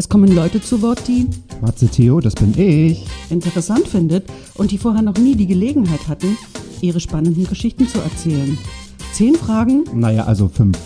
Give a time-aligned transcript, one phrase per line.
[0.00, 1.26] Es kommen Leute zu Wort, die
[1.60, 3.04] Matze Theo, das bin ich.
[3.30, 6.38] interessant findet und die vorher noch nie die Gelegenheit hatten,
[6.80, 8.56] ihre spannenden Geschichten zu erzählen.
[9.12, 10.78] Zehn Fragen, Naja, also fünf.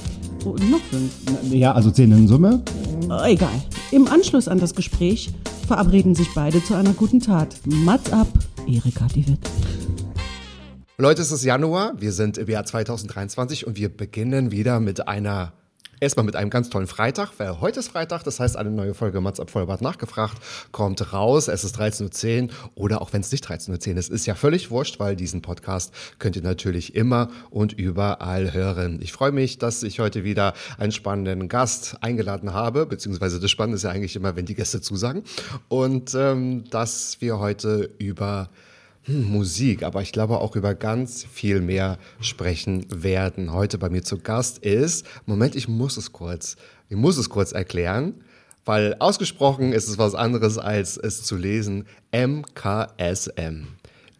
[0.46, 1.12] oh, noch fünf.
[1.52, 2.62] Ja, also zehn in Summe.
[3.10, 3.50] Oh, egal.
[3.90, 5.28] Im Anschluss an das Gespräch
[5.66, 7.54] verabreden sich beide zu einer guten Tat.
[7.66, 8.28] Mats ab,
[8.66, 9.40] Erika die Witt.
[10.96, 15.52] Leute, es ist Januar, wir sind im Jahr 2023 und wir beginnen wieder mit einer,
[16.02, 19.20] erstmal mit einem ganz tollen Freitag, weil heute ist Freitag, das heißt eine neue Folge
[19.20, 20.36] Mats ab Vollbart nachgefragt,
[20.72, 24.26] kommt raus, es ist 13.10 Uhr oder auch wenn es nicht 13.10 Uhr ist, ist
[24.26, 28.98] ja völlig wurscht, weil diesen Podcast könnt ihr natürlich immer und überall hören.
[29.00, 33.76] Ich freue mich, dass ich heute wieder einen spannenden Gast eingeladen habe, beziehungsweise das Spannende
[33.76, 35.22] ist ja eigentlich immer, wenn die Gäste zusagen
[35.68, 38.50] und ähm, dass wir heute über
[39.06, 43.52] Musik, aber ich glaube auch über ganz viel mehr sprechen werden.
[43.52, 46.56] Heute bei mir zu Gast ist, Moment, ich muss es kurz,
[46.88, 48.14] ich muss es kurz erklären,
[48.64, 53.66] weil ausgesprochen ist es was anderes als es zu lesen, MKSM.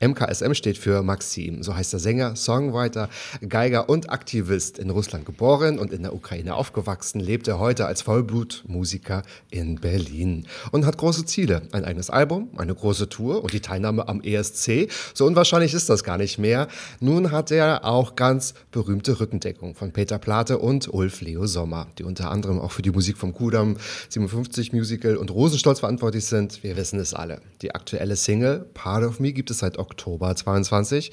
[0.02, 3.08] MKSM steht für Maxim, so heißt der Sänger, Songwriter,
[3.48, 8.02] Geiger und Aktivist in Russland geboren und in der Ukraine aufgewachsen, lebt er heute als
[8.02, 11.62] Vollblutmusiker in Berlin und hat große Ziele.
[11.70, 14.90] Ein eigenes Album, eine große Tour und die Teilnahme am ESC.
[15.14, 16.66] So unwahrscheinlich ist das gar nicht mehr.
[16.98, 22.02] Nun hat er auch ganz berühmte Rückendeckung von Peter Plate und Ulf Leo Sommer, die
[22.02, 23.76] unter anderem auch für die Musik vom Kudam
[24.08, 26.64] 57 Musical und Rosenstolz verantwortlich sind.
[26.64, 27.40] Wir wissen es alle.
[27.60, 31.12] Die aktuelle Single Part of Me gibt es seit Oktober 22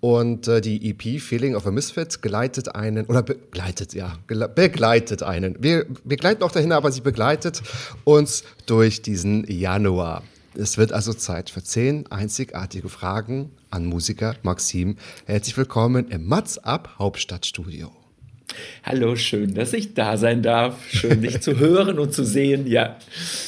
[0.00, 5.56] und äh, die EP Feeling of a Misfit geleitet einen, oder begleitet, ja, begleitet einen.
[5.60, 7.62] Wir, wir gleiten auch dahin, aber sie begleitet
[8.04, 10.22] uns durch diesen Januar.
[10.54, 14.96] Es wird also Zeit für zehn einzigartige Fragen an Musiker Maxim.
[15.24, 18.03] Herzlich willkommen im Mats Up Hauptstadtstudio.
[18.82, 20.76] Hallo, schön, dass ich da sein darf.
[20.90, 22.66] Schön, dich zu hören und zu sehen.
[22.66, 22.96] Ja,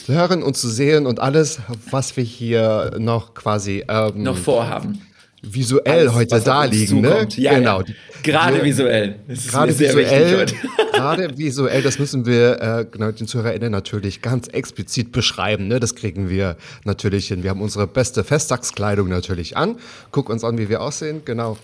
[0.06, 1.58] Zu hören und zu sehen und alles,
[1.90, 5.02] was wir hier noch quasi ähm, noch vorhaben.
[5.42, 7.00] visuell Alles, heute da liegen.
[7.02, 7.28] Ne?
[7.36, 7.80] Ja, genau.
[7.82, 7.86] ja.
[8.22, 9.16] Gerade Wir- visuell.
[9.28, 10.46] Das ist Gerade visuell,
[10.92, 15.68] gerade visuell, das müssen wir äh, genau, den ZuhörerInnen natürlich ganz explizit beschreiben.
[15.68, 15.78] Ne?
[15.78, 17.44] Das kriegen wir natürlich hin.
[17.44, 19.76] Wir haben unsere beste Festtagskleidung natürlich an.
[20.10, 21.22] Guck uns an, wie wir aussehen.
[21.24, 21.56] Genau.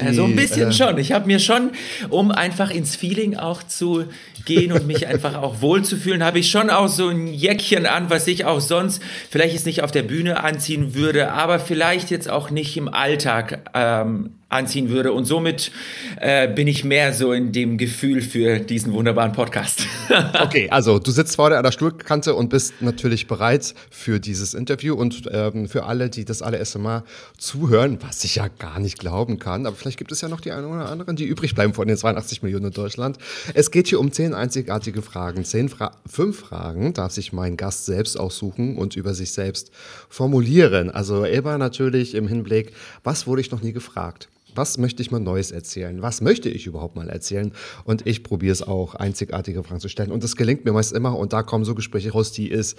[0.00, 0.98] Ja, so ein Die, bisschen äh, schon.
[0.98, 1.70] Ich habe mir schon,
[2.10, 4.04] um einfach ins Feeling auch zu
[4.44, 8.26] gehen und mich einfach auch wohlzufühlen, habe ich schon auch so ein Jäckchen an, was
[8.26, 12.50] ich auch sonst vielleicht jetzt nicht auf der Bühne anziehen würde, aber vielleicht jetzt auch
[12.50, 15.12] nicht im Alltag ähm, anziehen würde.
[15.12, 15.72] Und somit
[16.20, 19.86] äh, bin ich mehr so in dem Gefühl für diesen wunderbaren Podcast.
[20.40, 24.94] Okay, also du sitzt vorne an der Stuhlkante und bist natürlich bereit für dieses Interview
[24.94, 27.02] und ähm, für alle, die das allererste Mal
[27.38, 30.50] zuhören, was ich ja gar nicht glauben kann, aber vielleicht gibt es ja noch die
[30.50, 33.18] einen oder anderen, die übrig bleiben von den 82 Millionen in Deutschland.
[33.54, 35.44] Es geht hier um zehn einzigartige Fragen.
[35.44, 39.70] Zehn Fra fünf Fragen darf sich mein Gast selbst aussuchen und über sich selbst
[40.08, 40.90] formulieren.
[40.90, 42.72] Also immer natürlich im Hinblick,
[43.04, 44.28] was wurde ich noch nie gefragt?
[44.56, 46.02] Was möchte ich mal Neues erzählen?
[46.02, 47.52] Was möchte ich überhaupt mal erzählen?
[47.84, 50.10] Und ich probiere es auch, einzigartige Fragen zu stellen.
[50.10, 51.16] Und das gelingt mir meist immer.
[51.18, 52.76] Und da kommen so Gespräche raus, die es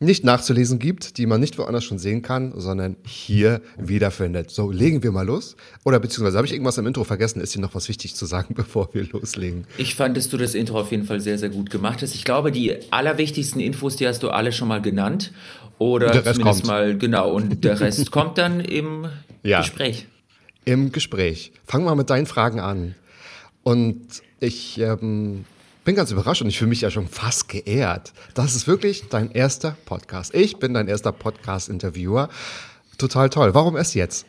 [0.00, 4.50] nicht nachzulesen gibt, die man nicht woanders schon sehen kann, sondern hier wiederfindet.
[4.50, 5.56] So, legen wir mal los.
[5.84, 7.40] Oder beziehungsweise habe ich irgendwas im Intro vergessen?
[7.40, 9.66] Ist hier noch was wichtig zu sagen, bevor wir loslegen?
[9.76, 12.14] Ich fand, dass du das Intro auf jeden Fall sehr, sehr gut gemacht hast.
[12.14, 15.32] Ich glaube, die allerwichtigsten Infos, die hast du alle schon mal genannt.
[15.78, 16.66] Oder Und der Rest zumindest kommt.
[16.72, 17.32] mal, genau.
[17.32, 19.06] Und der Rest kommt dann im
[19.44, 19.60] Ja.
[19.60, 20.06] Gespräch.
[20.68, 21.52] Im Gespräch.
[21.64, 22.94] Fang mal mit deinen Fragen an.
[23.62, 25.46] Und ich ähm,
[25.82, 28.12] bin ganz überrascht und ich fühle mich ja schon fast geehrt.
[28.34, 30.34] Das ist wirklich dein erster Podcast.
[30.34, 32.28] Ich bin dein erster Podcast-Interviewer.
[32.98, 33.54] Total toll.
[33.54, 34.26] Warum erst jetzt?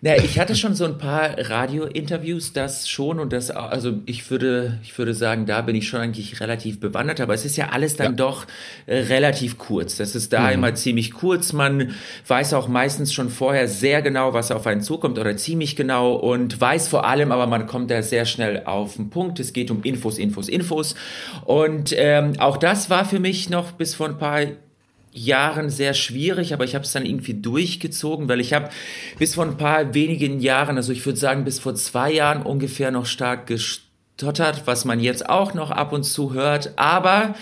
[0.00, 4.78] Na, ich hatte schon so ein paar Radio-Interviews, das schon und das, also ich würde,
[4.84, 7.96] ich würde sagen, da bin ich schon eigentlich relativ bewandert, aber es ist ja alles
[7.96, 8.12] dann Ja.
[8.12, 8.46] doch
[8.86, 9.96] äh, relativ kurz.
[9.96, 11.52] Das ist da immer ziemlich kurz.
[11.52, 11.96] Man
[12.28, 16.60] weiß auch meistens schon vorher sehr genau, was auf einen zukommt oder ziemlich genau und
[16.60, 19.40] weiß vor allem, aber man kommt da sehr schnell auf den Punkt.
[19.40, 20.94] Es geht um Infos, Infos, Infos.
[21.44, 24.42] Und ähm, auch das war für mich noch bis vor ein paar
[25.12, 28.68] Jahren sehr schwierig, aber ich habe es dann irgendwie durchgezogen, weil ich habe
[29.18, 32.90] bis vor ein paar wenigen Jahren, also ich würde sagen bis vor zwei Jahren ungefähr
[32.90, 37.34] noch stark gestottert, was man jetzt auch noch ab und zu hört, aber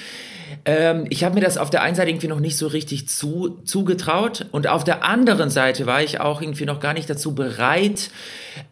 [0.64, 3.58] ähm, ich habe mir das auf der einen Seite irgendwie noch nicht so richtig zu,
[3.64, 8.10] zugetraut und auf der anderen Seite war ich auch irgendwie noch gar nicht dazu bereit,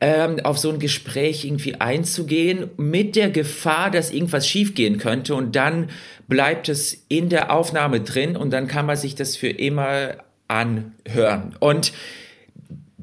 [0.01, 5.57] ähm, auf so ein Gespräch irgendwie einzugehen, mit der Gefahr, dass irgendwas schiefgehen könnte und
[5.57, 5.91] dann
[6.29, 10.17] bleibt es in der Aufnahme drin und dann kann man sich das für immer
[10.49, 11.55] anhören.
[11.61, 11.93] Und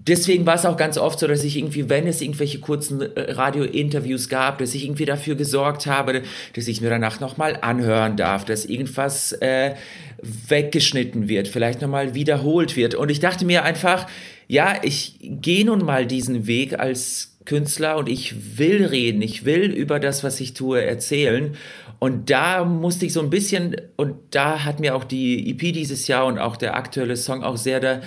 [0.07, 3.31] deswegen war es auch ganz oft so, dass ich irgendwie, wenn es irgendwelche kurzen äh,
[3.31, 6.23] Radio-Interviews gab, dass ich irgendwie dafür gesorgt habe,
[6.53, 9.75] dass ich mir danach nochmal anhören darf, dass irgendwas äh,
[10.21, 12.95] weggeschnitten wird, vielleicht nochmal wiederholt wird.
[12.95, 14.07] Und ich dachte mir einfach,
[14.47, 19.71] ja, ich gehe nun mal diesen Weg als Künstler und ich will reden, ich will
[19.71, 21.55] über das, was ich tue, erzählen.
[21.99, 26.07] Und da musste ich so ein bisschen, und da hat mir auch die EP dieses
[26.07, 28.01] Jahr und auch der aktuelle Song auch sehr da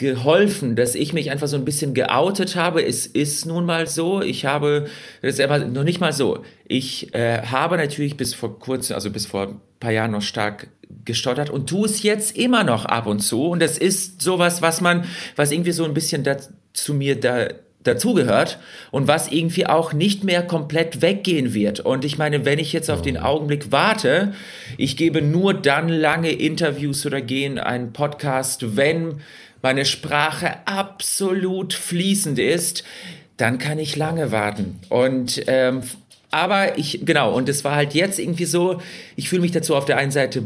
[0.00, 2.82] geholfen, dass ich mich einfach so ein bisschen geoutet habe.
[2.82, 4.22] Es ist nun mal so.
[4.22, 4.86] Ich habe,
[5.20, 6.42] das ist aber noch nicht mal so.
[6.66, 10.68] Ich äh, habe natürlich bis vor kurzem, also bis vor ein paar Jahren noch stark
[11.04, 13.46] gestottert und tue es jetzt immer noch ab und zu.
[13.48, 15.04] Und das ist sowas, was man,
[15.36, 16.36] was irgendwie so ein bisschen da,
[16.72, 17.48] zu mir da
[17.82, 18.58] dazugehört
[18.90, 21.80] und was irgendwie auch nicht mehr komplett weggehen wird.
[21.80, 24.34] Und ich meine, wenn ich jetzt auf den Augenblick warte,
[24.76, 29.20] ich gebe nur dann lange Interviews oder gehen einen Podcast, wenn
[29.62, 32.84] meine Sprache absolut fließend ist,
[33.36, 34.78] dann kann ich lange warten.
[34.90, 35.82] Und ähm,
[36.30, 38.80] aber ich, genau, und es war halt jetzt irgendwie so,
[39.16, 40.44] ich fühle mich dazu auf der einen Seite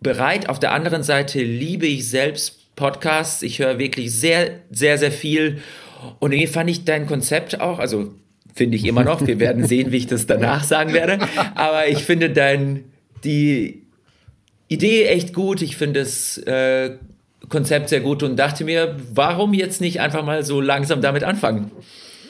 [0.00, 3.42] bereit, auf der anderen Seite liebe ich selbst Podcasts.
[3.42, 5.60] Ich höre wirklich sehr, sehr, sehr viel.
[6.18, 8.14] Und irgendwie fand ich dein Konzept auch, also
[8.54, 11.18] finde ich immer noch, wir werden sehen, wie ich das danach sagen werde.
[11.54, 12.84] Aber ich finde dein,
[13.24, 13.82] die
[14.68, 15.62] Idee echt gut.
[15.62, 16.96] Ich finde es äh,
[17.48, 21.70] Konzept sehr gut und dachte mir, warum jetzt nicht einfach mal so langsam damit anfangen?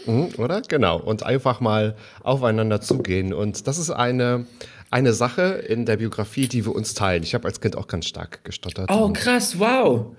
[0.06, 0.62] Mhm, oder?
[0.62, 0.98] Genau.
[0.98, 3.34] Und einfach mal aufeinander zugehen.
[3.34, 4.46] Und das ist eine,
[4.90, 7.22] eine Sache in der Biografie, die wir uns teilen.
[7.22, 8.90] Ich habe als Kind auch ganz stark gestottert.
[8.90, 10.14] Oh, krass, wow.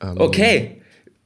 [0.00, 0.81] Ähm, okay.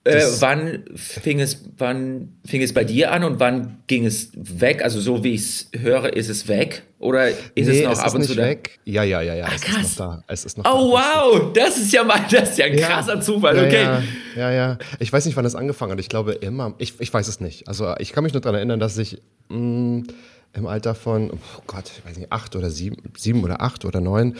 [0.06, 4.82] Äh, wann fing es, wann fing es bei dir an und wann ging es weg?
[4.82, 7.98] Also so wie ich es höre, ist es weg oder ist nee, es noch es
[7.98, 8.78] ab und zu weg?
[8.84, 9.46] Ja, ja, ja, ja.
[9.46, 9.82] Ah, es krass.
[9.82, 10.24] ist noch da.
[10.28, 11.40] Es ist noch oh da.
[11.40, 13.58] wow, das ist ja mal, das ist ja ein krasser ja, Zufall.
[13.58, 13.82] Okay.
[13.82, 14.02] Ja,
[14.36, 16.00] ja, ja, Ich weiß nicht, wann das angefangen hat.
[16.00, 16.74] Ich glaube immer.
[16.78, 17.66] Ich, ich weiß es nicht.
[17.66, 20.06] Also ich kann mich nur daran erinnern, dass ich mh, mm,
[20.54, 24.00] im Alter von, oh Gott, ich weiß nicht, acht oder sieben, sieben oder acht oder
[24.00, 24.36] neun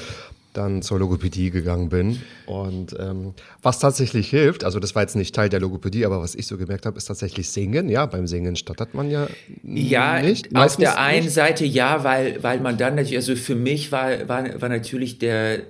[0.57, 2.23] dann zur Logopädie gegangen bin.
[2.47, 6.35] Und ähm, was tatsächlich hilft, also das war jetzt nicht Teil der Logopädie, aber was
[6.35, 7.89] ich so gemerkt habe, ist tatsächlich Singen.
[7.89, 9.29] Ja, beim Singen stottert man ja
[9.63, 10.53] ja, nicht.
[10.53, 14.29] Ja, auf der einen Seite ja, weil, weil man dann natürlich, also für mich war,
[14.29, 15.61] war, war natürlich der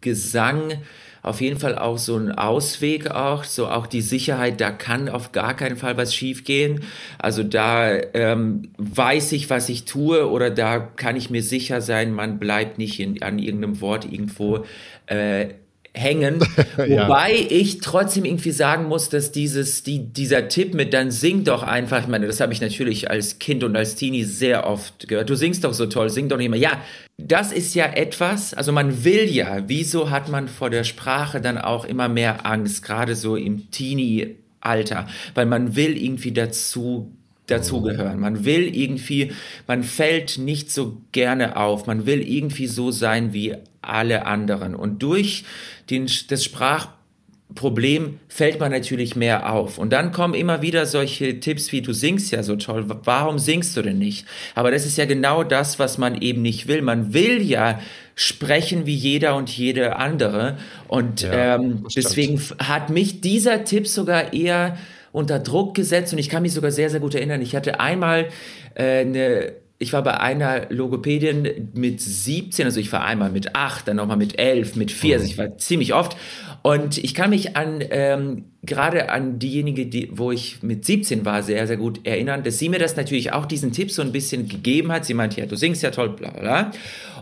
[0.00, 0.72] Gesang
[1.22, 5.30] auf jeden Fall auch so ein Ausweg auch, so auch die Sicherheit, da kann auf
[5.30, 6.82] gar keinen Fall was schiefgehen.
[7.18, 12.12] Also da ähm, weiß ich, was ich tue oder da kann ich mir sicher sein,
[12.12, 14.64] man bleibt nicht in, an irgendeinem Wort irgendwo
[15.06, 15.46] äh,
[15.94, 16.40] hängen.
[16.76, 17.06] ja.
[17.06, 21.62] Wobei ich trotzdem irgendwie sagen muss, dass dieses, die, dieser Tipp mit dann sing doch
[21.62, 25.30] einfach, ich meine, das habe ich natürlich als Kind und als Teenie sehr oft gehört.
[25.30, 26.58] Du singst doch so toll, sing doch nicht mehr.
[26.58, 26.80] Ja,
[27.18, 31.58] das ist ja etwas, also man will ja, wieso hat man vor der Sprache dann
[31.58, 37.12] auch immer mehr Angst, gerade so im Teenie-Alter, weil man will irgendwie dazu
[37.46, 38.20] dazugehören.
[38.20, 39.32] Man will irgendwie,
[39.66, 44.74] man fällt nicht so gerne auf, man will irgendwie so sein wie alle anderen.
[44.74, 45.44] Und durch
[45.90, 49.78] den, das Sprachproblem fällt man natürlich mehr auf.
[49.78, 53.76] Und dann kommen immer wieder solche Tipps wie, du singst ja so toll, warum singst
[53.76, 54.24] du denn nicht?
[54.54, 56.80] Aber das ist ja genau das, was man eben nicht will.
[56.80, 57.80] Man will ja
[58.14, 60.58] sprechen wie jeder und jede andere.
[60.86, 64.78] Und ja, ähm, deswegen hat mich dieser Tipp sogar eher
[65.12, 67.40] unter Druck gesetzt und ich kann mich sogar sehr, sehr gut erinnern.
[67.42, 68.28] Ich hatte einmal
[68.74, 69.52] äh, eine
[69.82, 74.16] ich war bei einer Logopädin mit 17, also ich war einmal mit 8, dann nochmal
[74.16, 76.16] mit 11, mit 4, also ich war ziemlich oft.
[76.62, 81.42] Und ich kann mich an, ähm, gerade an diejenige, die, wo ich mit 17 war,
[81.42, 84.48] sehr, sehr gut erinnern, dass sie mir das natürlich auch diesen Tipp so ein bisschen
[84.48, 85.04] gegeben hat.
[85.04, 86.70] Sie meinte, ja, du singst ja toll, bla, bla.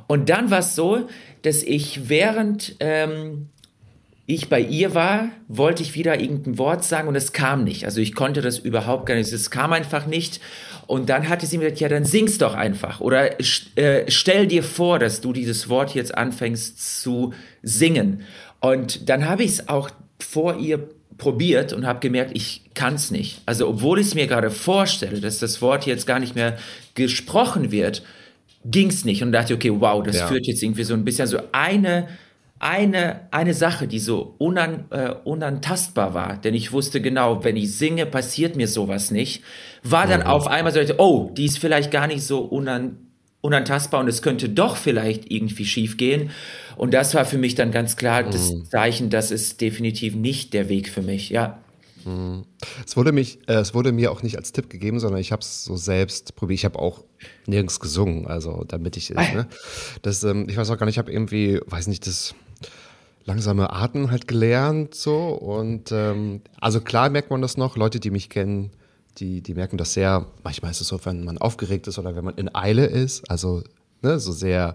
[0.07, 1.09] Und dann war es so,
[1.41, 3.49] dass ich während ähm,
[4.35, 7.85] ich bei ihr war, wollte ich wieder irgendein Wort sagen und es kam nicht.
[7.85, 9.33] Also ich konnte das überhaupt gar nicht.
[9.33, 10.41] Es kam einfach nicht.
[10.87, 13.01] Und dann hatte sie mir gesagt, ja, dann sing's doch einfach.
[13.01, 13.41] Oder
[13.77, 18.23] äh, stell dir vor, dass du dieses Wort jetzt anfängst zu singen.
[18.61, 23.11] Und dann habe ich es auch vor ihr probiert und habe gemerkt, ich kann es
[23.11, 23.43] nicht.
[23.47, 26.57] Also obwohl ich es mir gerade vorstelle, dass das Wort jetzt gar nicht mehr
[26.95, 28.03] gesprochen wird,
[28.65, 29.23] ging es nicht.
[29.23, 30.27] Und dachte, okay, wow, das ja.
[30.29, 32.09] führt jetzt irgendwie so ein bisschen so eine
[32.61, 37.75] eine, eine Sache, die so unan, äh, unantastbar war, denn ich wusste genau, wenn ich
[37.75, 39.43] singe, passiert mir sowas nicht,
[39.83, 40.27] war dann mhm.
[40.27, 42.99] auf einmal so, oh, die ist vielleicht gar nicht so unan,
[43.41, 46.31] unantastbar und es könnte doch vielleicht irgendwie schief gehen.
[46.77, 48.67] Und das war für mich dann ganz klar das Mhm.
[48.67, 51.59] Zeichen, das ist definitiv nicht der Weg für mich, ja.
[52.87, 55.41] Es wurde, mich, äh, es wurde mir auch nicht als Tipp gegeben, sondern ich habe
[55.41, 56.61] es so selbst probiert.
[56.61, 57.05] Ich habe auch
[57.47, 59.47] nirgends gesungen, also damit ich ne?
[60.03, 62.35] das, ähm, ich weiß auch gar nicht, ich habe irgendwie, weiß nicht, das
[63.31, 67.77] langsame Atmen halt gelernt so und ähm, also klar merkt man das noch.
[67.77, 68.73] Leute, die mich kennen,
[69.19, 70.27] die, die merken das sehr.
[70.43, 73.63] Manchmal ist es so, wenn man aufgeregt ist oder wenn man in Eile ist, also
[74.03, 74.75] ne, so sehr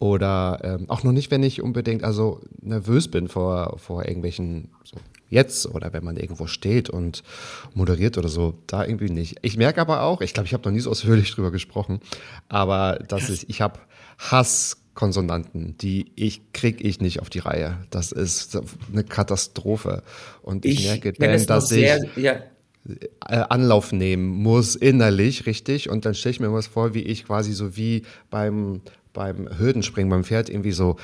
[0.00, 4.96] oder ähm, auch noch nicht, wenn ich unbedingt also nervös bin vor, vor irgendwelchen, so
[5.28, 7.22] jetzt oder wenn man irgendwo steht und
[7.72, 9.36] moderiert oder so, da irgendwie nicht.
[9.42, 12.00] Ich merke aber auch, ich glaube, ich habe noch nie so ausführlich drüber gesprochen,
[12.48, 13.78] aber dass ich, ich habe
[14.96, 17.78] Hasskonsonanten, die ich krieg ich nicht auf die Reihe.
[17.90, 18.58] Das ist
[18.90, 20.02] eine Katastrophe.
[20.42, 22.32] Und ich, merke kenn dann, dass ich sehr, ja,
[23.28, 25.90] äh, Anlauf nehmen muss, innerlich, richtig.
[25.90, 28.80] Und dann stelle ich mir was vor, wie ich quasi so wie beim,
[29.12, 30.96] beim Hürdenspringen beim Pferd irgendwie so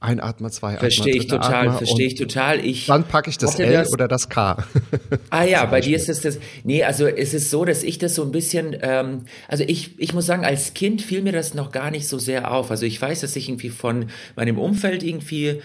[0.00, 2.64] einatme, zwei verstehe ich total, verstehe ich total.
[2.64, 4.56] Ich Dann packe ich das L das- oder das K.
[5.30, 6.38] Ah ja, bei dir ist es das.
[6.64, 10.12] Nee, also es ist so, dass ich das so ein bisschen, ähm, also ich, ich
[10.14, 12.70] muss sagen, als Kind fiel mir das noch gar nicht so sehr auf.
[12.70, 15.60] Also ich weiß, dass ich irgendwie von meinem Umfeld irgendwie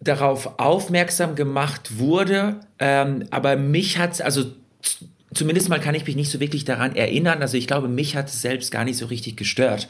[0.00, 4.52] darauf aufmerksam gemacht wurde, ähm, aber mich hat's also z-
[5.34, 7.42] Zumindest mal kann ich mich nicht so wirklich daran erinnern.
[7.42, 9.86] Also ich glaube, mich hat es selbst gar nicht so richtig gestört.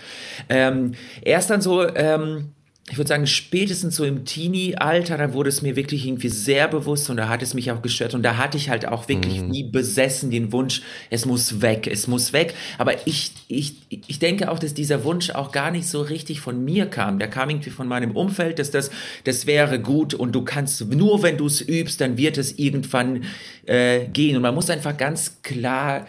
[0.48, 2.50] Ähm, erst dann so, ähm,
[2.90, 7.10] ich würde sagen, spätestens so im Teenie-Alter, da wurde es mir wirklich irgendwie sehr bewusst
[7.10, 9.52] und da hat es mich auch gestört und da hatte ich halt auch wirklich Mhm.
[9.52, 12.54] wie besessen den Wunsch, es muss weg, es muss weg.
[12.78, 16.64] Aber ich, ich, ich denke auch, dass dieser Wunsch auch gar nicht so richtig von
[16.64, 17.18] mir kam.
[17.18, 18.90] Der kam irgendwie von meinem Umfeld, dass das,
[19.24, 23.24] das wäre gut und du kannst, nur wenn du es übst, dann wird es irgendwann
[23.66, 24.36] äh, gehen.
[24.36, 26.06] Und man muss einfach ganz klar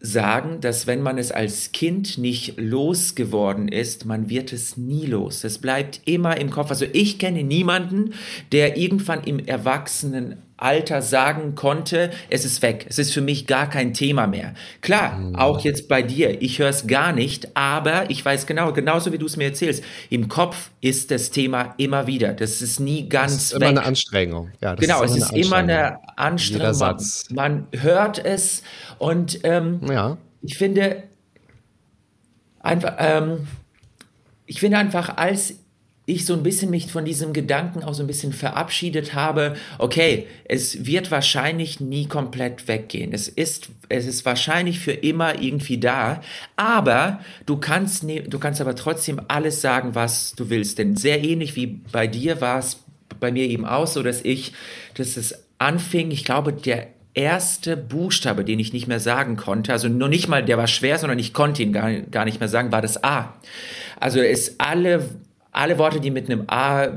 [0.00, 5.42] sagen, dass wenn man es als Kind nicht losgeworden ist, man wird es nie los.
[5.44, 6.70] Es bleibt immer im Kopf.
[6.70, 8.12] Also ich kenne niemanden,
[8.52, 9.38] der irgendwann im
[10.58, 12.86] Erwachsenenalter sagen konnte, es ist weg.
[12.88, 14.54] Es ist für mich gar kein Thema mehr.
[14.80, 16.40] Klar, auch jetzt bei dir.
[16.42, 19.84] Ich höre es gar nicht, aber ich weiß genau, genauso wie du es mir erzählst,
[20.10, 22.32] im Kopf ist das Thema immer wieder.
[22.32, 23.60] Das ist nie ganz Das ist weg.
[23.60, 24.50] immer eine Anstrengung.
[24.62, 26.66] Ja, Genau, es ist immer eine Anstrengung.
[26.66, 27.24] Man, Satz.
[27.30, 28.62] man hört es
[28.98, 30.16] und ähm, Ja.
[30.42, 31.02] ich finde
[32.60, 33.46] einfach, ähm,
[34.46, 35.54] ich finde einfach, als
[36.06, 40.28] ich so ein bisschen mich von diesem Gedanken auch so ein bisschen verabschiedet habe, okay,
[40.44, 43.12] es wird wahrscheinlich nie komplett weggehen.
[43.12, 46.22] Es ist, es ist wahrscheinlich für immer irgendwie da,
[46.54, 50.78] aber du kannst, ne, du kannst aber trotzdem alles sagen, was du willst.
[50.78, 52.78] Denn sehr ähnlich wie bei dir war es
[53.18, 54.52] bei mir eben auch so, dass ich,
[54.94, 59.88] dass es anfing, ich glaube, der erste Buchstabe, den ich nicht mehr sagen konnte, also
[59.88, 62.70] nur nicht mal, der war schwer, sondern ich konnte ihn gar, gar nicht mehr sagen,
[62.70, 63.34] war das A.
[63.98, 65.08] Also es alle,
[65.56, 66.88] alle Worte, die mit einem A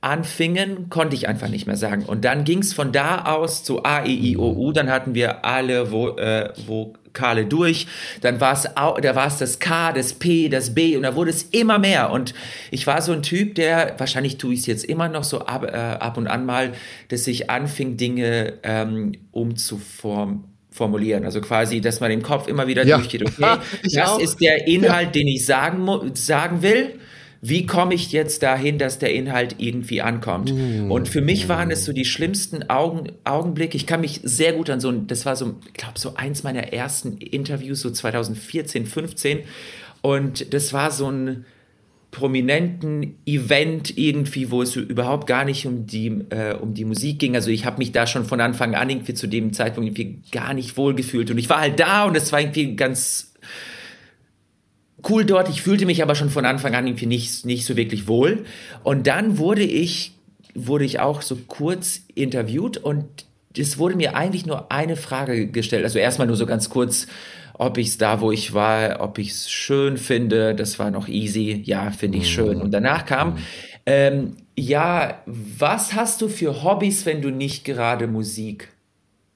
[0.00, 2.04] anfingen, konnte ich einfach nicht mehr sagen.
[2.04, 4.72] Und dann ging es von da aus zu A, E, I, O, U.
[4.72, 7.86] Dann hatten wir alle Vo, äh, Vokale durch.
[8.20, 8.98] Dann war es da
[9.38, 12.10] das K, das P, das B und da wurde es immer mehr.
[12.10, 12.34] Und
[12.70, 15.64] ich war so ein Typ, der, wahrscheinlich tue ich es jetzt immer noch so ab,
[15.64, 16.72] äh, ab und an mal,
[17.08, 21.24] dass ich anfing, Dinge ähm, umzuformen formulieren.
[21.24, 22.96] Also quasi, dass man im Kopf immer wieder Ja.
[22.98, 24.18] durchgeht, okay, das auch.
[24.18, 26.98] ist der Inhalt, den ich sagen, sagen will.
[27.46, 30.50] Wie komme ich jetzt dahin, dass der Inhalt irgendwie ankommt?
[30.90, 33.76] Und für mich waren es so die schlimmsten Augen, Augenblicke.
[33.76, 36.42] Ich kann mich sehr gut an so ein, das war so, ich glaube, so eins
[36.42, 39.40] meiner ersten Interviews, so 2014, 15.
[40.00, 41.44] Und das war so ein
[42.10, 47.34] prominenten Event irgendwie, wo es überhaupt gar nicht um die, äh, um die Musik ging.
[47.34, 50.54] Also ich habe mich da schon von Anfang an irgendwie zu dem Zeitpunkt irgendwie gar
[50.54, 51.30] nicht wohlgefühlt.
[51.30, 53.33] Und ich war halt da und es war irgendwie ganz
[55.08, 55.48] cool dort.
[55.48, 58.44] Ich fühlte mich aber schon von Anfang an irgendwie nicht, nicht so wirklich wohl.
[58.82, 60.12] Und dann wurde ich,
[60.54, 63.04] wurde ich auch so kurz interviewt und
[63.56, 65.84] es wurde mir eigentlich nur eine Frage gestellt.
[65.84, 67.06] Also erstmal nur so ganz kurz,
[67.54, 70.54] ob ich es da, wo ich war, ob ich es schön finde.
[70.54, 71.62] Das war noch easy.
[71.64, 72.60] Ja, finde ich schön.
[72.60, 73.38] Und danach kam,
[73.86, 78.68] ähm, ja, was hast du für Hobbys, wenn du nicht gerade Musik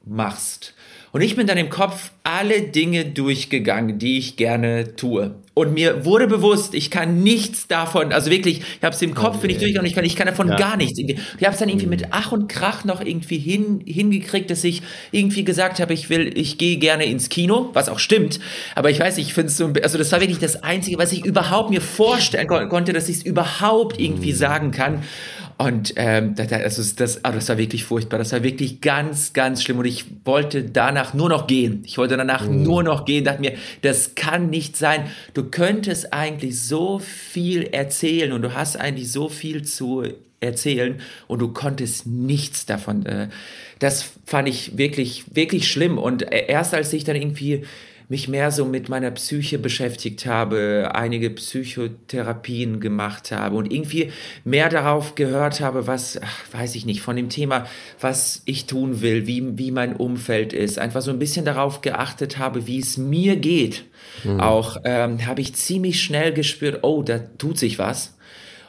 [0.04, 0.74] machst?
[1.12, 5.34] Und ich bin dann im Kopf alle Dinge durchgegangen, die ich gerne tue.
[5.54, 9.38] Und mir wurde bewusst, ich kann nichts davon, also wirklich, ich habe es im Kopf,
[9.40, 10.56] bin ich durchgegangen, ich kann, ich kann davon Ja.
[10.56, 10.98] gar nichts.
[11.00, 14.82] Ich habe es dann irgendwie mit Ach und Krach noch irgendwie hin, hingekriegt, dass ich
[15.10, 18.38] irgendwie gesagt habe, ich will, ich gehe gerne ins Kino, was auch stimmt.
[18.76, 21.24] Aber ich weiß, ich finde es so, also das war wirklich das Einzige, was ich
[21.24, 25.02] überhaupt mir vorstellen kon konnte, dass ich es überhaupt irgendwie sagen kann.
[25.60, 28.18] Und ähm, das, das, das, oh, das war wirklich furchtbar.
[28.18, 29.78] Das war wirklich ganz, ganz schlimm.
[29.78, 31.82] Und ich wollte danach nur noch gehen.
[31.84, 32.62] Ich wollte danach mhm.
[32.62, 33.24] nur noch gehen.
[33.24, 35.10] Dachte mir, das kann nicht sein.
[35.34, 40.04] Du könntest eigentlich so viel erzählen und du hast eigentlich so viel zu
[40.38, 43.04] erzählen und du konntest nichts davon.
[43.06, 43.28] Äh,
[43.80, 45.98] das fand ich wirklich, wirklich schlimm.
[45.98, 47.64] Und äh, erst als ich dann irgendwie
[48.08, 54.10] mich mehr so mit meiner Psyche beschäftigt habe, einige Psychotherapien gemacht habe und irgendwie
[54.44, 57.66] mehr darauf gehört habe, was, ach, weiß ich nicht, von dem Thema,
[58.00, 62.38] was ich tun will, wie, wie mein Umfeld ist, einfach so ein bisschen darauf geachtet
[62.38, 63.84] habe, wie es mir geht.
[64.24, 64.40] Mhm.
[64.40, 68.16] Auch ähm, habe ich ziemlich schnell gespürt, oh, da tut sich was.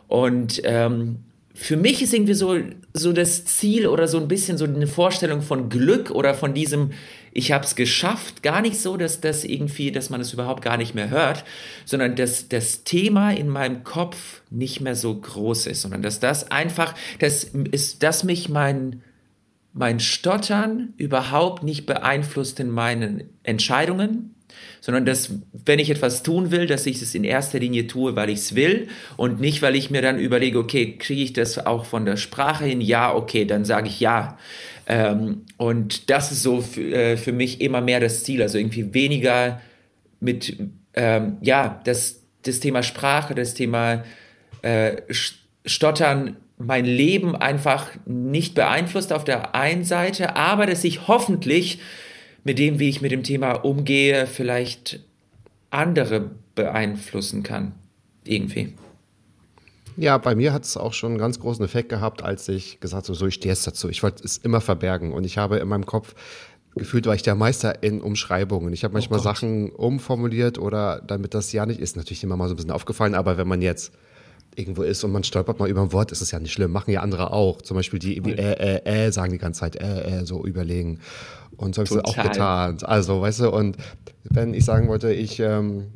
[0.09, 1.19] Und ähm,
[1.53, 2.57] für mich ist irgendwie so,
[2.93, 6.91] so das Ziel oder so ein bisschen so eine Vorstellung von Glück oder von diesem,
[7.31, 10.77] ich habe es geschafft, gar nicht so, dass das irgendwie, dass man es überhaupt gar
[10.77, 11.43] nicht mehr hört,
[11.85, 16.51] sondern dass das Thema in meinem Kopf nicht mehr so groß ist, sondern dass das
[16.51, 19.03] einfach, das ist, dass mich mein,
[19.73, 24.35] mein Stottern überhaupt nicht beeinflusst in meinen Entscheidungen,
[24.81, 25.31] sondern dass,
[25.65, 28.55] wenn ich etwas tun will, dass ich es in erster Linie tue, weil ich es
[28.55, 32.17] will und nicht, weil ich mir dann überlege, okay, kriege ich das auch von der
[32.17, 32.81] Sprache hin?
[32.81, 34.37] Ja, okay, dann sage ich ja.
[34.89, 38.93] Ähm, und das ist so für, äh, für mich immer mehr das Ziel, also irgendwie
[38.93, 39.61] weniger
[40.19, 40.57] mit,
[40.95, 44.03] ähm, ja, das, das Thema Sprache, das Thema
[44.63, 44.97] äh,
[45.63, 51.79] Stottern mein Leben einfach nicht beeinflusst auf der einen Seite, aber dass ich hoffentlich
[52.43, 55.01] mit dem, wie ich mit dem Thema umgehe, vielleicht
[55.69, 57.73] andere beeinflussen kann.
[58.25, 58.73] Irgendwie.
[59.99, 63.09] Ja, bei mir hat es auch schon einen ganz großen Effekt gehabt, als ich gesagt
[63.09, 63.89] habe, so ich stehe jetzt dazu.
[63.89, 66.15] Ich wollte es immer verbergen und ich habe in meinem Kopf
[66.75, 68.71] gefühlt war ich der Meister in Umschreibungen.
[68.73, 72.37] Ich habe oh manchmal oh Sachen umformuliert oder damit das ja nicht ist, natürlich immer
[72.37, 73.91] mal so ein bisschen aufgefallen, aber wenn man jetzt
[74.55, 76.71] irgendwo ist und man stolpert mal über ein Wort, ist es ja nicht schlimm.
[76.71, 77.61] Machen ja andere auch.
[77.61, 80.99] Zum Beispiel die, die äh, äh, äh, sagen die ganze Zeit äh, äh, so überlegen.
[81.57, 82.77] Und so habe ich es auch getan.
[82.83, 83.77] Also, weißt du, und
[84.23, 85.87] wenn ich sagen wollte, ich, ähm,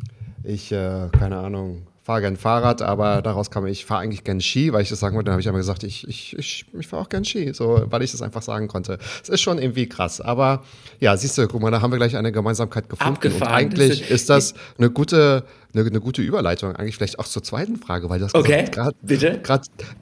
[0.44, 4.74] ich, äh, keine Ahnung, fahre gern Fahrrad, aber daraus kam ich fahre eigentlich gern Ski,
[4.74, 5.28] weil ich das sagen wollte.
[5.28, 8.02] Dann habe ich aber gesagt, ich, ich, ich, ich fahre auch gern Ski, so, weil
[8.04, 8.98] ich das einfach sagen konnte.
[9.22, 10.20] Es ist schon irgendwie krass.
[10.20, 10.64] Aber
[11.00, 13.14] ja, siehst du, guck mal, da haben wir gleich eine Gemeinsamkeit gefunden.
[13.14, 13.52] Abgefahren.
[13.52, 17.78] Und eigentlich ist das eine gute, eine, eine gute Überleitung, eigentlich vielleicht auch zur zweiten
[17.78, 18.66] Frage, weil das okay.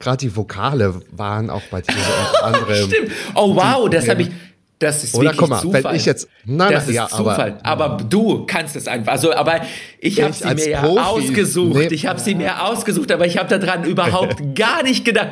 [0.00, 2.90] Gerade die Vokale waren auch bei dir so unter anderem.
[2.90, 3.12] Stimmt.
[3.36, 4.30] Oh wow, das habe ich
[4.82, 5.84] das ist Oder wirklich mal, Zufall.
[5.84, 7.58] wenn ich jetzt, nein, das nein, ja, ist Zufall.
[7.62, 9.12] Aber, aber, du kannst es einfach.
[9.12, 9.60] Also, aber
[10.00, 11.74] ich habe sie mir ja ausgesucht.
[11.74, 11.88] Nee.
[11.92, 15.30] Ich habe sie mir ausgesucht, aber ich habe daran überhaupt gar nicht gedacht.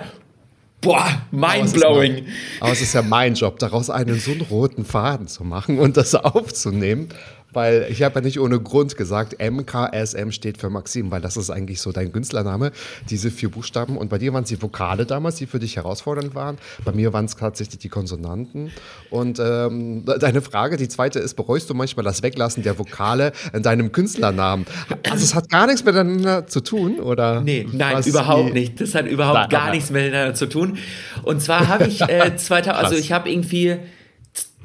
[0.81, 2.25] Boah, mindblowing.
[2.61, 5.99] Aber es ist ja mein Job, daraus einen so einen roten Faden zu machen und
[5.99, 7.11] das aufzunehmen.
[7.53, 11.51] Weil ich habe ja nicht ohne Grund gesagt, MKSM steht für Maxim, weil das ist
[11.51, 12.73] eigentlich so dein Künstlername,
[13.09, 13.97] diese vier Buchstaben.
[13.97, 16.59] Und bei dir waren es die Vokale damals, die für dich herausfordernd waren.
[16.85, 18.71] Bei mir waren es tatsächlich die Konsonanten.
[19.11, 23.63] Und ähm, deine Frage, die zweite ist, bereust du manchmal das Weglassen der Vokale in
[23.63, 24.67] deinem Künstlernamen?
[25.09, 27.41] Also es hat gar nichts miteinander zu tun, oder?
[27.41, 28.53] Nee, nein, überhaupt die?
[28.53, 28.81] nicht.
[28.81, 30.79] Das hat überhaupt nein, gar nichts miteinander zu tun.
[31.23, 33.77] Und zwar habe ich äh, 2000, also ich habe irgendwie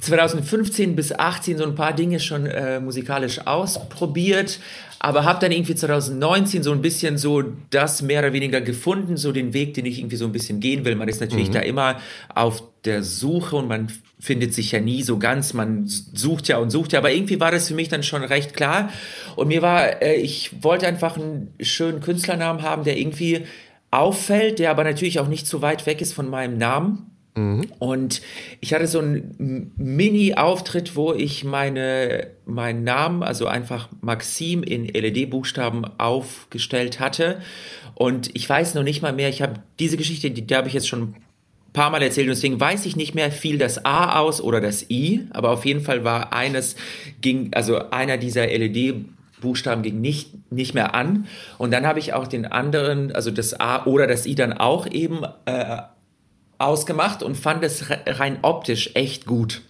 [0.05, 4.59] 2015 bis 18 so ein paar Dinge schon äh, musikalisch ausprobiert,
[4.99, 9.31] aber habe dann irgendwie 2019 so ein bisschen so das mehr oder weniger gefunden, so
[9.31, 10.95] den Weg, den ich irgendwie so ein bisschen gehen will.
[10.95, 11.53] Man ist natürlich mhm.
[11.53, 11.99] da immer
[12.33, 13.87] auf der Suche und man
[14.19, 17.51] findet sich ja nie so ganz, man sucht ja und sucht ja, aber irgendwie war
[17.51, 18.89] das für mich dann schon recht klar
[19.35, 23.43] und mir war, äh, ich wollte einfach einen schönen Künstlernamen haben, der irgendwie
[23.91, 27.67] auffällt, der aber natürlich auch nicht so weit weg ist von meinem Namen Mhm.
[27.79, 28.21] Und
[28.61, 35.85] ich hatte so einen Mini-Auftritt, wo ich meine, meinen Namen, also einfach Maxim in LED-Buchstaben
[35.97, 37.41] aufgestellt hatte.
[37.93, 40.73] Und ich weiß noch nicht mal mehr, ich habe diese Geschichte, die, die habe ich
[40.73, 41.15] jetzt schon ein
[41.73, 44.89] paar Mal erzählt, und deswegen weiß ich nicht mehr viel das A aus oder das
[44.89, 46.77] I, aber auf jeden Fall war eines,
[47.19, 49.05] ging, also einer dieser LED
[49.41, 51.27] Buchstaben ging nicht, nicht mehr an.
[51.57, 54.87] Und dann habe ich auch den anderen, also das A oder das I dann auch
[54.87, 55.81] eben äh,
[56.57, 59.61] ausgemacht und fand es rein optisch echt gut.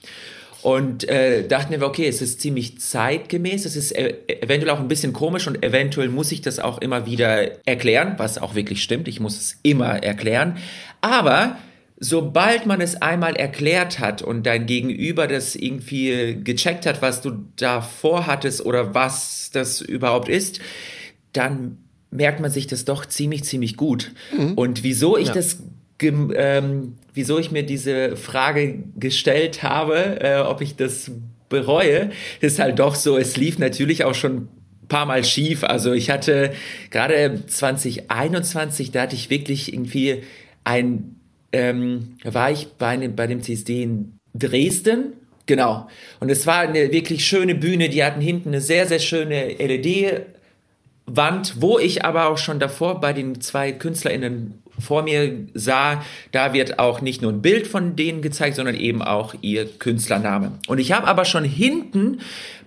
[0.61, 4.87] Und äh, dachten wir, okay, es ist ziemlich zeitgemäß, es ist äh, eventuell auch ein
[4.87, 9.07] bisschen komisch und eventuell muss ich das auch immer wieder erklären, was auch wirklich stimmt,
[9.07, 10.57] ich muss es immer erklären.
[11.01, 11.57] Aber
[11.99, 17.45] sobald man es einmal erklärt hat und dein Gegenüber das irgendwie gecheckt hat, was du
[17.57, 20.61] da vorhattest oder was das überhaupt ist,
[21.31, 21.77] dann
[22.11, 24.13] merkt man sich das doch ziemlich, ziemlich gut.
[24.35, 24.53] Mhm.
[24.53, 25.33] Und wieso ich ja.
[25.33, 25.59] das
[26.01, 31.12] ähm, wieso ich mir diese Frage gestellt habe, äh, ob ich das
[31.49, 34.49] bereue, ist halt doch so, es lief natürlich auch schon
[34.84, 35.63] ein paar Mal schief.
[35.63, 36.53] Also ich hatte
[36.91, 40.23] gerade 2021, da hatte ich wirklich irgendwie
[40.63, 41.15] ein,
[41.51, 45.13] ähm, war ich bei, einem, bei dem CSD in Dresden.
[45.45, 45.88] Genau.
[46.19, 47.89] Und es war eine wirklich schöne Bühne.
[47.89, 53.13] Die hatten hinten eine sehr, sehr schöne LED-Wand, wo ich aber auch schon davor bei
[53.13, 58.21] den zwei KünstlerInnen vor mir sah, da wird auch nicht nur ein Bild von denen
[58.21, 60.53] gezeigt, sondern eben auch ihr Künstlername.
[60.67, 62.19] Und ich habe aber schon hinten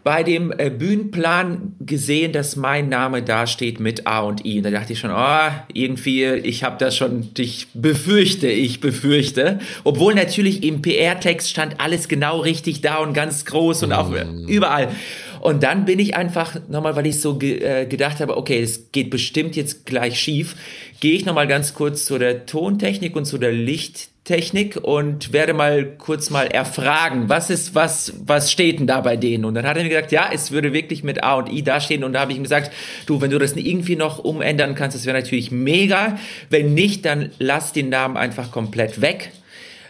[0.04, 4.58] bei dem äh, Bühnenplan gesehen, dass mein Name da steht mit A und I.
[4.58, 9.58] Und da dachte ich schon, oh, irgendwie, ich habe das schon, ich befürchte, ich befürchte.
[9.84, 14.48] Obwohl natürlich im PR-Text stand alles genau richtig da und ganz groß und auch mm.
[14.48, 14.88] überall.
[15.40, 18.92] Und dann bin ich einfach nochmal, weil ich so ge äh, gedacht habe, okay, es
[18.92, 20.56] geht bestimmt jetzt gleich schief,
[21.00, 25.84] gehe ich nochmal ganz kurz zu der Tontechnik und zu der Lichttechnik und werde mal
[25.98, 29.44] kurz mal erfragen, was ist, was, was steht denn da bei denen?
[29.44, 32.04] Und dann hat er mir gesagt, ja, es würde wirklich mit A und I dastehen.
[32.04, 32.72] Und da habe ich ihm gesagt,
[33.06, 36.18] du, wenn du das irgendwie noch umändern kannst, das wäre natürlich mega.
[36.50, 39.30] Wenn nicht, dann lass den Namen einfach komplett weg.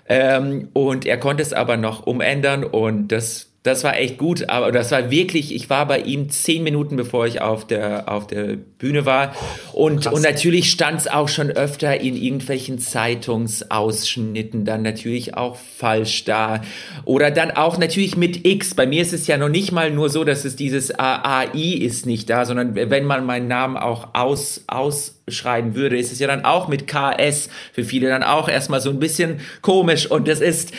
[0.09, 4.73] Ähm, und er konnte es aber noch umändern und das das war echt gut, aber
[4.73, 8.57] das war wirklich, ich war bei ihm zehn Minuten, bevor ich auf der, auf der
[8.57, 9.35] Bühne war.
[9.73, 16.25] Und, und natürlich stand es auch schon öfter in irgendwelchen Zeitungsausschnitten dann natürlich auch falsch
[16.25, 16.63] da.
[17.05, 18.75] Oder dann auch natürlich mit X.
[18.75, 22.07] Bei mir ist es ja noch nicht mal nur so, dass es dieses AI ist
[22.07, 26.47] nicht da, sondern wenn man meinen Namen auch aus, ausschreiben würde, ist es ja dann
[26.47, 30.11] auch mit KS für viele dann auch erstmal so ein bisschen komisch.
[30.11, 30.73] Und das ist,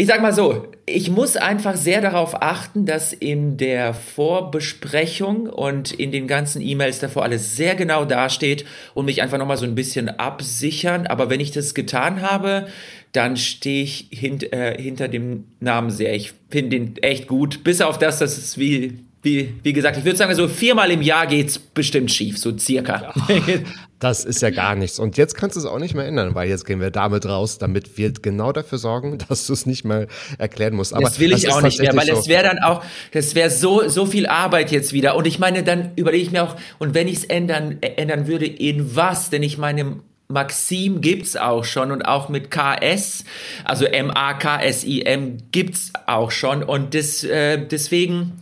[0.00, 5.92] ich sag mal so, ich muss einfach sehr darauf achten, dass in der Vorbesprechung und
[5.92, 9.74] in den ganzen E-Mails davor alles sehr genau dasteht und mich einfach nochmal so ein
[9.74, 11.06] bisschen absichern.
[11.06, 12.66] Aber wenn ich das getan habe,
[13.12, 16.14] dann stehe ich hint, äh, hinter dem Namen sehr.
[16.14, 17.62] Ich finde ihn echt gut.
[17.62, 21.02] Bis auf das, dass es wie wie, wie gesagt, ich würde sagen, so viermal im
[21.02, 23.12] Jahr geht's bestimmt schief, so circa.
[23.98, 24.98] das ist ja gar nichts.
[24.98, 27.58] Und jetzt kannst du es auch nicht mehr ändern, weil jetzt gehen wir damit raus,
[27.58, 30.06] damit wir genau dafür sorgen, dass du es nicht mehr
[30.38, 30.94] erklären musst.
[30.94, 33.50] Aber das will ich auch nicht mehr, weil so es wäre dann auch, das wäre
[33.50, 35.16] so, so viel Arbeit jetzt wieder.
[35.16, 38.46] Und ich meine, dann überlege ich mir auch, und wenn ich es ändern, ändern würde,
[38.46, 39.28] in was?
[39.28, 39.96] Denn ich meine,
[40.28, 43.24] Maxim gibt's auch schon und auch mit KS,
[43.64, 46.62] also M-A-K-S-I-M gibt's auch schon.
[46.62, 48.38] Und das, äh, deswegen,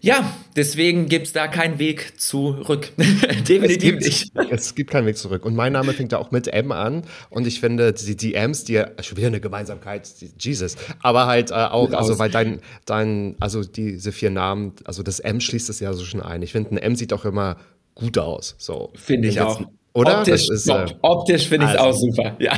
[0.00, 2.90] ja, deswegen gibt's da keinen Weg zurück.
[3.48, 4.52] Definitiv es gibt, nicht.
[4.52, 5.44] Es gibt keinen Weg zurück.
[5.44, 7.02] Und mein Name fängt da auch mit M an.
[7.28, 10.08] Und ich finde, die DMs, die schon wieder eine Gemeinsamkeit,
[10.38, 10.76] Jesus.
[11.02, 15.40] Aber halt äh, auch, also weil dein, dein, also diese vier Namen, also das M
[15.40, 16.42] schließt es ja so schon ein.
[16.42, 17.56] Ich finde, ein M sieht auch immer
[17.94, 18.54] gut aus.
[18.58, 18.92] So.
[18.94, 19.60] Finde ich auch.
[19.92, 20.20] Oder?
[20.20, 22.36] Optisch, ist, äh, optisch finde ich es also, auch super.
[22.38, 22.52] Ja,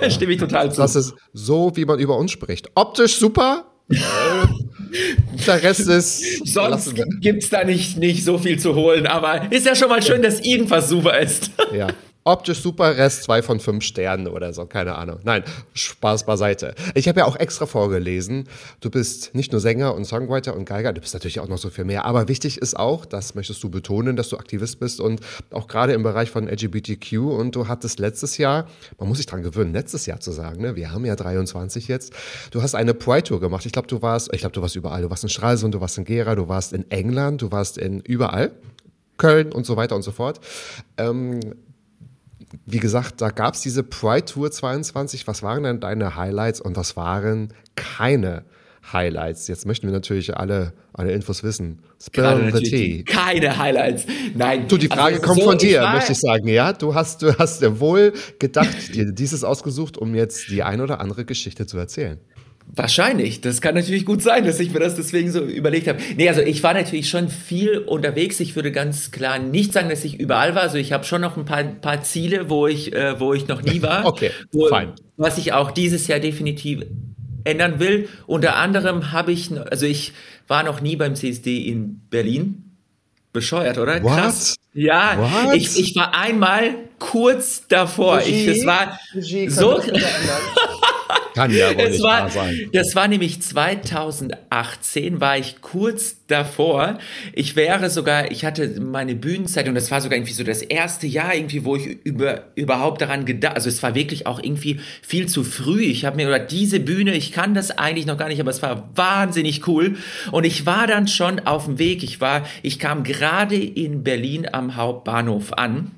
[0.00, 0.10] ja.
[0.10, 0.80] stimme ich total zu.
[0.80, 2.70] Das ist so, wie man über uns spricht.
[2.74, 6.46] Optisch super, der Rest ist.
[6.46, 10.02] Sonst gibt es da nicht, nicht so viel zu holen, aber ist ja schon mal
[10.02, 11.50] schön, dass irgendwas super ist.
[11.74, 11.88] Ja.
[12.28, 15.18] Optisch super, Rest zwei von fünf Sternen oder so, keine Ahnung.
[15.22, 16.74] Nein, Spaß beiseite.
[16.94, 18.50] Ich habe ja auch extra vorgelesen,
[18.82, 21.70] du bist nicht nur Sänger und Songwriter und Geiger, du bist natürlich auch noch so
[21.70, 22.04] viel mehr.
[22.04, 25.94] Aber wichtig ist auch, das möchtest du betonen, dass du Aktivist bist und auch gerade
[25.94, 27.14] im Bereich von LGBTQ.
[27.14, 28.66] Und du hattest letztes Jahr,
[28.98, 30.76] man muss sich dran gewöhnen, letztes Jahr zu sagen, ne?
[30.76, 32.12] wir haben ja 23 jetzt,
[32.50, 33.64] du hast eine Pride-Tour gemacht.
[33.64, 35.00] Ich glaube, du warst, ich glaube, du warst überall.
[35.00, 38.00] Du warst in Stralsund, du warst in Gera, du warst in England, du warst in
[38.00, 38.52] überall.
[39.16, 40.40] Köln und so weiter und so fort.
[40.96, 41.40] Ähm,
[42.66, 45.26] wie gesagt, da gab es diese Pride Tour 22.
[45.26, 48.44] Was waren denn deine Highlights und was waren keine
[48.92, 49.48] Highlights?
[49.48, 51.80] Jetzt möchten wir natürlich alle, alle Infos wissen.
[52.02, 53.04] Spill the tea.
[53.04, 54.06] Keine Highlights.
[54.34, 54.68] Nein.
[54.68, 56.48] Du, die Frage also, kommt so, von dir, ich möchte ich sagen.
[56.48, 60.80] Ja, du hast, du hast dir wohl gedacht, dir dieses ausgesucht, um jetzt die ein
[60.80, 62.18] oder andere Geschichte zu erzählen.
[62.78, 63.40] Wahrscheinlich.
[63.40, 65.98] Das kann natürlich gut sein, dass ich mir das deswegen so überlegt habe.
[66.16, 68.38] Nee, also ich war natürlich schon viel unterwegs.
[68.38, 70.62] Ich würde ganz klar nicht sagen, dass ich überall war.
[70.62, 73.62] Also ich habe schon noch ein paar, paar Ziele, wo ich, äh, wo ich noch
[73.62, 74.06] nie war.
[74.06, 74.92] okay, wo, fein.
[75.16, 76.84] Was ich auch dieses Jahr definitiv
[77.42, 78.08] ändern will.
[78.26, 80.12] Unter anderem habe ich, also ich
[80.46, 82.76] war noch nie beim CSD in Berlin.
[83.32, 84.02] Bescheuert, oder?
[84.02, 84.12] What?
[84.12, 84.56] Krass.
[84.74, 85.56] Ja, What?
[85.56, 88.20] Ich, ich war einmal kurz davor.
[88.20, 88.98] Ich, das war
[89.48, 89.80] so.
[91.38, 92.68] Kann ja wohl nicht war, sein.
[92.72, 96.98] Das war nämlich 2018, war ich kurz davor.
[97.32, 101.06] Ich wäre sogar, ich hatte meine Bühnenzeit und das war sogar irgendwie so das erste
[101.06, 105.26] Jahr irgendwie, wo ich über, überhaupt daran gedacht, also es war wirklich auch irgendwie viel
[105.26, 105.82] zu früh.
[105.82, 108.62] Ich habe mir gedacht, diese Bühne, ich kann das eigentlich noch gar nicht, aber es
[108.62, 109.96] war wahnsinnig cool.
[110.32, 112.02] Und ich war dann schon auf dem Weg.
[112.02, 115.92] Ich war, ich kam gerade in Berlin am Hauptbahnhof an.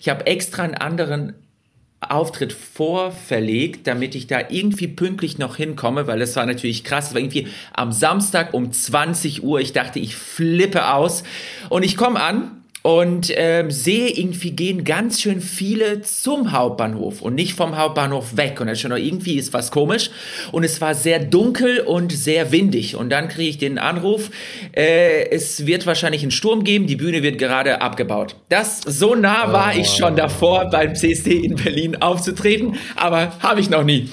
[0.00, 1.34] Ich habe extra einen anderen
[2.00, 7.08] Auftritt vorverlegt, damit ich da irgendwie pünktlich noch hinkomme, weil das war natürlich krass.
[7.08, 9.60] Es war irgendwie am Samstag um 20 Uhr.
[9.60, 11.24] Ich dachte, ich flippe aus.
[11.68, 17.34] Und ich komme an und ähm, sehe irgendwie gehen ganz schön viele zum Hauptbahnhof und
[17.34, 18.60] nicht vom Hauptbahnhof weg.
[18.60, 20.10] Und dann schon irgendwie ist was komisch.
[20.52, 22.96] Und es war sehr dunkel und sehr windig.
[22.96, 24.30] Und dann kriege ich den Anruf,
[24.72, 28.36] äh, es wird wahrscheinlich einen Sturm geben, die Bühne wird gerade abgebaut.
[28.48, 33.70] Das so nah war ich schon davor, beim CSD in Berlin aufzutreten, aber habe ich
[33.70, 34.08] noch nie.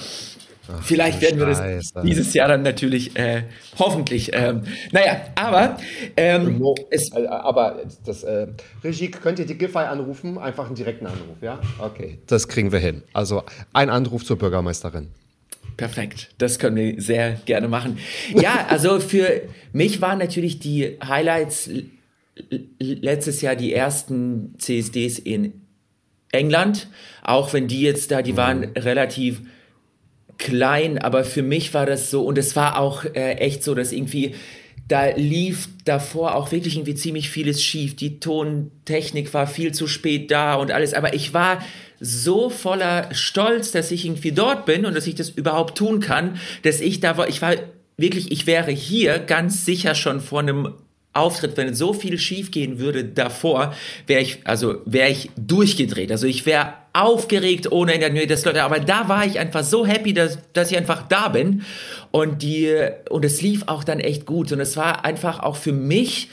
[0.68, 1.62] Ach, Vielleicht werden wir das
[2.02, 3.44] dieses Jahr dann natürlich äh,
[3.78, 4.30] hoffentlich.
[4.32, 5.76] Ähm, naja, aber
[6.16, 8.48] ähm, no, es, äh, aber das äh,
[8.82, 11.60] Regie könnt ihr die Giffey anrufen, einfach einen direkten Anruf, ja?
[11.78, 13.02] Okay, das kriegen wir hin.
[13.12, 15.08] Also ein Anruf zur Bürgermeisterin.
[15.76, 17.98] Perfekt, das können wir sehr gerne machen.
[18.34, 21.70] Ja, also für mich waren natürlich die Highlights
[22.78, 25.62] letztes Jahr die ersten CSDs in
[26.32, 26.88] England,
[27.22, 28.36] auch wenn die jetzt da, die mhm.
[28.36, 29.40] waren relativ
[30.38, 33.92] klein, aber für mich war das so und es war auch äh, echt so, dass
[33.92, 34.34] irgendwie
[34.88, 37.96] da lief davor auch wirklich irgendwie ziemlich vieles schief.
[37.96, 41.60] Die Tontechnik war viel zu spät da und alles, aber ich war
[41.98, 46.38] so voller Stolz, dass ich irgendwie dort bin und dass ich das überhaupt tun kann,
[46.62, 47.54] dass ich da war, ich war
[47.96, 50.74] wirklich, ich wäre hier ganz sicher schon vor einem
[51.14, 53.74] Auftritt, wenn so viel schief gehen würde davor,
[54.06, 56.12] wäre ich, also wäre ich durchgedreht.
[56.12, 60.12] Also ich wäre aufgeregt ohne Ende das Leute, aber da war ich einfach so happy,
[60.12, 61.62] dass, dass ich einfach da bin.
[62.10, 62.74] Und die,
[63.10, 64.52] und es lief auch dann echt gut.
[64.52, 66.28] Und es war einfach auch für mich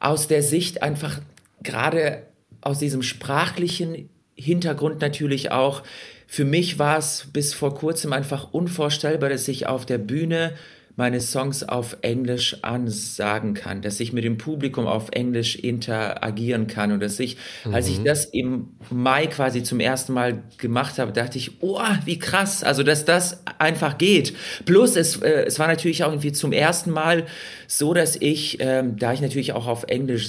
[0.00, 1.20] aus der Sicht einfach
[1.62, 2.22] gerade
[2.60, 5.82] aus diesem sprachlichen Hintergrund natürlich auch,
[6.30, 10.52] für mich war es bis vor kurzem einfach unvorstellbar, dass ich auf der Bühne
[10.98, 16.90] meine Songs auf Englisch ansagen kann, dass ich mit dem Publikum auf Englisch interagieren kann
[16.90, 17.72] und dass ich, mhm.
[17.72, 18.04] als ich mhm.
[18.04, 22.82] das im Mai quasi zum ersten Mal gemacht habe, dachte ich, oh, wie krass, also
[22.82, 24.34] dass das einfach geht.
[24.64, 27.26] Plus es, äh, es war natürlich auch irgendwie zum ersten Mal
[27.68, 30.26] so, dass ich, ähm, da ich natürlich auch auf Englisch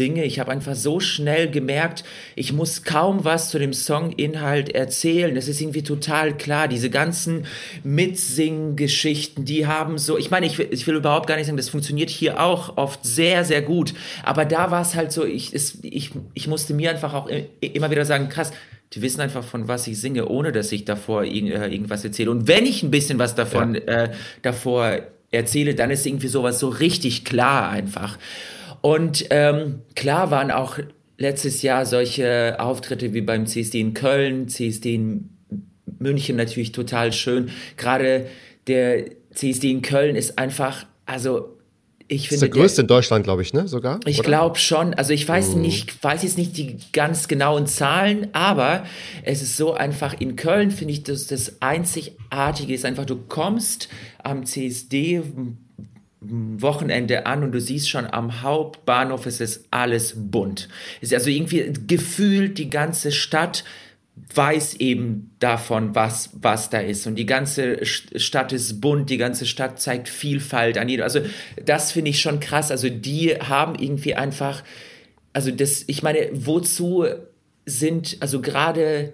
[0.00, 5.34] singe, ich habe einfach so schnell gemerkt, ich muss kaum was zu dem Songinhalt erzählen.
[5.34, 6.68] Das ist irgendwie total klar.
[6.68, 7.44] Diese ganzen
[7.84, 12.08] Mitsinggeschichten, die haben so, ich meine, ich, ich will überhaupt gar nicht sagen, das funktioniert
[12.08, 13.92] hier auch oft sehr, sehr gut.
[14.24, 17.28] Aber da war es halt so, ich, es, ich, ich musste mir einfach auch
[17.60, 18.52] immer wieder sagen, krass,
[18.94, 22.30] die wissen einfach, von was ich singe, ohne dass ich davor äh, irgendwas erzähle.
[22.30, 24.04] Und wenn ich ein bisschen was davon ja.
[24.04, 28.16] äh, davor erzähle, dann ist irgendwie sowas so richtig klar einfach.
[28.80, 30.78] Und ähm, klar waren auch
[31.18, 35.30] letztes Jahr solche Auftritte wie beim CSD in Köln, CSD in
[35.98, 37.50] München natürlich total schön.
[37.76, 38.26] Gerade
[38.66, 41.56] der CSD in Köln ist einfach, also
[42.10, 42.40] ich finde.
[42.40, 43.68] Das ist der größte der, in Deutschland, glaube ich, ne?
[43.68, 44.00] Sogar?
[44.04, 44.94] Ich glaube schon.
[44.94, 45.60] Also ich weiß mhm.
[45.60, 48.84] nicht, weiß jetzt nicht die ganz genauen Zahlen, aber
[49.22, 50.14] es ist so einfach.
[50.18, 53.88] In Köln finde ich, dass das Einzigartige ist einfach, du kommst
[54.22, 55.22] am CSD
[56.20, 60.68] Wochenende an und du siehst schon am Hauptbahnhof, es ist alles bunt.
[61.00, 63.64] Ist also irgendwie gefühlt die ganze Stadt
[64.34, 67.06] weiß eben davon, was, was da ist.
[67.06, 71.04] Und die ganze Stadt ist bunt, die ganze Stadt zeigt Vielfalt an jedem.
[71.04, 71.20] Also
[71.64, 72.70] das finde ich schon krass.
[72.70, 74.62] Also die haben irgendwie einfach,
[75.32, 77.06] also das, ich meine, wozu
[77.66, 79.12] sind, also gerade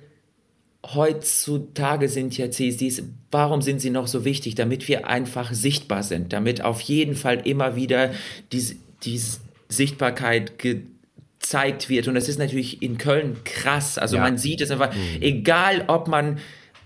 [0.94, 4.54] heutzutage sind ja CSDs, warum sind sie noch so wichtig?
[4.54, 8.12] Damit wir einfach sichtbar sind, damit auf jeden Fall immer wieder
[8.52, 12.08] diese, diese Sichtbarkeit gezeigt wird.
[12.08, 13.98] Und das ist natürlich in Köln krass.
[13.98, 14.22] Also ja.
[14.22, 15.22] man sieht es einfach, mhm.
[15.22, 16.38] egal ob man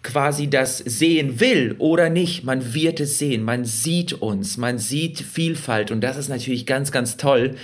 [0.03, 5.21] quasi das sehen will oder nicht, man wird es sehen, man sieht uns, man sieht
[5.21, 7.57] Vielfalt und das ist natürlich ganz, ganz toll.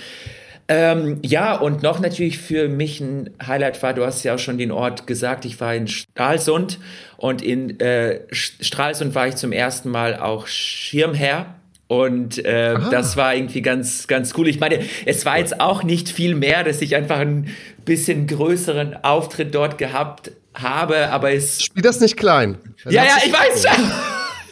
[0.69, 4.57] Ähm, ja, und noch natürlich für mich ein Highlight war, du hast ja auch schon
[4.57, 6.79] den Ort gesagt, ich war in Stralsund
[7.15, 11.55] und in äh, Stralsund war ich zum ersten Mal auch Schirmherr
[11.87, 14.49] und äh, das war irgendwie ganz, ganz cool.
[14.49, 19.05] Ich meine, es war jetzt auch nicht viel mehr, dass ich einfach einen bisschen größeren
[19.05, 21.63] Auftritt dort gehabt habe, aber es.
[21.63, 22.57] Spiel das nicht klein.
[22.83, 23.91] Das ja, ja, ich weiß schon.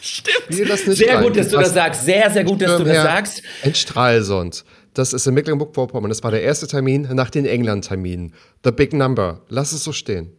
[0.00, 0.96] Stimmt.
[0.96, 1.22] sehr klein.
[1.22, 2.04] gut, dass du das sagst.
[2.04, 3.42] Sehr, sehr gut, dass du das sagst.
[3.64, 4.64] In Stralsund.
[4.96, 6.08] Das ist in Mecklenburg-Vorpommern.
[6.08, 8.32] Das war der erste Termin nach den England-Terminen.
[8.64, 9.42] The Big Number.
[9.50, 10.32] Lass es so stehen.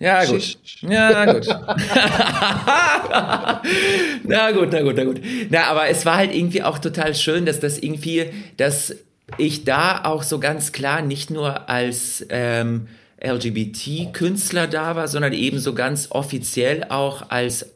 [0.00, 0.58] Ja, gut.
[0.80, 1.46] Ja, gut.
[4.24, 5.20] na gut, na gut, na gut.
[5.48, 8.96] Na, aber es war halt irgendwie auch total schön, dass das irgendwie, dass
[9.38, 12.88] ich da auch so ganz klar nicht nur als ähm,
[13.22, 17.66] LGBT-Künstler da war, sondern eben so ganz offiziell auch als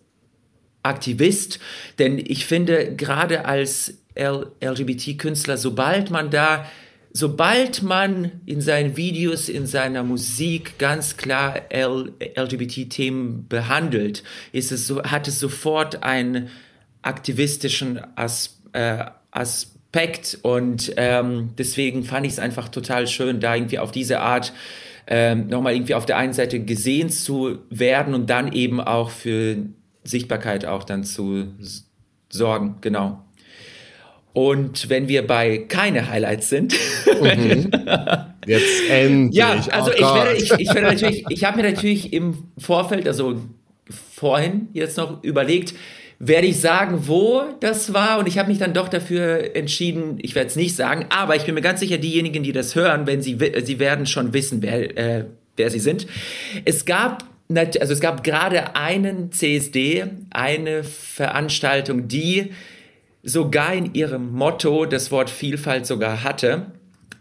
[0.83, 1.61] Aktivist.
[2.01, 6.67] Denn ich finde, gerade als LGBT-Künstler, sobald man da
[7.17, 15.03] sobald man in seinen Videos, in seiner Musik ganz klar LGBT-Themen behandelt, ist es so,
[15.03, 16.49] hat es sofort einen
[17.01, 23.79] aktivistischen As, äh, Aspekt und ähm, deswegen fand ich es einfach total schön, da irgendwie
[23.79, 24.53] auf diese Art
[25.07, 29.57] ähm, nochmal irgendwie auf der einen Seite gesehen zu werden und dann eben auch für
[30.05, 31.55] Sichtbarkeit auch dann zu
[32.29, 33.26] sorgen, genau.
[34.37, 36.75] Und wenn wir bei keine Highlights sind.
[37.23, 37.71] Mhm.
[38.47, 39.35] Jetzt endlich.
[39.35, 43.09] Ja, also oh ich werde, ich, ich werde natürlich, ich habe mir natürlich im Vorfeld,
[43.09, 43.41] also
[43.89, 45.73] vorhin jetzt noch überlegt,
[46.19, 50.35] werde ich sagen, wo das war und ich habe mich dann doch dafür entschieden, ich
[50.35, 53.23] werde es nicht sagen, aber ich bin mir ganz sicher, diejenigen, die das hören, wenn
[53.23, 55.25] sie, sie werden schon wissen, wer, äh,
[55.57, 56.07] wer sie sind.
[56.67, 62.51] Es gab also es gab gerade einen CSD, eine Veranstaltung, die
[63.27, 66.67] sogar in ihrem Motto das Wort Vielfalt sogar hatte.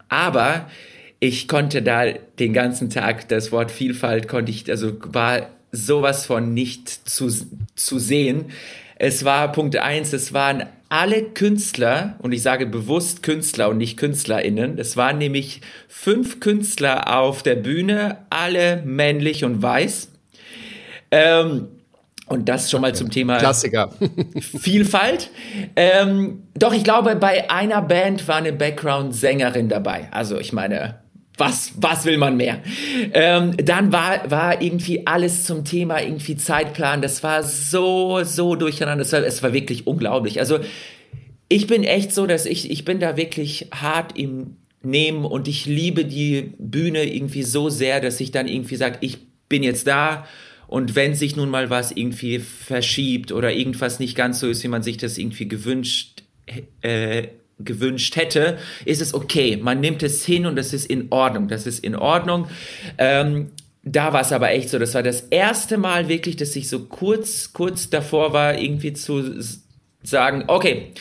[0.08, 0.70] Aber
[1.18, 2.04] ich konnte da
[2.38, 7.28] den ganzen Tag das Wort Vielfalt konnte ich, also war sowas von nicht zu,
[7.74, 8.46] zu sehen.
[8.98, 13.96] Es war Punkt eins, es waren alle Künstler, und ich sage bewusst Künstler und nicht
[13.96, 14.78] KünstlerInnen.
[14.78, 20.08] Es waren nämlich fünf Künstler auf der Bühne, alle männlich und weiß.
[21.10, 21.68] Ähm,
[22.26, 23.90] und das schon mal zum Thema Klassiker.
[24.40, 25.30] Vielfalt.
[25.76, 30.08] Ähm, doch, ich glaube, bei einer Band war eine Background-Sängerin dabei.
[30.10, 31.00] Also ich meine,
[31.38, 32.62] was, was will man mehr?
[33.12, 37.00] Ähm, dann war, war irgendwie alles zum Thema irgendwie Zeitplan.
[37.00, 39.02] Das war so, so durcheinander.
[39.02, 40.40] Es war, es war wirklich unglaublich.
[40.40, 40.58] Also
[41.48, 45.66] ich bin echt so, dass ich, ich bin da wirklich hart im Nehmen und ich
[45.66, 50.26] liebe die Bühne irgendwie so sehr, dass ich dann irgendwie sage, ich bin jetzt da
[50.68, 54.68] und wenn sich nun mal was irgendwie verschiebt oder irgendwas nicht ganz so ist, wie
[54.68, 56.24] man sich das irgendwie gewünscht,
[56.80, 59.56] äh, gewünscht hätte, ist es okay.
[59.56, 61.48] Man nimmt es hin und es ist in Ordnung.
[61.48, 62.48] Das ist in Ordnung.
[62.98, 63.50] Ähm,
[63.82, 64.78] da war es aber echt so.
[64.78, 69.40] Das war das erste Mal wirklich, dass ich so kurz, kurz davor war, irgendwie zu
[70.02, 70.92] sagen, okay,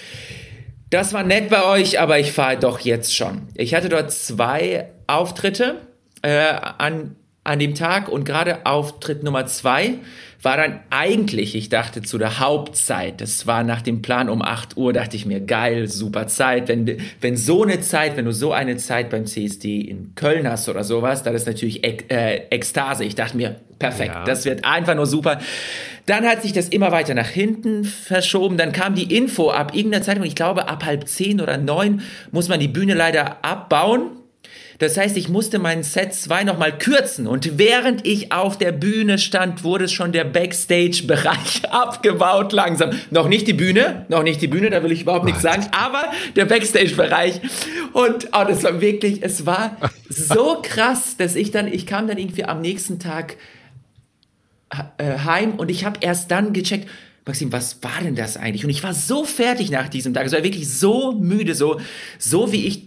[0.91, 3.49] das war nett bei euch, aber ich fahre doch jetzt schon.
[3.55, 5.81] Ich hatte dort zwei Auftritte
[6.21, 7.15] äh, an,
[7.45, 9.93] an dem Tag und gerade Auftritt Nummer zwei
[10.41, 14.77] war dann eigentlich, ich dachte zu der Hauptzeit, das war nach dem Plan um 8
[14.77, 16.67] Uhr, dachte ich mir, geil, super Zeit.
[16.67, 20.69] Wenn, wenn so eine Zeit, wenn du so eine Zeit beim CSD in Köln hast
[20.69, 23.05] oder sowas, dann ist natürlich Ek äh, Ekstase.
[23.05, 24.23] Ich dachte mir, perfekt, Ja.
[24.23, 25.39] das wird einfach nur super.
[26.05, 28.57] Dann hat sich das immer weiter nach hinten verschoben.
[28.57, 32.49] Dann kam die Info ab irgendeiner Zeitung, ich glaube ab halb zehn oder neun muss
[32.49, 34.11] man die Bühne leider abbauen.
[34.77, 39.17] Das heißt, ich musste meinen Set 2 nochmal kürzen und während ich auf der Bühne
[39.17, 42.91] stand, wurde schon der Backstage-Bereich abgebaut langsam.
[43.09, 46.11] Noch nicht die Bühne, noch nicht die Bühne, da will ich überhaupt nichts sagen, aber
[46.35, 47.41] der Backstage-Bereich.
[47.93, 49.77] Und oh, das war wirklich, es war
[50.09, 53.37] so krass, dass ich dann, ich kam dann irgendwie am nächsten Tag
[54.97, 56.89] äh, heim und ich habe erst dann gecheckt,
[57.25, 58.65] Maxim, was war denn das eigentlich?
[58.65, 61.79] Und ich war so fertig nach diesem Tag, es war wirklich so müde, so,
[62.19, 62.83] so wie ich,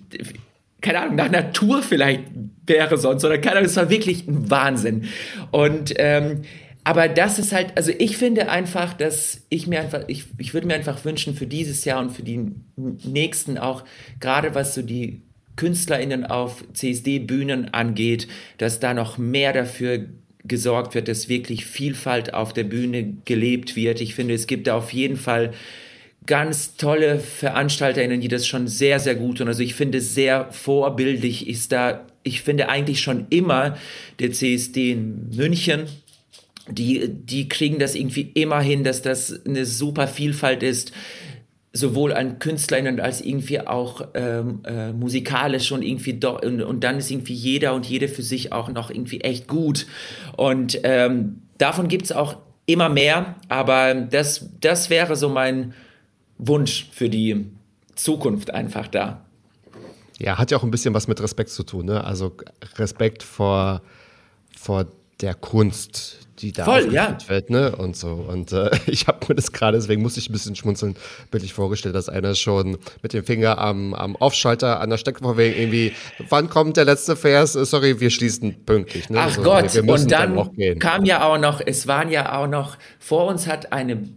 [0.80, 2.22] keine Ahnung, nach Natur vielleicht
[2.66, 5.04] wäre sonst, oder keine Ahnung, es war wirklich ein Wahnsinn.
[5.50, 6.42] Und, ähm,
[6.84, 10.66] aber das ist halt, also ich finde einfach, dass ich mir einfach, ich, ich würde
[10.66, 13.84] mir einfach wünschen für dieses Jahr und für die nächsten auch,
[14.20, 15.20] gerade was so die
[15.56, 20.06] KünstlerInnen auf CSD-Bühnen angeht, dass da noch mehr dafür
[20.44, 24.00] gesorgt wird, dass wirklich Vielfalt auf der Bühne gelebt wird.
[24.00, 25.52] Ich finde, es gibt da auf jeden Fall
[26.28, 29.48] ganz tolle VeranstalterInnen, die das schon sehr, sehr gut tun.
[29.48, 33.76] Also ich finde, sehr vorbildlich ist da, ich finde eigentlich schon immer
[34.20, 35.86] der CSD in München,
[36.68, 40.92] die, die kriegen das irgendwie immer hin, dass das eine super Vielfalt ist,
[41.72, 46.98] sowohl an KünstlerInnen als irgendwie auch ähm, äh, musikalisch und irgendwie doch und, und dann
[46.98, 49.86] ist irgendwie jeder und jede für sich auch noch irgendwie echt gut
[50.36, 52.36] und ähm, davon gibt's auch
[52.66, 55.74] immer mehr, aber das, das wäre so mein
[56.38, 57.46] Wunsch für die
[57.94, 59.24] Zukunft einfach da.
[60.18, 62.02] Ja, hat ja auch ein bisschen was mit Respekt zu tun, ne?
[62.02, 62.32] Also
[62.76, 63.82] Respekt vor,
[64.56, 64.86] vor
[65.20, 67.16] der Kunst, die da Voll, ja.
[67.28, 67.74] wird, ne?
[67.76, 68.08] Und so.
[68.28, 70.96] Und äh, ich habe mir das gerade, deswegen musste ich ein bisschen schmunzeln,
[71.30, 75.36] bildlich vorgestellt, dass einer schon mit dem Finger am, am Aufschalter an der Stecke von
[75.36, 75.92] wegen irgendwie,
[76.28, 77.54] wann kommt der letzte Vers?
[77.54, 79.10] Äh, Sorry, wir schließen pünktlich.
[79.10, 79.18] Ne?
[79.20, 80.78] Ach So, Gott, und dann, gehen.
[80.80, 84.08] kam ja auch noch, es waren ja auch noch, vor uns hat eine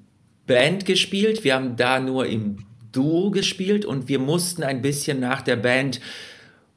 [0.52, 2.58] Band gespielt, wir haben da nur im
[2.92, 6.02] Duo gespielt und wir mussten ein bisschen nach der Band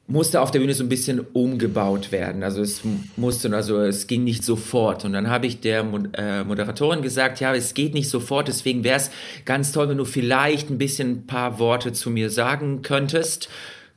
[0.07, 2.43] musste auf der Bühne so ein bisschen umgebaut werden.
[2.43, 2.81] Also es
[3.17, 5.03] musste, also es ging nicht sofort.
[5.03, 5.79] Und dann habe ich der
[6.13, 9.09] äh, Moderatorin gesagt, ja, es geht nicht sofort, deswegen wäre es
[9.45, 13.49] ganz toll, wenn du vielleicht ein bisschen ein paar Worte zu mir sagen könntest.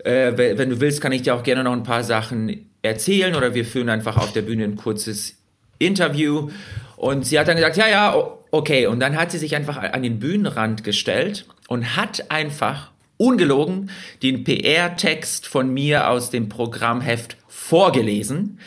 [0.02, 3.34] Äh, we- wenn du willst, kann ich dir auch gerne noch ein paar Sachen erzählen
[3.34, 5.36] oder wir führen einfach auf der Bühne ein kurzes
[5.78, 6.48] Interview.
[6.96, 8.86] Und sie hat dann gesagt, ja, ja, okay.
[8.86, 13.90] Und dann hat sie sich einfach an den Bühnenrand gestellt und hat einfach ungelogen
[14.22, 18.58] den PR-Text von mir aus dem Programmheft vorgelesen.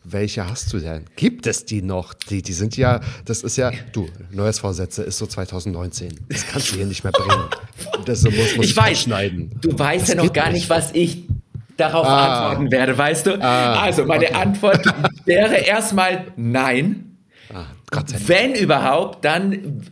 [0.05, 1.05] welche hast du denn?
[1.17, 2.15] Gibt es die noch?
[2.15, 6.19] Die, die sind ja, das ist ja, du, Neues Vorsätze ist so 2019.
[6.31, 7.45] Das kannst du hier nicht mehr bringen.
[8.05, 9.51] Das muss, muss ich weiß, schneiden.
[9.61, 11.29] Du weißt das ja noch gar nicht, was ich
[11.79, 12.51] darauf ah.
[12.51, 13.43] antworten werde, weißt du?
[13.43, 13.81] Ah.
[13.81, 14.35] Also meine okay.
[14.35, 14.85] Antwort
[15.25, 17.17] wäre erstmal nein.
[17.55, 17.65] Ah,
[18.27, 19.83] Wenn überhaupt, dann,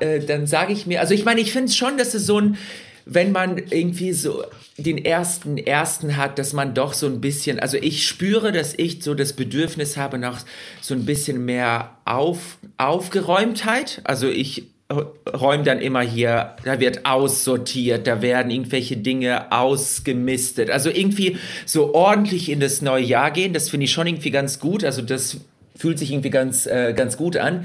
[0.00, 2.40] äh, dann sage ich mir, also ich meine, ich finde es schon, dass es so
[2.40, 2.56] ein,
[3.04, 4.44] wenn man irgendwie so
[4.78, 9.02] den ersten ersten hat, dass man doch so ein bisschen, also ich spüre, dass ich
[9.02, 10.44] so das Bedürfnis habe nach
[10.80, 14.00] so ein bisschen mehr Auf, Aufgeräumtheit.
[14.04, 20.70] Also ich räumt dann immer hier, da wird aussortiert, da werden irgendwelche Dinge ausgemistet.
[20.70, 21.36] Also irgendwie
[21.66, 24.84] so ordentlich in das neue Jahr gehen, das finde ich schon irgendwie ganz gut.
[24.84, 25.38] Also das
[25.74, 27.64] fühlt sich irgendwie ganz, äh, ganz gut an.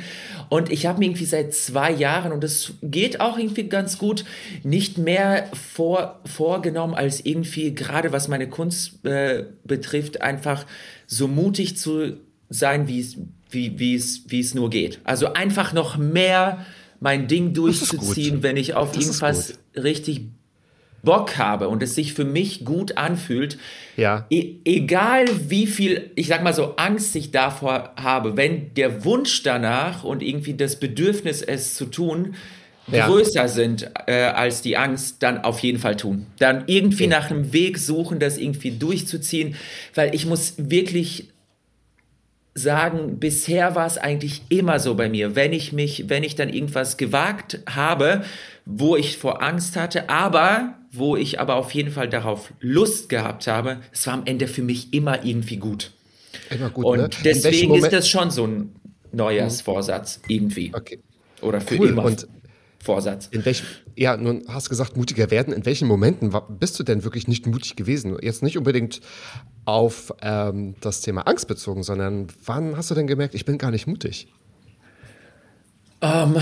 [0.49, 4.23] Und ich habe mir irgendwie seit zwei Jahren, und das geht auch irgendwie ganz gut,
[4.63, 10.65] nicht mehr vor, vorgenommen, als irgendwie, gerade was meine Kunst äh, betrifft, einfach
[11.05, 12.17] so mutig zu
[12.49, 13.17] sein, wie es
[13.49, 14.99] wie, es nur geht.
[15.03, 16.65] Also einfach noch mehr
[16.99, 20.21] mein Ding durchzuziehen, wenn ich auf das irgendwas richtig
[21.03, 23.57] Bock habe und es sich für mich gut anfühlt.
[23.95, 24.25] Ja.
[24.29, 29.43] E egal wie viel, ich sag mal so, Angst ich davor habe, wenn der Wunsch
[29.43, 32.35] danach und irgendwie das Bedürfnis, es zu tun,
[32.91, 33.07] ja.
[33.07, 36.25] größer sind äh, als die Angst, dann auf jeden Fall tun.
[36.39, 37.13] Dann irgendwie okay.
[37.13, 39.55] nach einem Weg suchen, das irgendwie durchzuziehen,
[39.93, 41.29] weil ich muss wirklich
[42.57, 46.49] sagen, bisher war es eigentlich immer so bei mir, wenn ich mich, wenn ich dann
[46.49, 48.23] irgendwas gewagt habe,
[48.65, 53.47] wo ich vor Angst hatte, aber wo ich aber auf jeden Fall darauf Lust gehabt
[53.47, 55.91] habe, es war am Ende für mich immer irgendwie gut.
[56.49, 56.85] Immer gut.
[56.85, 57.09] Und ne?
[57.23, 58.75] deswegen ist das schon so ein
[59.11, 60.71] Neujahrsvorsatz irgendwie.
[60.73, 60.99] Okay.
[61.41, 61.89] Oder für cool.
[61.89, 62.05] immer.
[62.05, 62.27] Und
[62.79, 63.27] Vorsatz.
[63.31, 63.65] In welchem,
[63.95, 65.53] ja, nun hast du gesagt, mutiger werden.
[65.53, 68.17] In welchen Momenten bist du denn wirklich nicht mutig gewesen?
[68.21, 69.01] Jetzt nicht unbedingt
[69.65, 73.71] auf ähm, das Thema Angst bezogen, sondern wann hast du denn gemerkt, ich bin gar
[73.71, 74.27] nicht mutig?
[75.99, 76.41] Um, ähm,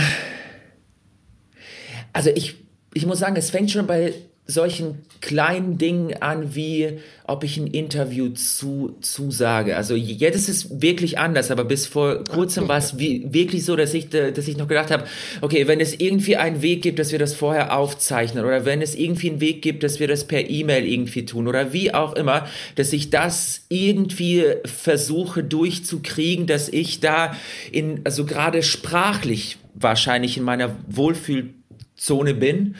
[2.13, 2.55] also ich,
[2.93, 4.13] ich muss sagen, es fängt schon bei
[4.47, 9.75] solchen kleinen Dingen an, wie ob ich ein Interview zu, zusage.
[9.75, 13.75] Also jetzt ist es wirklich anders, aber bis vor kurzem war es wie, wirklich so,
[13.75, 15.05] dass ich, dass ich noch gedacht habe,
[15.41, 18.93] okay, wenn es irgendwie einen Weg gibt, dass wir das vorher aufzeichnen oder wenn es
[18.93, 22.47] irgendwie einen Weg gibt, dass wir das per E-Mail irgendwie tun oder wie auch immer,
[22.75, 27.35] dass ich das irgendwie versuche durchzukriegen, dass ich da
[27.71, 32.75] in, also gerade sprachlich wahrscheinlich in meiner Wohlfühlzone bin.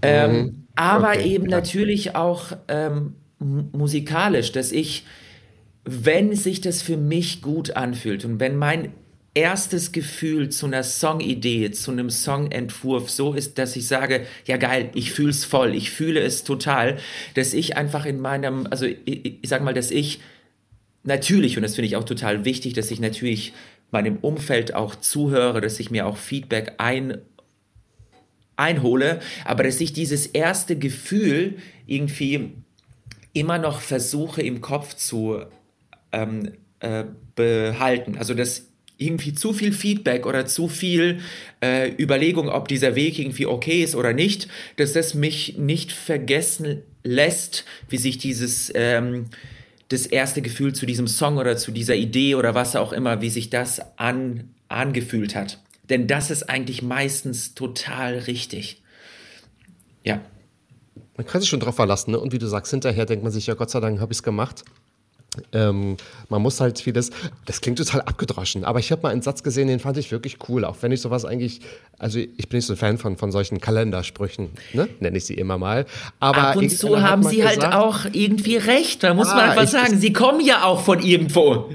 [0.00, 0.60] Ähm, mhm.
[0.80, 1.58] Aber okay, eben ja.
[1.58, 5.04] natürlich auch ähm, musikalisch, dass ich,
[5.84, 8.92] wenn sich das für mich gut anfühlt und wenn mein
[9.34, 14.90] erstes Gefühl zu einer Songidee, zu einem Songentwurf so ist, dass ich sage, ja geil,
[14.94, 16.96] ich fühle es voll, ich fühle es total,
[17.34, 20.20] dass ich einfach in meinem, also ich, ich sag mal, dass ich
[21.02, 23.52] natürlich, und das finde ich auch total wichtig, dass ich natürlich
[23.90, 27.18] meinem Umfeld auch zuhöre, dass ich mir auch Feedback ein
[28.60, 31.56] einhole, aber dass ich dieses erste Gefühl
[31.86, 32.52] irgendwie
[33.32, 35.40] immer noch versuche im Kopf zu
[36.12, 37.04] ähm, äh,
[37.34, 38.16] behalten.
[38.18, 38.66] Also dass
[38.98, 41.20] irgendwie zu viel Feedback oder zu viel
[41.62, 46.82] äh, Überlegung, ob dieser Weg irgendwie okay ist oder nicht, dass das mich nicht vergessen
[47.02, 49.26] lässt, wie sich dieses ähm,
[49.88, 53.30] das erste Gefühl zu diesem Song oder zu dieser Idee oder was auch immer, wie
[53.30, 55.58] sich das an, angefühlt hat.
[55.90, 58.82] Denn das ist eigentlich meistens total richtig.
[60.04, 60.20] Ja.
[61.16, 62.20] Man kann sich schon drauf verlassen, ne?
[62.20, 64.22] Und wie du sagst, hinterher denkt man sich, ja Gott sei Dank habe ich es
[64.22, 64.64] gemacht.
[65.52, 65.96] ähm,
[66.28, 67.10] man muss halt vieles,
[67.46, 70.38] das klingt total abgedroschen, aber ich habe mal einen Satz gesehen, den fand ich wirklich
[70.48, 71.60] cool, auch wenn ich sowas eigentlich,
[71.98, 74.88] also ich bin nicht so ein Fan von, von solchen Kalendersprüchen, ne?
[74.98, 75.86] nenne ich sie immer mal.
[76.18, 79.36] Aber Ab und zu haben sie halt gesagt, halt auch irgendwie recht, da muss ah,
[79.36, 81.70] man einfach sagen, sie kommen ja auch von irgendwo.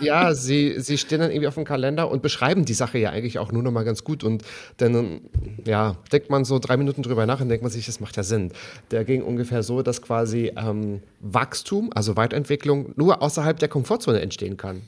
[0.00, 3.38] Ja, sie, sie stehen dann irgendwie auf dem Kalender und beschreiben die Sache ja eigentlich
[3.38, 4.24] auch nur noch mal ganz gut.
[4.24, 4.42] Und
[4.78, 5.20] dann,
[5.64, 8.22] ja, denkt man so drei Minuten drüber nach und denkt man sich, das macht ja
[8.22, 8.52] Sinn.
[8.90, 14.56] Der ging ungefähr so, dass quasi ähm, Wachstum, also Weiterentwicklung, nur außerhalb der Komfortzone entstehen
[14.56, 14.82] kann.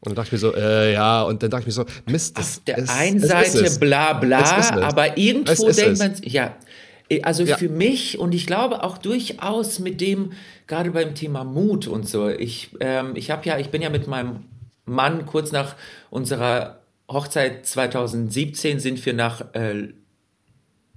[0.00, 2.36] Und dann dachte ich mir so, äh, ja, und dann dachte ich mir so, Mist,
[2.36, 4.42] das Auf der ist, einen Seite bla bla,
[4.82, 6.54] aber irgendwo denkt man, ja,
[7.22, 7.56] also ja.
[7.56, 10.32] für mich und ich glaube auch durchaus mit dem,
[10.66, 14.06] gerade beim Thema Mut und so, ich, ähm, ich habe ja, ich bin ja mit
[14.06, 14.44] meinem
[14.86, 15.76] Mann kurz nach
[16.10, 19.88] unserer Hochzeit 2017 sind wir nach äh,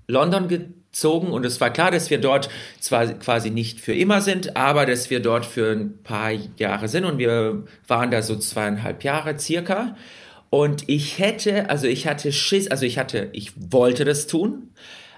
[0.08, 2.49] London gezogen und es war klar, dass wir dort
[2.80, 7.03] zwar quasi nicht für immer sind, aber dass wir dort für ein paar Jahre sind
[7.03, 9.95] und wir waren da so zweieinhalb Jahre circa.
[10.49, 14.70] Und ich hätte, also ich hatte Schiss, also ich hatte, ich wollte das tun,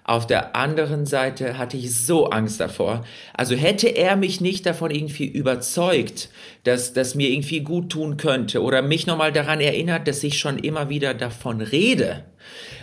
[0.09, 3.05] auf der anderen Seite hatte ich so Angst davor.
[3.35, 6.29] Also hätte er mich nicht davon irgendwie überzeugt,
[6.63, 10.57] dass das mir irgendwie gut tun könnte oder mich nochmal daran erinnert, dass ich schon
[10.57, 12.25] immer wieder davon rede.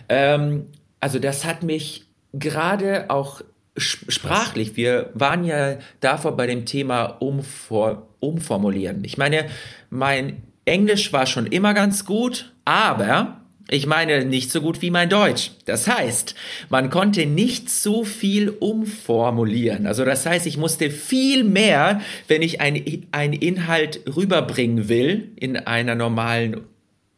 [0.08, 0.66] Ähm,
[1.00, 3.40] also das hat mich gerade auch
[3.76, 9.02] sprachlich, wir waren ja davor bei dem Thema Umfor umformulieren.
[9.04, 9.46] Ich meine,
[9.90, 15.08] mein Englisch war schon immer ganz gut, aber ich meine nicht so gut wie mein
[15.08, 15.50] Deutsch.
[15.64, 16.34] Das heißt,
[16.68, 19.86] man konnte nicht so viel umformulieren.
[19.86, 25.96] Also das heißt, ich musste viel mehr, wenn ich einen Inhalt rüberbringen will in einer
[25.96, 26.60] normalen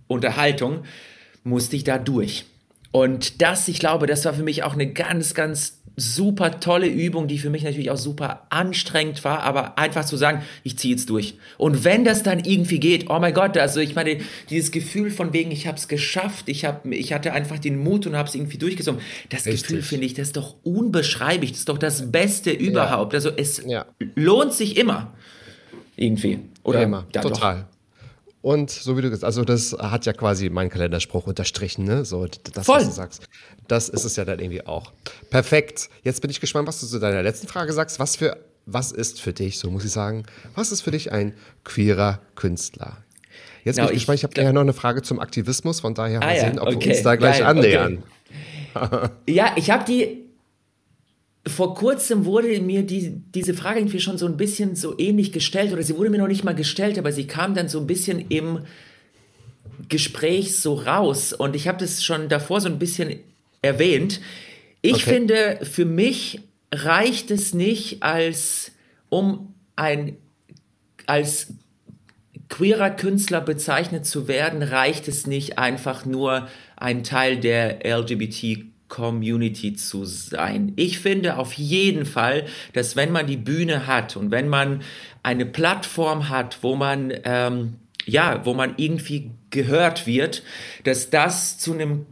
[0.06, 0.84] Unterhaltung,
[1.44, 2.46] musste ich da durch.
[2.90, 7.28] Und das, ich glaube, das war für mich auch eine ganz, ganz super tolle Übung,
[7.28, 11.10] die für mich natürlich auch super anstrengend war, aber einfach zu sagen, ich ziehe jetzt
[11.10, 11.34] durch.
[11.56, 14.18] Und wenn das dann irgendwie geht, oh mein Gott, also ich meine,
[14.50, 18.06] dieses Gefühl von wegen, ich habe es geschafft, ich, hab, ich hatte einfach den Mut
[18.06, 19.62] und habe es irgendwie durchgezogen, das Richtig.
[19.62, 23.12] Gefühl finde ich, das ist doch unbeschreiblich, das ist doch das Beste überhaupt.
[23.12, 23.18] Ja.
[23.18, 23.86] Also es ja.
[24.14, 25.12] lohnt sich immer
[25.96, 26.40] irgendwie.
[26.62, 27.66] Oder ja, immer, total.
[27.70, 27.77] Doch.
[28.40, 32.04] Und so wie du gesagt also das hat ja quasi mein Kalenderspruch unterstrichen, ne?
[32.04, 32.78] So, das, Voll.
[32.78, 33.28] was du sagst.
[33.66, 34.92] Das ist es ja dann irgendwie auch.
[35.30, 35.90] Perfekt.
[36.04, 37.98] Jetzt bin ich gespannt, was du zu deiner letzten Frage sagst.
[37.98, 40.24] Was für, was ist für dich, so muss ich sagen,
[40.54, 41.34] was ist für dich ein
[41.64, 42.98] queerer Künstler?
[43.64, 46.22] Jetzt genau, bin ich gespannt, ich habe ja noch eine Frage zum Aktivismus, von daher
[46.22, 48.02] ah, mal sehen, ob okay, wir uns da gleich geil, annähern.
[48.74, 49.08] Okay.
[49.26, 50.27] ja, ich habe die
[51.48, 55.72] vor kurzem wurde mir die, diese Frage irgendwie schon so ein bisschen so ähnlich gestellt
[55.72, 58.24] oder sie wurde mir noch nicht mal gestellt, aber sie kam dann so ein bisschen
[58.28, 58.60] im
[59.88, 63.20] Gespräch so raus und ich habe das schon davor so ein bisschen
[63.62, 64.20] erwähnt.
[64.82, 65.10] Ich okay.
[65.10, 66.40] finde, für mich
[66.72, 68.72] reicht es nicht als
[69.08, 70.16] um ein
[71.06, 71.48] als
[72.48, 79.74] queerer Künstler bezeichnet zu werden, reicht es nicht einfach nur ein Teil der LGBT Community
[79.74, 80.72] zu sein.
[80.76, 84.82] Ich finde auf jeden Fall, dass wenn man die Bühne hat und wenn man
[85.22, 87.74] eine Plattform hat, wo man ähm,
[88.08, 90.42] ja, wo man irgendwie gehört wird,
[90.84, 92.06] dass das zu einem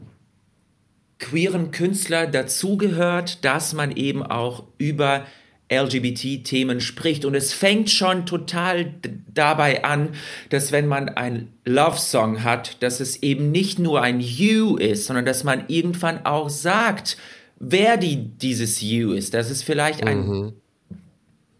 [1.18, 5.24] queeren Künstler dazugehört, dass man eben auch über
[5.70, 7.24] LGBT-Themen spricht.
[7.24, 8.94] Und es fängt schon total
[9.32, 10.10] dabei an,
[10.50, 15.24] dass wenn man ein Love-Song hat, dass es eben nicht nur ein You ist, sondern
[15.24, 17.16] dass man irgendwann auch sagt,
[17.58, 19.34] wer die, dieses You ist.
[19.34, 20.52] Dass es vielleicht ein mhm.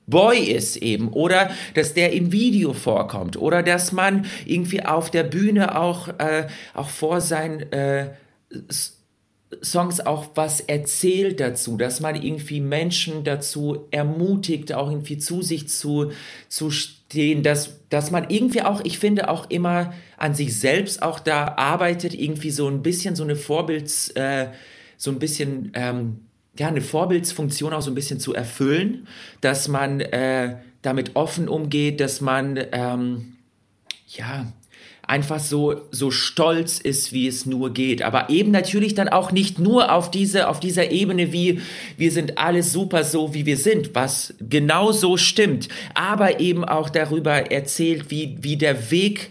[0.07, 5.25] Boy ist eben oder dass der im Video vorkommt oder dass man irgendwie auf der
[5.25, 8.11] Bühne auch, äh, auch vor sein äh,
[9.63, 15.69] Songs auch was erzählt dazu, dass man irgendwie Menschen dazu ermutigt, auch irgendwie zu sich
[15.69, 16.11] zu,
[16.49, 21.21] zu stehen, dass, dass man irgendwie auch, ich finde, auch immer an sich selbst auch
[21.21, 24.49] da arbeitet, irgendwie so ein bisschen so eine Vorbilds, äh,
[24.97, 26.23] so ein bisschen, ähm,
[26.59, 29.07] ja, eine Vorbildsfunktion auch so ein bisschen zu erfüllen,
[29.43, 33.37] dass man äh, damit offen umgeht, dass man, ähm,
[34.09, 34.47] ja,
[35.07, 38.03] einfach so, so stolz ist, wie es nur geht.
[38.03, 41.61] Aber eben natürlich dann auch nicht nur auf, diese, auf dieser Ebene wie
[41.97, 46.91] wir sind alle super so, wie wir sind, was genau so stimmt, aber eben auch
[46.91, 49.31] darüber erzählt, wie, wie der Weg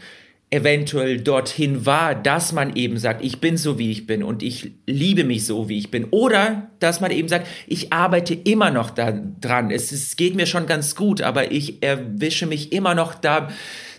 [0.51, 4.71] eventuell dorthin war, dass man eben sagt, ich bin so, wie ich bin und ich
[4.85, 6.05] liebe mich so, wie ich bin.
[6.11, 9.71] Oder dass man eben sagt, ich arbeite immer noch daran.
[9.71, 13.49] Es, es geht mir schon ganz gut, aber ich erwische mich immer noch da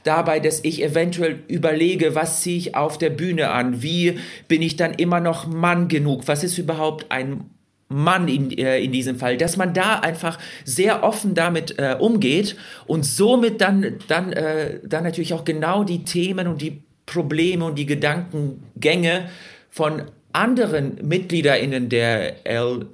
[0.07, 4.77] dabei, dass ich eventuell überlege, was ziehe ich auf der Bühne an, wie bin ich
[4.77, 7.51] dann immer noch Mann genug, was ist überhaupt ein
[7.89, 12.57] Mann in, äh, in diesem Fall, dass man da einfach sehr offen damit äh, umgeht
[12.87, 17.77] und somit dann, dann, äh, dann natürlich auch genau die Themen und die Probleme und
[17.77, 19.29] die Gedankengänge
[19.71, 20.03] von
[20.33, 22.37] anderen MitgliederInnen der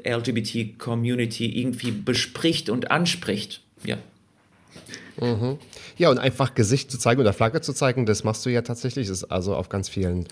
[0.05, 3.63] LGBT-Community irgendwie bespricht und anspricht.
[3.85, 3.97] Ja.
[5.21, 5.59] Mhm.
[5.97, 9.09] Ja, und einfach Gesicht zu zeigen oder Flagge zu zeigen, das machst du ja tatsächlich.
[9.09, 10.27] Das ist also auf ganz vielen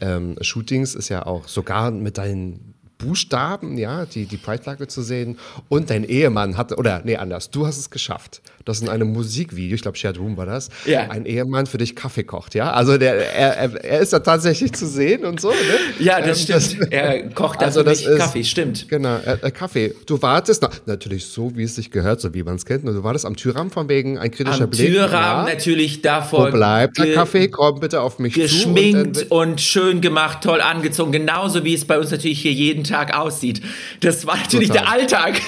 [0.00, 5.38] ähm, Shootings ist ja auch sogar mit deinen Buchstaben, ja, die, die Pride-Flagge zu sehen.
[5.68, 8.40] Und dein Ehemann hat, oder nee, anders, du hast es geschafft.
[8.64, 11.08] Das in einem Musikvideo, ich glaube, Shared Room war das, ja.
[11.08, 12.72] ein Ehemann für dich Kaffee kocht, ja.
[12.72, 15.56] Also der, er, er, ist da tatsächlich zu sehen und so, ne?
[16.00, 16.82] Ja, das ähm, stimmt.
[16.82, 18.88] Das, er kocht also das ist, Kaffee, stimmt.
[18.88, 19.94] Genau, äh, äh, Kaffee.
[20.06, 22.84] Du wartest, na, natürlich so, wie es sich gehört, so wie man es kennt.
[22.84, 24.92] Und du wartest am Türrahmen von wegen ein kritischer am Blick.
[24.92, 25.54] Türrahmen ja.
[25.54, 26.48] natürlich davor.
[26.48, 27.48] Wo bleibt der Kaffee?
[27.48, 29.22] Komm bitte auf mich geschminkt zu.
[29.22, 31.12] Geschminkt und, und schön gemacht, toll angezogen.
[31.12, 33.62] Genauso wie es bei uns natürlich hier jeden Tag aussieht.
[34.00, 34.84] Das war natürlich Total.
[34.84, 35.40] der Alltag.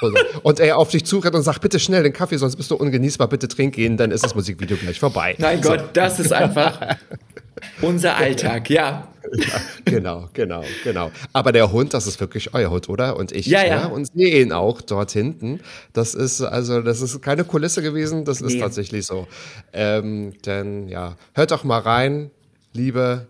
[0.42, 3.28] Und er auf dich zurennt und sagt, bitte schnell den Kaffee, sonst bist du ungenießbar,
[3.28, 5.34] bitte trink ihn, dann ist das Musikvideo gleich vorbei.
[5.38, 5.70] Mein so.
[5.70, 6.96] Gott, das ist einfach
[7.82, 9.08] unser Alltag, ja.
[9.34, 9.60] ja.
[9.84, 11.10] Genau, genau, genau.
[11.32, 13.16] Aber der Hund, das ist wirklich euer Hund, oder?
[13.16, 13.80] Und ich, ja, ja.
[13.80, 15.60] ja und sehe ihn auch dort hinten.
[15.92, 18.60] Das ist also, das ist keine Kulisse gewesen, das ist nee.
[18.60, 19.26] tatsächlich so.
[19.72, 22.30] Ähm, denn ja, hört doch mal rein,
[22.72, 23.26] liebe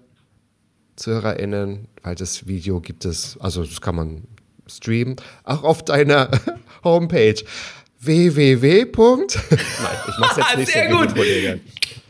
[1.00, 4.22] ZuhörerInnen, weil das Video gibt es, also das kann man
[4.66, 6.30] streamen, auch auf deiner
[6.84, 7.42] Homepage
[8.00, 8.84] www.
[8.86, 9.26] Nein,
[10.08, 11.14] ich mach's jetzt nicht Sehr so gut.
[11.14, 11.60] Kollege.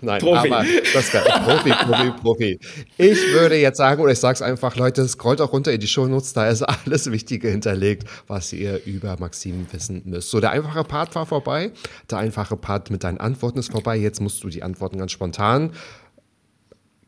[0.02, 0.48] Nein, Profi.
[0.48, 0.64] aber
[0.94, 2.60] das kann, Profi, Profi, Profi.
[2.96, 6.32] Ich würde jetzt sagen, oder ich sag's einfach, Leute, scrollt auch runter in die Shownotes,
[6.32, 10.30] da ist alles Wichtige hinterlegt, was ihr über Maxim wissen müsst.
[10.30, 11.72] So, der einfache Part war vorbei,
[12.10, 15.72] der einfache Part mit deinen Antworten ist vorbei, jetzt musst du die Antworten ganz spontan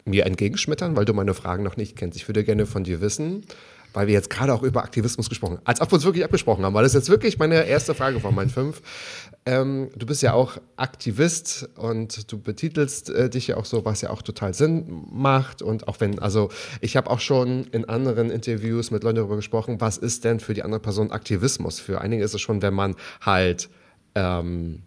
[0.04, 2.16] mir entgegenschmettern, weil du meine Fragen noch nicht kennst.
[2.16, 3.44] Ich würde gerne von dir wissen,
[3.92, 6.64] weil wir jetzt gerade auch über Aktivismus gesprochen haben, als ob wir uns wirklich abgesprochen
[6.64, 8.82] haben, weil das ist jetzt wirklich meine erste Frage von meinen fünf.
[9.44, 14.00] Ähm, du bist ja auch Aktivist und du betitelst äh, dich ja auch so, was
[14.00, 15.62] ja auch total Sinn macht.
[15.62, 16.48] Und auch wenn, also
[16.80, 20.54] ich habe auch schon in anderen Interviews mit Leuten darüber gesprochen, was ist denn für
[20.54, 21.80] die andere Person Aktivismus?
[21.80, 23.68] Für einige ist es schon, wenn man halt
[24.14, 24.82] ähm,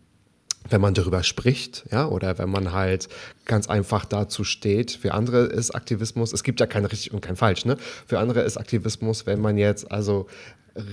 [0.70, 3.08] wenn man darüber spricht, ja, oder wenn man halt
[3.46, 4.92] ganz einfach dazu steht.
[4.92, 7.78] Für andere ist Aktivismus, es gibt ja kein richtig und kein falsch, ne?
[8.08, 10.28] Für andere ist Aktivismus, wenn man jetzt also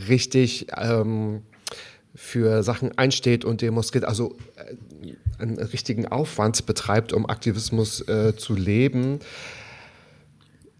[0.09, 1.43] richtig ähm,
[2.15, 8.37] für Sachen einsteht und Demos geht, also äh, einen richtigen Aufwand betreibt, um Aktivismus äh,
[8.37, 9.21] zu leben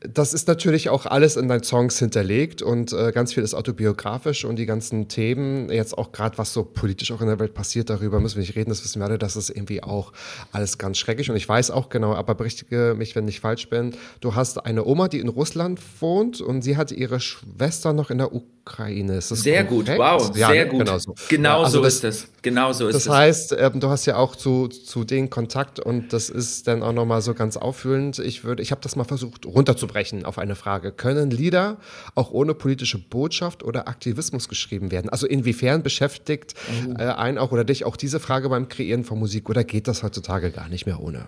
[0.09, 4.45] das ist natürlich auch alles in deinen Songs hinterlegt und äh, ganz viel ist autobiografisch
[4.45, 7.91] und die ganzen Themen, jetzt auch gerade was so politisch auch in der Welt passiert,
[7.91, 10.13] darüber müssen wir nicht reden, das wissen wir alle, das ist irgendwie auch
[10.51, 13.95] alles ganz schrecklich und ich weiß auch genau, aber berichtige mich, wenn ich falsch bin,
[14.21, 18.19] du hast eine Oma, die in Russland wohnt und sie hatte ihre Schwester noch in
[18.19, 18.53] der Ukraine.
[18.65, 19.89] Ist das sehr korrekt?
[19.89, 20.81] gut, wow, ja, sehr gut.
[20.81, 22.29] Genau so, genau ja, also so das, ist es.
[22.43, 23.05] Genau so ist das.
[23.05, 26.85] Das heißt, ähm, du hast ja auch zu, zu denen Kontakt und das ist dann
[26.85, 28.21] auch nochmal so ganz auffüllend.
[28.21, 30.93] Ich würde, ich habe das mal versucht runterzubrechen auf eine Frage.
[30.93, 31.79] Können Lieder
[32.15, 35.11] auch ohne politische Botschaft oder Aktivismus geschrieben werden?
[35.11, 36.55] Also inwiefern beschäftigt
[36.87, 36.93] oh.
[37.01, 40.05] äh, einen auch oder dich auch diese Frage beim Kreieren von Musik oder geht das
[40.05, 41.27] heutzutage gar nicht mehr ohne?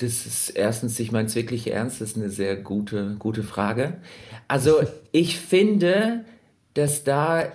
[0.00, 3.98] Das ist erstens, ich meine es wirklich ernst, das ist eine sehr gute, gute Frage.
[4.48, 4.80] Also
[5.12, 6.24] ich finde,
[6.72, 7.52] dass da,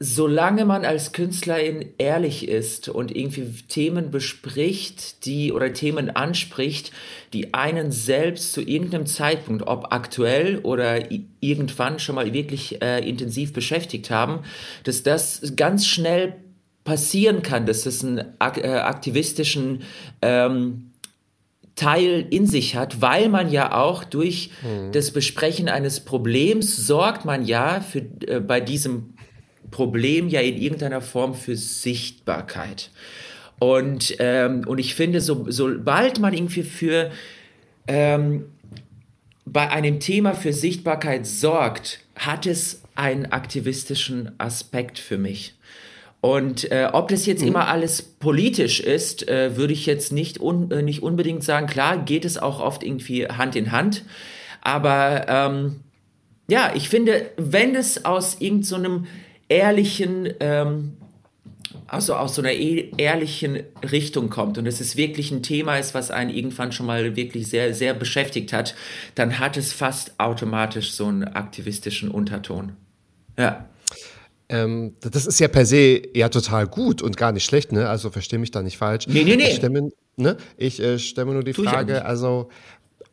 [0.00, 6.90] solange man als Künstlerin ehrlich ist und irgendwie Themen bespricht, die oder Themen anspricht,
[7.32, 13.52] die einen selbst zu irgendeinem Zeitpunkt, ob aktuell oder irgendwann schon mal wirklich äh, intensiv
[13.52, 14.40] beschäftigt haben,
[14.82, 16.34] dass das ganz schnell
[16.82, 19.82] passieren kann, dass es einen äh, aktivistischen
[20.20, 20.90] ähm,
[21.76, 24.92] Teil in sich hat, weil man ja auch durch mhm.
[24.92, 29.14] das Besprechen eines Problems sorgt man ja für, äh, bei diesem
[29.70, 32.90] Problem ja in irgendeiner Form für Sichtbarkeit.
[33.58, 37.10] Und, ähm, und ich finde, so, sobald man irgendwie für
[37.88, 38.46] ähm,
[39.44, 45.54] bei einem Thema für Sichtbarkeit sorgt, hat es einen aktivistischen Aspekt für mich.
[46.24, 47.48] Und äh, ob das jetzt mhm.
[47.48, 51.66] immer alles politisch ist, äh, würde ich jetzt nicht, un äh, nicht unbedingt sagen.
[51.66, 54.06] Klar geht es auch oft irgendwie Hand in Hand.
[54.62, 55.80] Aber ähm,
[56.48, 59.06] ja, ich finde, wenn es aus irgendeinem so
[59.50, 60.94] ehrlichen, ähm,
[61.88, 63.62] also aus so einer e ehrlichen
[63.92, 67.48] Richtung kommt und es ist wirklich ein Thema ist, was einen irgendwann schon mal wirklich
[67.48, 68.74] sehr, sehr beschäftigt hat,
[69.14, 72.72] dann hat es fast automatisch so einen aktivistischen Unterton.
[73.38, 73.66] Ja.
[74.48, 77.88] Ähm, das ist ja per se ja total gut und gar nicht schlecht, ne?
[77.88, 79.06] Also verstehe mich da nicht falsch.
[79.06, 79.48] Nee, nee, nee.
[79.48, 80.36] Ich stelle ne?
[80.56, 82.50] ich, äh, stelle mir nur die tu Frage, also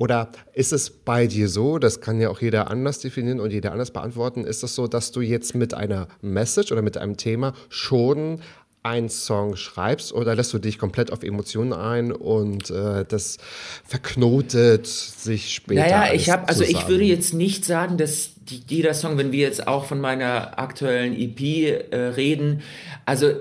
[0.02, 3.72] Oder ist es bei dir so, das kann ja auch jeder anders definieren und jeder
[3.72, 7.54] anders beantworten, ist es so, dass du jetzt mit einer Message oder mit einem Thema
[7.70, 8.42] schon
[8.82, 13.38] einen Song schreibst oder lässt du dich komplett auf Emotionen ein und äh, das
[13.86, 15.82] verknotet sich später?
[15.82, 19.40] Naja, ich habe, also ich würde jetzt nicht sagen, dass die, jeder Song, wenn wir
[19.40, 21.40] jetzt auch von meiner aktuellen EP
[21.92, 22.62] äh, reden,
[23.06, 23.32] also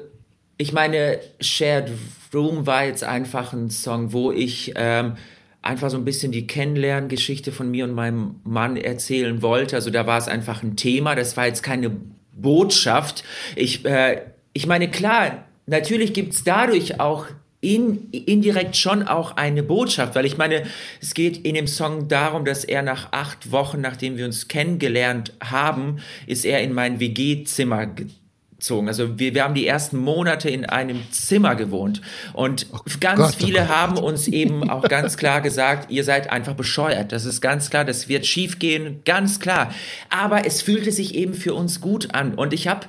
[0.57, 1.91] ich meine, Shared
[2.35, 5.17] Room war jetzt einfach ein Song, wo ich ähm,
[5.63, 9.77] einfach so ein bisschen die Kennenlerngeschichte von mir und meinem Mann erzählen wollte.
[9.77, 11.97] Also da war es einfach ein Thema, das war jetzt keine
[12.35, 13.25] Botschaft.
[13.57, 17.27] Ich, äh, ich meine, klar, natürlich gibt es dadurch auch
[17.61, 20.65] in, indirekt schon auch eine Botschaft, weil ich meine,
[21.01, 25.35] es geht in dem Song darum, dass er nach acht Wochen, nachdem wir uns kennengelernt
[25.43, 28.89] haben, ist er in mein WG-Zimmer gezogen.
[28.89, 32.01] Also wir, wir haben die ersten Monate in einem Zimmer gewohnt
[32.33, 36.05] und oh ganz Gott, oh viele oh haben uns eben auch ganz klar gesagt, ihr
[36.05, 37.13] seid einfach bescheuert.
[37.13, 39.75] Das ist ganz klar, das wird schiefgehen, ganz klar.
[40.09, 42.87] Aber es fühlte sich eben für uns gut an und ich habe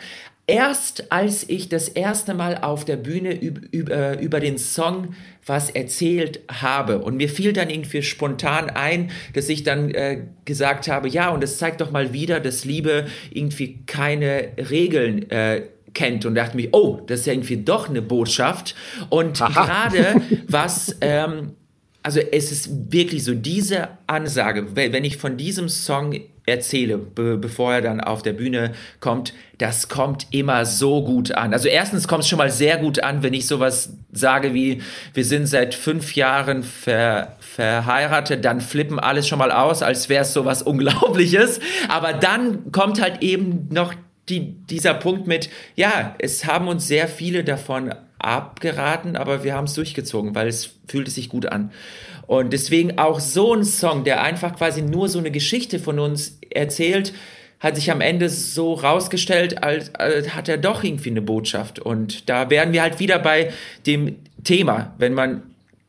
[0.48, 5.16] erst als ich das erste Mal auf der Bühne über, über den Song
[5.46, 10.88] was erzählt habe und mir fiel dann irgendwie spontan ein, dass ich dann äh, gesagt
[10.88, 15.64] habe, ja, und das zeigt doch mal wieder, dass Liebe irgendwie keine Regeln äh,
[15.94, 18.76] kennt und dachte mir, oh, das ist ja irgendwie doch eine Botschaft.
[19.10, 21.54] Und gerade was ähm,
[22.04, 27.74] also es ist wirklich so diese Ansage, wenn ich von diesem Song erzähle, be bevor
[27.74, 31.54] er dann auf der Bühne kommt, das kommt immer so gut an.
[31.54, 34.82] Also erstens kommt es schon mal sehr gut an, wenn ich sowas sage wie,
[35.14, 40.24] wir sind seit fünf Jahren ver verheiratet, dann flippen alles schon mal aus, als wäre
[40.24, 41.60] es sowas Unglaubliches.
[41.89, 43.93] Aber dann kommt halt eben noch
[44.30, 47.93] die, dieser Punkt mit, ja, es haben uns sehr viele davon
[48.24, 51.72] abgeraten, aber wir haben es durchgezogen, weil es fühlte sich gut an.
[52.28, 56.39] Und deswegen auch so ein Song, der einfach quasi nur so eine Geschichte von uns
[56.49, 57.13] erzählt,
[57.59, 61.80] hat sich am Ende so rausgestellt, als, als hat er doch irgendwie eine Botschaft.
[61.80, 63.51] Und da wären wir halt wieder bei
[63.86, 64.95] dem Thema.
[64.97, 65.43] Wenn man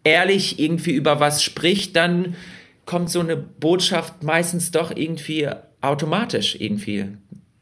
[0.05, 2.37] ehrlich irgendwie über was spricht, dann
[2.85, 5.49] kommt so eine Botschaft meistens doch irgendwie
[5.81, 7.07] automatisch irgendwie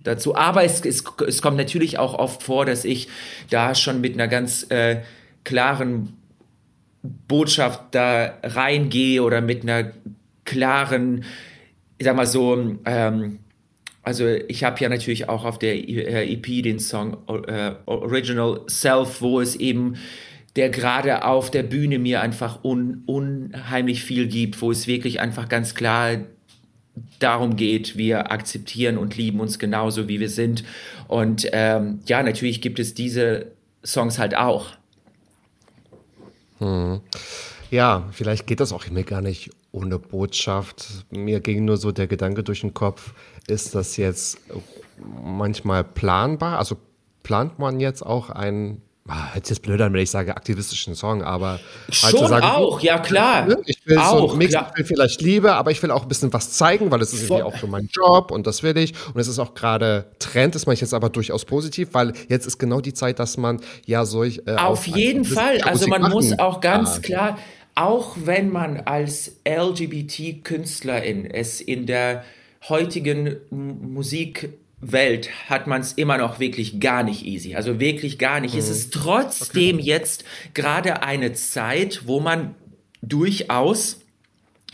[0.02, 0.34] dazu.
[0.34, 3.08] Aber es, es, es kommt natürlich auch oft vor, dass ich
[3.50, 5.02] da schon mit einer ganz äh,
[5.44, 6.16] klaren
[7.02, 9.92] Botschaft da reingehe oder mit einer
[10.44, 11.24] klaren,
[11.98, 13.38] ich sag mal so, ähm,
[14.02, 19.20] also ich habe ja natürlich auch auf der EP äh, den Song äh, Original Self,
[19.20, 19.96] wo es eben
[20.56, 25.48] der gerade auf der Bühne mir einfach un, unheimlich viel gibt, wo es wirklich einfach
[25.48, 26.16] ganz klar
[27.18, 30.64] darum geht, wir akzeptieren und lieben uns genauso, wie wir sind.
[31.08, 33.46] Und ähm, ja, natürlich gibt es diese
[33.84, 34.72] Songs halt auch.
[36.58, 37.00] Hm.
[37.70, 41.04] Ja, vielleicht geht das auch mir gar nicht ohne Botschaft.
[41.10, 43.14] Mir ging nur so der Gedanke durch den Kopf,
[43.46, 44.38] ist das jetzt
[45.22, 46.58] manchmal planbar?
[46.58, 46.76] Also
[47.22, 48.82] plant man jetzt auch ein
[49.12, 51.58] Ah, hört sich jetzt blöd an, wenn ich sage aktivistischen Song, aber
[52.02, 53.44] halt schon sagen, auch, ja klar.
[53.44, 56.08] Ne, ich will auch, so Mix, ich will vielleicht Liebe, aber ich will auch ein
[56.08, 58.94] bisschen was zeigen, weil es ist irgendwie auch für meinen Job und das will ich.
[59.12, 62.46] Und es ist auch gerade Trend, das mache ich jetzt aber durchaus positiv, weil jetzt
[62.46, 65.60] ist genau die Zeit, dass man ja solch äh, auf jeden Fall.
[65.62, 67.02] Also man muss auch ganz ja.
[67.02, 67.38] klar,
[67.74, 72.22] auch wenn man als LGBT-Künstlerin es in der
[72.68, 74.50] heutigen Musik
[74.80, 77.54] Welt hat man es immer noch wirklich gar nicht easy.
[77.54, 78.54] Also wirklich gar nicht.
[78.54, 78.60] Mhm.
[78.60, 79.84] Es ist trotzdem okay.
[79.84, 80.24] jetzt
[80.54, 82.54] gerade eine Zeit, wo man
[83.02, 84.00] durchaus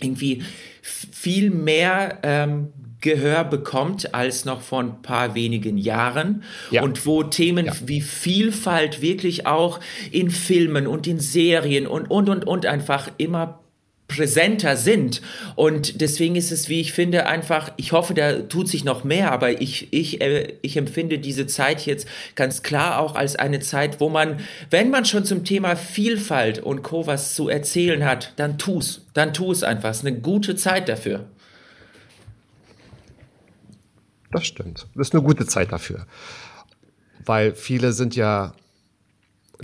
[0.00, 0.42] irgendwie
[0.82, 6.82] viel mehr ähm, Gehör bekommt als noch vor ein paar wenigen Jahren ja.
[6.82, 7.72] und wo Themen ja.
[7.84, 9.80] wie Vielfalt wirklich auch
[10.10, 13.60] in Filmen und in Serien und und und und einfach immer
[14.16, 15.20] präsenter sind.
[15.54, 19.32] Und deswegen ist es, wie ich finde, einfach, ich hoffe, da tut sich noch mehr,
[19.32, 24.00] aber ich, ich, äh, ich empfinde diese Zeit jetzt ganz klar auch als eine Zeit,
[24.00, 24.40] wo man,
[24.70, 27.06] wenn man schon zum Thema Vielfalt und Co.
[27.06, 29.02] was zu erzählen hat, dann tu's.
[29.14, 29.90] Dann tu es einfach.
[29.90, 31.26] Es ist eine gute Zeit dafür.
[34.32, 34.86] Das stimmt.
[34.94, 36.06] Das ist eine gute Zeit dafür.
[37.24, 38.54] Weil viele sind ja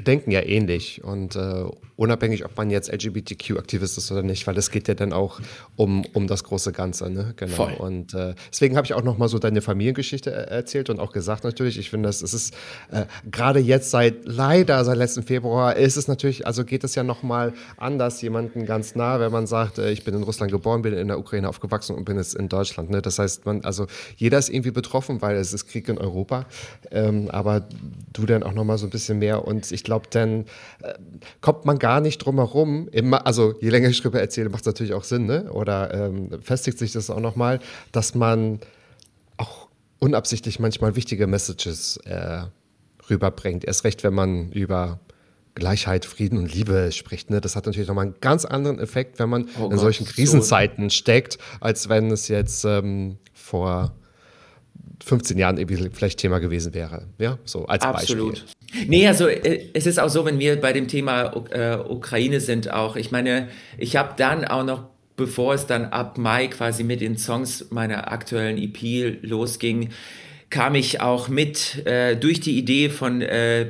[0.01, 1.65] denken ja ähnlich und äh,
[1.97, 5.41] unabhängig, ob man jetzt LGBTQ-Aktivist ist oder nicht, weil es geht ja dann auch
[5.77, 7.35] um, um das große Ganze, ne?
[7.37, 7.55] Genau.
[7.55, 7.75] Voll.
[7.75, 11.45] Und äh, deswegen habe ich auch noch mal so deine Familiengeschichte erzählt und auch gesagt
[11.45, 12.55] natürlich, ich finde, das ist
[12.91, 17.03] äh, gerade jetzt seit leider seit letzten Februar ist es natürlich, also geht es ja
[17.03, 20.83] noch mal anders jemanden ganz nah, wenn man sagt, äh, ich bin in Russland geboren,
[20.83, 22.91] bin in der Ukraine aufgewachsen und bin jetzt in Deutschland.
[22.91, 23.03] Ne?
[23.03, 23.87] Das heißt, man also
[24.17, 26.47] jeder ist irgendwie betroffen, weil es ist Krieg in Europa,
[26.91, 27.67] ähm, aber
[28.13, 30.45] du dann auch noch mal so ein bisschen mehr und ich Ich glaube, dann
[30.81, 30.95] äh,
[31.41, 32.89] kommt man gar nicht drum herum.
[32.93, 35.53] Immer, also je länger ich darüber erzähle, macht es natürlich auch Sinn, ne?
[35.53, 37.59] Oder ähm, festigt sich das auch nochmal,
[37.91, 38.61] dass man
[39.39, 39.67] auch
[39.99, 42.45] unabsichtlich manchmal wichtige Messages äh,
[43.11, 43.65] rüberbringt.
[43.65, 45.01] Erst recht, wenn man über
[45.57, 47.31] Gleichheit, Frieden und Liebe spricht.
[47.31, 47.41] Ne?
[47.41, 50.91] Das hat natürlich nochmal einen ganz anderen Effekt, wenn man oh in Gott, solchen Krisenzeiten
[50.91, 50.95] so.
[50.95, 53.97] steckt, als wenn es jetzt ähm, vor
[55.05, 55.59] 15 Jahren
[55.93, 57.07] vielleicht Thema gewesen wäre.
[57.19, 58.45] Ja, so als Absolut.
[58.45, 58.87] Beispiel.
[58.89, 62.71] Nee, also äh, es ist auch so, wenn wir bei dem Thema äh, Ukraine sind
[62.73, 63.49] auch, ich meine,
[63.79, 64.85] ich habe dann auch noch,
[65.17, 69.91] bevor es dann ab Mai quasi mit den Songs meiner aktuellen EP losging,
[70.49, 73.67] kam ich auch mit äh, durch die Idee von äh,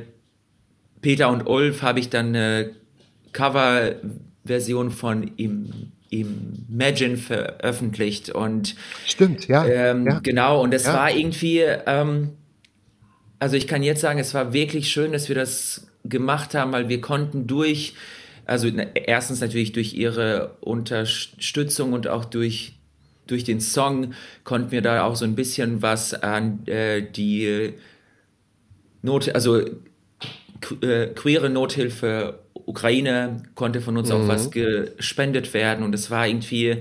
[1.01, 2.75] Peter und Ulf habe ich dann eine
[3.33, 10.19] Coverversion von im Imagine veröffentlicht und stimmt, ja, ähm, ja.
[10.19, 10.93] genau und es ja.
[10.93, 12.31] war irgendwie, ähm,
[13.39, 16.89] also ich kann jetzt sagen, es war wirklich schön, dass wir das gemacht haben, weil
[16.89, 17.93] wir konnten durch,
[18.45, 22.73] also erstens natürlich durch ihre Unterstützung und auch durch
[23.25, 27.73] durch den Song konnten wir da auch so ein bisschen was an äh, die
[29.01, 29.61] Not, also
[30.81, 34.15] äh, queere Nothilfe Ukraine konnte von uns mhm.
[34.15, 36.77] auch was gespendet werden und es war irgendwie,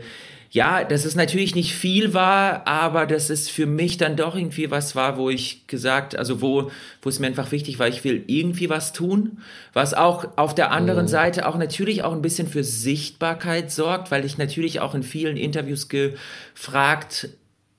[0.50, 4.70] ja, dass es natürlich nicht viel war, aber dass es für mich dann doch irgendwie
[4.70, 6.70] was war, wo ich gesagt, also wo,
[7.00, 9.38] wo es mir einfach wichtig war, ich will irgendwie was tun,
[9.72, 11.10] was auch auf der anderen mhm.
[11.10, 15.36] Seite auch natürlich auch ein bisschen für Sichtbarkeit sorgt, weil ich natürlich auch in vielen
[15.36, 17.28] Interviews gefragt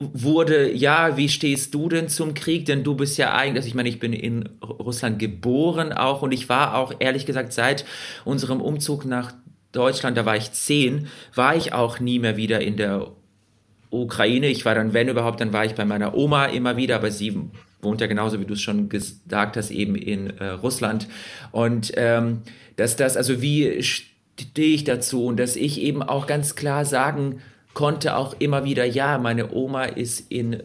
[0.00, 2.66] wurde, ja, wie stehst du denn zum Krieg?
[2.66, 6.32] Denn du bist ja eigentlich, also ich meine, ich bin in Russland geboren auch und
[6.32, 7.84] ich war auch ehrlich gesagt seit
[8.24, 9.32] unserem Umzug nach
[9.72, 13.08] Deutschland, da war ich zehn, war ich auch nie mehr wieder in der
[13.90, 14.48] Ukraine.
[14.48, 17.36] Ich war dann, wenn überhaupt, dann war ich bei meiner Oma immer wieder, aber sie
[17.80, 21.08] wohnt ja genauso, wie du es schon gesagt hast, eben in äh, Russland.
[21.52, 22.42] Und ähm,
[22.76, 27.40] dass das, also wie stehe ich dazu und dass ich eben auch ganz klar sagen
[27.74, 30.62] konnte auch immer wieder, ja, meine Oma ist in äh,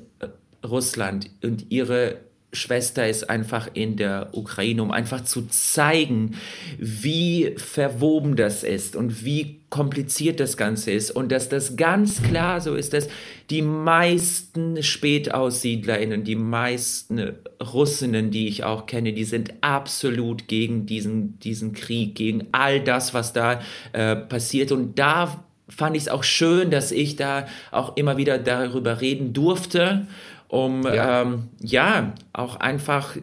[0.66, 2.18] Russland und ihre
[2.52, 6.36] Schwester ist einfach in der Ukraine, um einfach zu zeigen,
[6.80, 12.60] wie verwoben das ist und wie kompliziert das Ganze ist und dass das ganz klar
[12.60, 13.08] so ist, dass
[13.52, 21.40] die meisten Spätaussiedlerinnen, die meisten Russinnen, die ich auch kenne, die sind absolut gegen diesen,
[21.40, 23.62] diesen Krieg, gegen all das, was da
[23.94, 28.38] äh, passiert und da fand ich es auch schön, dass ich da auch immer wieder
[28.38, 30.08] darüber reden durfte,
[30.48, 33.16] um ja, ähm, ja auch einfach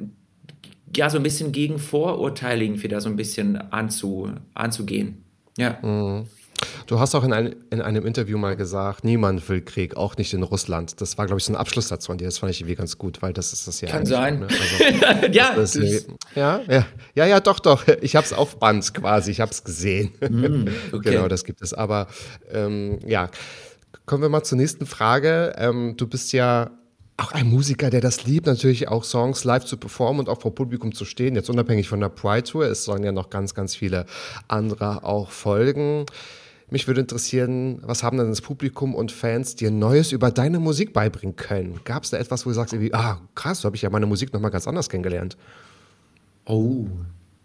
[0.95, 5.25] ja so ein bisschen gegen Vorurteile irgendwie da so ein bisschen anzu, anzugehen.
[5.59, 5.79] Ja.
[5.83, 6.27] Mhm.
[6.87, 10.33] Du hast auch in, ein, in, einem Interview mal gesagt, niemand will Krieg, auch nicht
[10.33, 11.01] in Russland.
[11.01, 12.27] Das war, glaube ich, so ein Abschlusssatz von dir.
[12.27, 13.89] Das fand ich irgendwie ganz gut, weil das ist das ja.
[13.89, 14.41] Kann sein.
[14.41, 14.47] Ne?
[14.47, 16.07] Also, ja, das das
[16.37, 17.85] ja, ja, ja, ja, doch, doch.
[18.03, 20.13] Ich habe es auf Band quasi, ich habe es gesehen.
[20.21, 21.11] Mm, okay.
[21.11, 21.75] Genau, das gibt es.
[21.75, 22.07] Aber
[22.53, 23.31] ähm, ja,
[24.05, 25.55] kommen wir mal zur nächsten Frage.
[25.59, 26.71] Ähm, du bist ja
[27.17, 30.55] auch ein Musiker, der das liebt, natürlich auch Songs live zu performen und auch vor
[30.55, 31.35] Publikum zu stehen.
[31.35, 34.07] Jetzt unabhängig von der Pride Tour, es sollen ja noch ganz, ganz viele
[34.49, 36.07] andere auch folgen.
[36.69, 40.93] Mich würde interessieren, was haben denn das Publikum und Fans dir Neues über deine Musik
[40.93, 41.81] beibringen können?
[41.85, 44.07] Gab es da etwas, wo du sagst, irgendwie, ah, krass, so habe ich ja meine
[44.07, 45.37] Musik nochmal ganz anders kennengelernt?
[46.45, 46.87] Oh,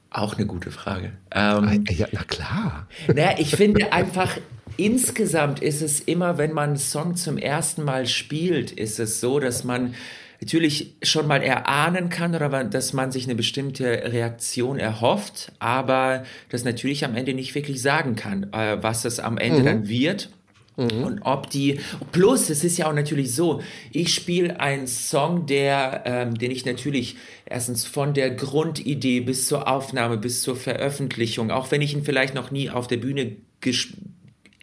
[0.09, 1.13] auch eine gute Frage.
[1.31, 2.87] Ähm, ja, na klar.
[3.07, 4.37] Naja, ich finde einfach,
[4.75, 9.39] insgesamt ist es immer, wenn man einen Song zum ersten Mal spielt, ist es so,
[9.39, 9.93] dass man
[10.41, 16.63] natürlich schon mal erahnen kann oder dass man sich eine bestimmte Reaktion erhofft, aber das
[16.63, 19.65] natürlich am Ende nicht wirklich sagen kann, äh, was es am Ende mhm.
[19.65, 20.29] dann wird.
[20.77, 21.03] Mhm.
[21.03, 21.79] Und ob die,
[22.11, 23.61] plus es ist ja auch natürlich so,
[23.91, 29.67] ich spiele einen Song, der, ähm, den ich natürlich erstens von der Grundidee bis zur
[29.67, 34.10] Aufnahme, bis zur Veröffentlichung, auch wenn ich ihn vielleicht noch nie auf der Bühne gespielt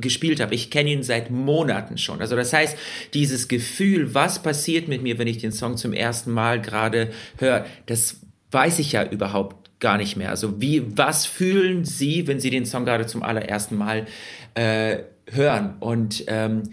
[0.01, 0.55] gespielt habe.
[0.55, 2.21] Ich kenne ihn seit Monaten schon.
[2.21, 2.77] Also das heißt,
[3.15, 7.67] dieses Gefühl, was passiert mit mir, wenn ich den Song zum ersten Mal gerade höre,
[7.87, 8.21] das
[8.51, 10.31] weiß ich ja überhaupt gar nicht mehr.
[10.31, 14.07] Also wie, was fühlen Sie, wenn Sie den Song gerade zum allerersten Mal
[14.55, 14.99] äh,
[15.31, 15.77] hören?
[15.81, 16.71] Und ähm,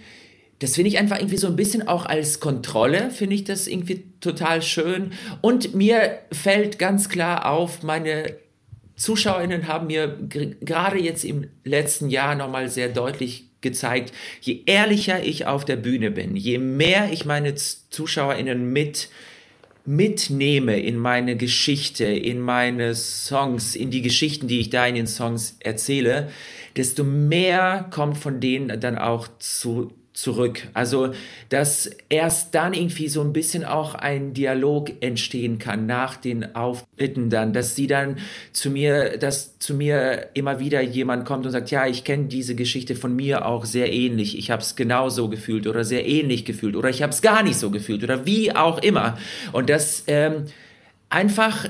[0.59, 4.05] das finde ich einfach irgendwie so ein bisschen auch als Kontrolle, finde ich das irgendwie
[4.21, 5.11] total schön.
[5.41, 8.35] Und mir fällt ganz klar auf, meine
[8.95, 15.47] ZuschauerInnen haben mir gerade jetzt im letzten Jahr nochmal sehr deutlich gezeigt, je ehrlicher ich
[15.47, 19.09] auf der Bühne bin, je mehr ich meine ZuschauerInnen mit
[19.85, 25.07] mitnehme in meine Geschichte, in meine Songs, in die Geschichten, die ich da in den
[25.07, 26.31] Songs erzähle,
[26.75, 30.69] desto mehr kommt von denen dann auch zu, zurück.
[30.73, 31.13] Also,
[31.49, 37.29] dass erst dann irgendwie so ein bisschen auch ein Dialog entstehen kann nach den Auftritten
[37.29, 38.17] dann, dass sie dann
[38.53, 42.55] zu mir, dass zu mir immer wieder jemand kommt und sagt, ja, ich kenne diese
[42.55, 44.37] Geschichte von mir auch sehr ähnlich.
[44.37, 47.59] Ich habe es genauso gefühlt oder sehr ähnlich gefühlt oder ich habe es gar nicht
[47.59, 49.17] so gefühlt oder wie auch immer.
[49.51, 50.45] Und das ähm,
[51.09, 51.67] einfach,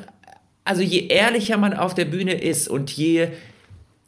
[0.63, 3.29] also je ehrlicher man auf der Bühne ist und je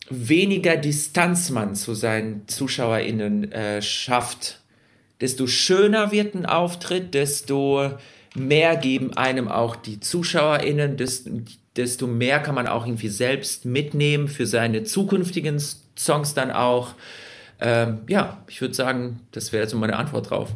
[0.09, 4.61] weniger Distanz man zu seinen ZuschauerInnen äh, schafft,
[5.21, 7.91] desto schöner wird ein Auftritt, desto
[8.35, 10.97] mehr geben einem auch die ZuschauerInnen,
[11.75, 15.61] desto, mehr kann man auch irgendwie selbst mitnehmen für seine zukünftigen
[15.97, 16.93] Songs dann auch.
[17.59, 20.55] Ähm, ja, ich würde sagen, das wäre jetzt so meine Antwort drauf.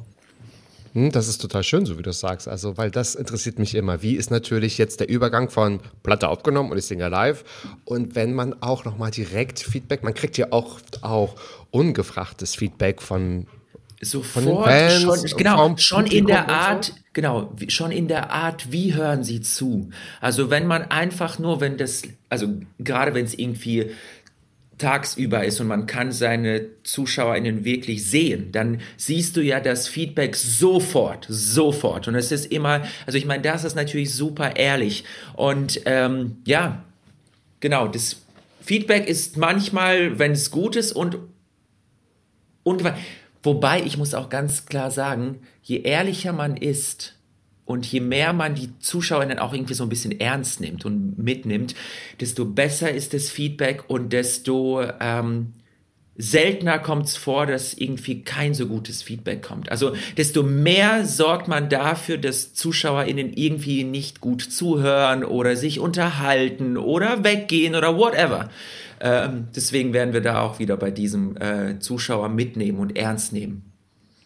[0.93, 2.47] Hm, das ist total schön, so wie du es sagst.
[2.47, 4.01] Also, weil das interessiert mich immer.
[4.01, 7.43] Wie ist natürlich jetzt der Übergang von Platte aufgenommen und ich singe live?
[7.85, 11.35] Und wenn man auch nochmal direkt Feedback, man kriegt ja auch, auch
[11.71, 13.47] ungefragtes Feedback von
[14.01, 16.93] sofort Fans, schon, genau schon in der Art so?
[17.13, 21.77] genau schon in der Art wie hören sie zu also wenn man einfach nur wenn
[21.77, 22.47] das also
[22.79, 23.91] gerade wenn es irgendwie
[24.81, 30.35] tagsüber ist und man kann seine ZuschauerInnen wirklich sehen, dann siehst du ja das Feedback
[30.35, 32.07] sofort, sofort.
[32.07, 35.03] Und es ist immer, also ich meine, das ist natürlich super ehrlich.
[35.33, 36.83] Und ähm, ja,
[37.59, 38.17] genau, das
[38.61, 41.17] Feedback ist manchmal, wenn es gut ist und,
[42.63, 42.83] und
[43.43, 47.15] wobei ich muss auch ganz klar sagen, je ehrlicher man ist,
[47.71, 51.17] und je mehr man die Zuschauer dann auch irgendwie so ein bisschen ernst nimmt und
[51.17, 51.75] mitnimmt,
[52.19, 55.53] desto besser ist das Feedback und desto ähm,
[56.15, 59.71] seltener kommt es vor, dass irgendwie kein so gutes Feedback kommt.
[59.71, 66.77] Also desto mehr sorgt man dafür, dass ZuschauerInnen irgendwie nicht gut zuhören oder sich unterhalten
[66.77, 68.49] oder weggehen oder whatever.
[68.99, 73.70] Ähm, deswegen werden wir da auch wieder bei diesem äh, Zuschauer mitnehmen und ernst nehmen.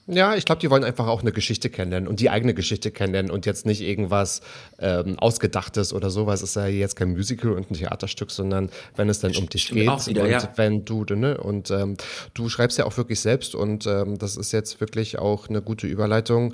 [0.07, 3.31] Ja, ich glaube, die wollen einfach auch eine Geschichte kennenlernen und die eigene Geschichte kennenlernen
[3.31, 4.41] und jetzt nicht irgendwas
[4.77, 6.43] ähm, Ausgedachtes oder sowas.
[6.43, 9.63] Es ist ja jetzt kein Musical und ein Theaterstück, sondern wenn es dann um dich
[9.63, 10.53] Stimmt geht wieder, und ja.
[10.57, 11.97] wenn du, ne, und ähm,
[12.35, 15.87] du schreibst ja auch wirklich selbst und ähm, das ist jetzt wirklich auch eine gute
[15.87, 16.53] Überleitung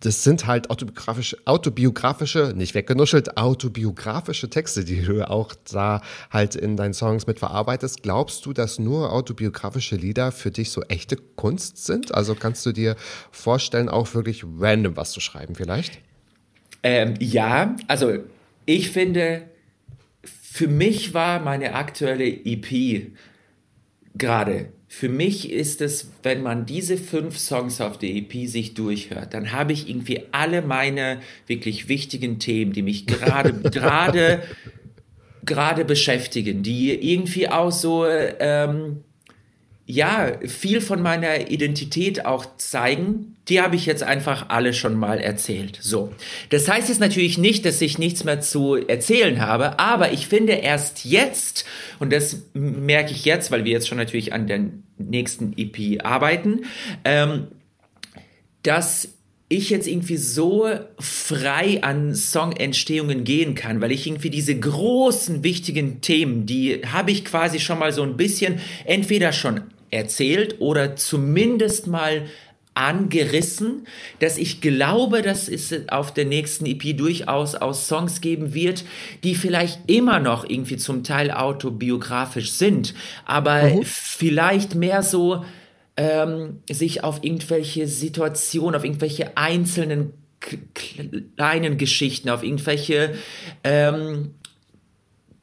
[0.00, 6.76] das sind halt autobiografische, autobiografische, nicht weggenuschelt, autobiografische Texte, die du auch da halt in
[6.76, 8.02] deinen Songs mit verarbeitest.
[8.02, 12.14] Glaubst du, dass nur autobiografische Lieder für dich so echte Kunst sind?
[12.14, 12.96] Also kannst du dir
[13.30, 15.98] vorstellen, auch wirklich random was zu schreiben vielleicht?
[16.82, 18.18] Ähm, ja, also
[18.66, 19.48] ich finde,
[20.22, 23.12] für mich war meine aktuelle EP
[24.14, 29.34] gerade für mich ist es, wenn man diese fünf Songs auf der EP sich durchhört,
[29.34, 34.42] dann habe ich irgendwie alle meine wirklich wichtigen Themen, die mich gerade gerade
[35.44, 39.04] gerade beschäftigen, die irgendwie auch so ähm,
[39.88, 45.20] ja, viel von meiner Identität auch zeigen, die habe ich jetzt einfach alle schon mal
[45.20, 45.78] erzählt.
[45.80, 46.12] So.
[46.50, 50.54] Das heißt jetzt natürlich nicht, dass ich nichts mehr zu erzählen habe, aber ich finde
[50.54, 51.64] erst jetzt,
[52.00, 54.64] und das merke ich jetzt, weil wir jetzt schon natürlich an der
[54.98, 56.62] nächsten EP arbeiten,
[57.04, 57.46] ähm,
[58.64, 59.10] dass
[59.48, 60.68] ich jetzt irgendwie so
[60.98, 67.24] frei an Songentstehungen gehen kann, weil ich irgendwie diese großen, wichtigen Themen, die habe ich
[67.24, 69.60] quasi schon mal so ein bisschen entweder schon
[69.96, 72.26] erzählt oder zumindest mal
[72.74, 73.86] angerissen,
[74.18, 78.84] dass ich glaube, dass es auf der nächsten EP durchaus aus Songs geben wird,
[79.24, 82.94] die vielleicht immer noch irgendwie zum Teil autobiografisch sind,
[83.24, 83.82] aber mhm.
[83.82, 85.42] vielleicht mehr so
[85.96, 90.12] ähm, sich auf irgendwelche Situationen, auf irgendwelche einzelnen
[90.74, 93.14] kleinen Geschichten, auf irgendwelche
[93.64, 94.34] ähm,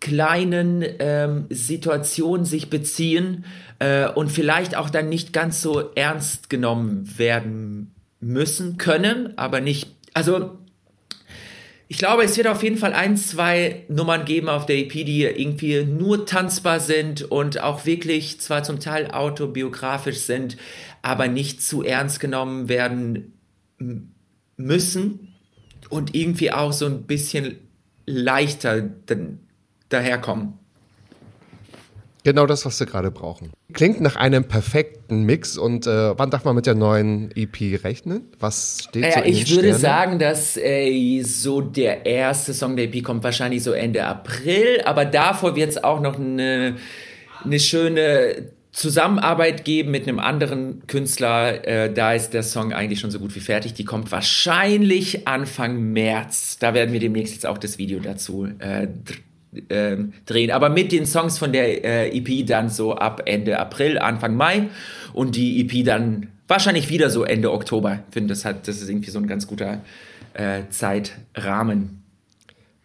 [0.04, 3.46] kleinen ähm, Situationen sich beziehen
[3.80, 9.96] äh, und vielleicht auch dann nicht ganz so ernst genommen werden müssen, können, aber nicht,
[10.14, 10.58] also
[11.88, 15.22] ich glaube, es wird auf jeden Fall ein, zwei Nummern geben auf der EP, die
[15.24, 20.58] irgendwie nur tanzbar sind und auch wirklich zwar zum Teil autobiografisch sind,
[21.02, 23.32] aber nicht zu ernst genommen werden
[24.58, 25.30] müssen
[25.88, 27.56] und irgendwie auch so ein bisschen
[28.06, 28.82] leichter
[29.94, 30.54] daherkommen.
[32.26, 33.52] Genau das, was wir gerade brauchen.
[33.74, 35.58] Klingt nach einem perfekten Mix.
[35.58, 38.22] Und äh, wann darf man mit der neuen EP rechnen?
[38.40, 39.80] Was steht naja, so in Ich würde Sternen?
[39.80, 44.82] sagen, dass äh, so der erste Song der EP kommt wahrscheinlich so Ende April.
[44.86, 46.78] Aber davor wird es auch noch eine,
[47.44, 51.68] eine schöne Zusammenarbeit geben mit einem anderen Künstler.
[51.68, 53.74] Äh, da ist der Song eigentlich schon so gut wie fertig.
[53.74, 56.58] Die kommt wahrscheinlich Anfang März.
[56.58, 58.48] Da werden wir demnächst jetzt auch das Video dazu
[59.70, 60.52] äh, drehen.
[60.52, 64.70] Aber mit den Songs von der äh, EP dann so ab Ende April, Anfang Mai
[65.14, 68.00] und die EP dann wahrscheinlich wieder so Ende Oktober.
[68.08, 69.82] Ich finde, das, das ist irgendwie so ein ganz guter
[70.34, 72.04] äh, Zeitrahmen.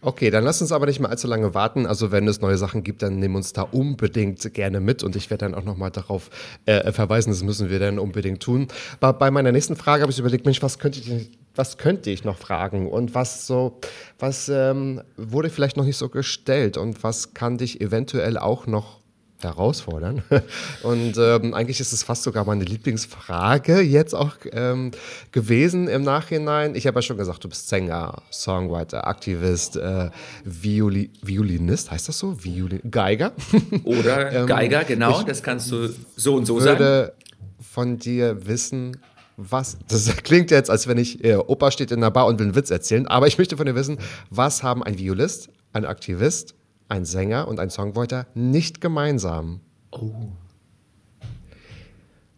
[0.00, 1.84] Okay, dann lass uns aber nicht mehr allzu lange warten.
[1.84, 5.28] Also wenn es neue Sachen gibt, dann nehmen uns da unbedingt gerne mit und ich
[5.28, 6.30] werde dann auch nochmal darauf
[6.66, 8.68] äh, verweisen, das müssen wir dann unbedingt tun.
[9.00, 12.24] Bei, bei meiner nächsten Frage habe ich überlegt, Mensch, was könnte ich, was könnte ich
[12.24, 13.78] noch fragen und was so,
[14.18, 18.98] was ähm, wurde vielleicht noch nicht so gestellt und was kann dich eventuell auch noch
[19.42, 20.22] herausfordern.
[20.82, 24.90] Und ähm, eigentlich ist es fast sogar meine Lieblingsfrage jetzt auch ähm,
[25.32, 26.74] gewesen im Nachhinein.
[26.74, 30.10] Ich habe ja schon gesagt, du bist Sänger, Songwriter, Aktivist, äh,
[30.44, 32.42] Violi Violinist, heißt das so?
[32.42, 33.32] Violi Geiger?
[33.84, 36.78] Oder ähm, Geiger, genau, das kannst du so und so würde sagen.
[36.80, 37.12] würde
[37.60, 38.96] von dir wissen,
[39.38, 42.46] was, das klingt jetzt, als wenn ich, äh, Opa steht in der Bar und will
[42.46, 43.98] einen Witz erzählen, aber ich möchte von dir wissen,
[44.30, 46.54] was haben ein Violist, ein Aktivist,
[46.88, 49.60] ein Sänger und ein Songwriter nicht gemeinsam?
[49.92, 50.10] Oh.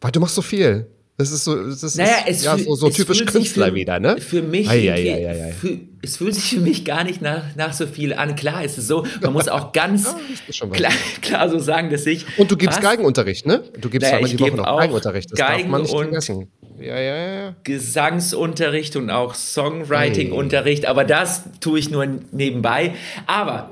[0.01, 0.87] Weil du machst so viel.
[1.17, 4.19] Das ist so, das Naja, ist ja so, so typisch Künstler für, wieder, ne?
[4.19, 5.53] Für mich, ei, ei, ei.
[5.53, 8.37] Für, es fühlt sich für mich gar nicht nach, nach so viel an.
[8.37, 10.15] Klar ist es so, man muss auch ganz Ja,
[10.49, 12.25] ist klar, klar so sagen, dass ich.
[12.39, 12.83] Und du gibst Was?
[12.83, 13.63] Geigenunterricht, ne?
[13.79, 15.31] Du gibst Naja, zweimal die Woche noch Geigenunterricht.
[15.33, 16.49] Das darf Geigen man nicht vergessen.
[16.81, 17.55] Ja, ja.
[17.65, 22.95] Gesangsunterricht und auch Songwriting-Unterricht, aber das tue ich nur nebenbei.
[23.27, 23.71] Aber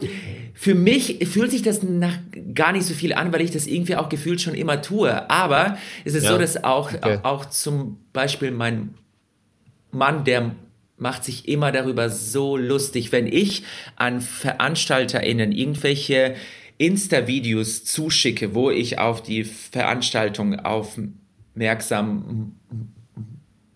[0.55, 2.19] für mich fühlt sich das nach
[2.55, 5.31] gar nicht so viel an, weil ich das irgendwie auch gefühlt schon immer tue.
[5.31, 7.19] Aber es ist Ja, so, dass auch, okay.
[7.23, 8.95] auch zum Beispiel mein
[9.91, 10.55] Mann, der
[10.97, 13.63] macht sich immer darüber so lustig, wenn ich
[13.97, 16.35] an VeranstalterInnen irgendwelche
[16.77, 22.55] Insta-Videos zuschicke, wo ich auf die Veranstaltung aufmerksam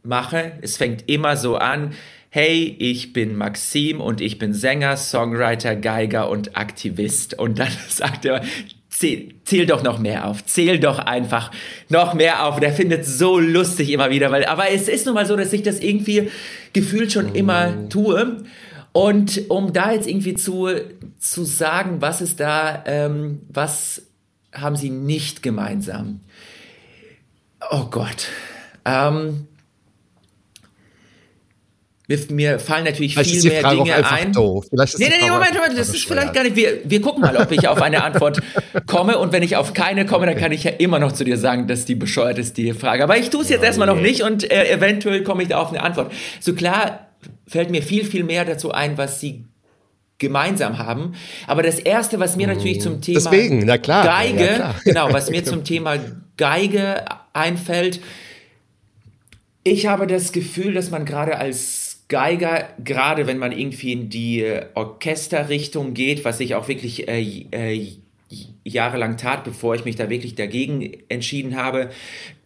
[0.02, 0.52] mache.
[0.62, 1.92] Es fängt immer so an.
[2.30, 7.38] Hey, ich bin Maxim und ich bin Sänger, Songwriter, Geiger und Aktivist.
[7.38, 8.42] Und dann sagt er,
[8.88, 10.44] zähl, zähl doch noch mehr auf.
[10.44, 11.50] Zähl doch einfach
[11.88, 12.60] noch mehr auf.
[12.60, 15.62] Der findet so lustig immer wieder, weil, aber es ist nun mal so, dass ich
[15.62, 16.30] das irgendwie
[16.72, 18.44] gefühlt schon immer tue.
[18.92, 20.68] Und um da jetzt irgendwie zu,
[21.18, 24.02] zu sagen, was ist da, ähm, was
[24.52, 26.20] haben sie nicht gemeinsam?
[27.70, 28.28] Oh Gott.
[28.84, 29.46] Ähm,
[32.30, 34.32] mir, mir fallen natürlich Vielleicht viel mehr Frage Dinge ein.
[34.32, 34.66] doof.
[34.70, 36.56] Vielleicht ist Nee, nee, nee, Moment, Moment, das ist vielleicht gar nicht.
[36.56, 38.40] Wir, wir gucken mal, ob ich auf eine Antwort
[38.86, 39.18] komme.
[39.18, 41.66] Und wenn ich auf keine komme, dann kann ich ja immer noch zu dir sagen,
[41.66, 43.02] dass die bescheuert ist, die Frage.
[43.04, 45.70] Aber ich tue es jetzt erstmal noch nicht und äh, eventuell komme ich da auf
[45.70, 46.12] eine Antwort.
[46.40, 47.08] So klar
[47.46, 49.44] fällt mir viel, viel mehr dazu ein, was sie
[50.18, 51.14] gemeinsam haben.
[51.46, 54.04] Aber das erste, was mir natürlich zum Thema Deswegen, na klar.
[54.04, 54.74] Geige, Ja, klar.
[54.84, 55.98] genau, was mir zum Thema
[56.36, 58.00] Geige einfällt,
[59.64, 64.42] ich habe das Gefühl, dass man gerade als Geiger, gerade wenn man irgendwie in die
[64.42, 67.96] äh, Orchesterrichtung geht, was ich auch wirklich äh, äh,
[68.64, 71.90] jahrelang tat, bevor ich mich da wirklich dagegen entschieden habe,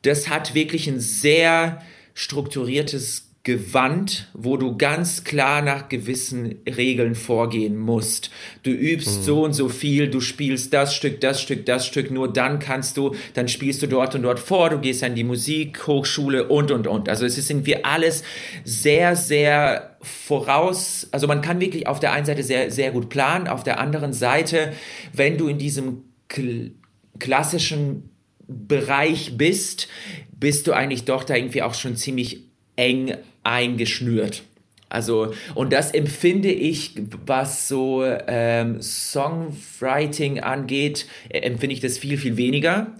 [0.02, 1.82] das hat wirklich ein sehr
[2.14, 8.32] strukturiertes Gewand, wo du ganz klar nach gewissen Regeln vorgehen musst.
[8.64, 12.32] Du übst so und so viel, du spielst das Stück, das Stück, das Stück, nur
[12.32, 16.48] dann kannst du, dann spielst du dort und dort vor, du gehst an die Musikhochschule
[16.48, 17.08] und, und, und.
[17.08, 18.24] Also es ist irgendwie alles
[18.64, 23.46] sehr, sehr voraus, also man kann wirklich auf der einen Seite sehr, sehr gut planen,
[23.46, 24.72] auf der anderen Seite,
[25.12, 26.72] wenn du in diesem kl
[27.20, 28.10] klassischen
[28.48, 29.86] Bereich bist,
[30.32, 32.42] bist du eigentlich doch da irgendwie auch schon ziemlich
[32.76, 33.16] eng
[33.46, 34.42] eingeschnürt.
[34.88, 36.92] Also, und das empfinde ich,
[37.26, 42.92] was so ähm, Songwriting angeht, äh, empfinde ich das viel, viel weniger.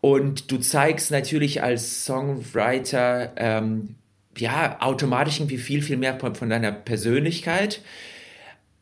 [0.00, 3.96] Und du zeigst natürlich als Songwriter ähm,
[4.36, 7.80] ja automatisch irgendwie viel, viel mehr von, von deiner Persönlichkeit.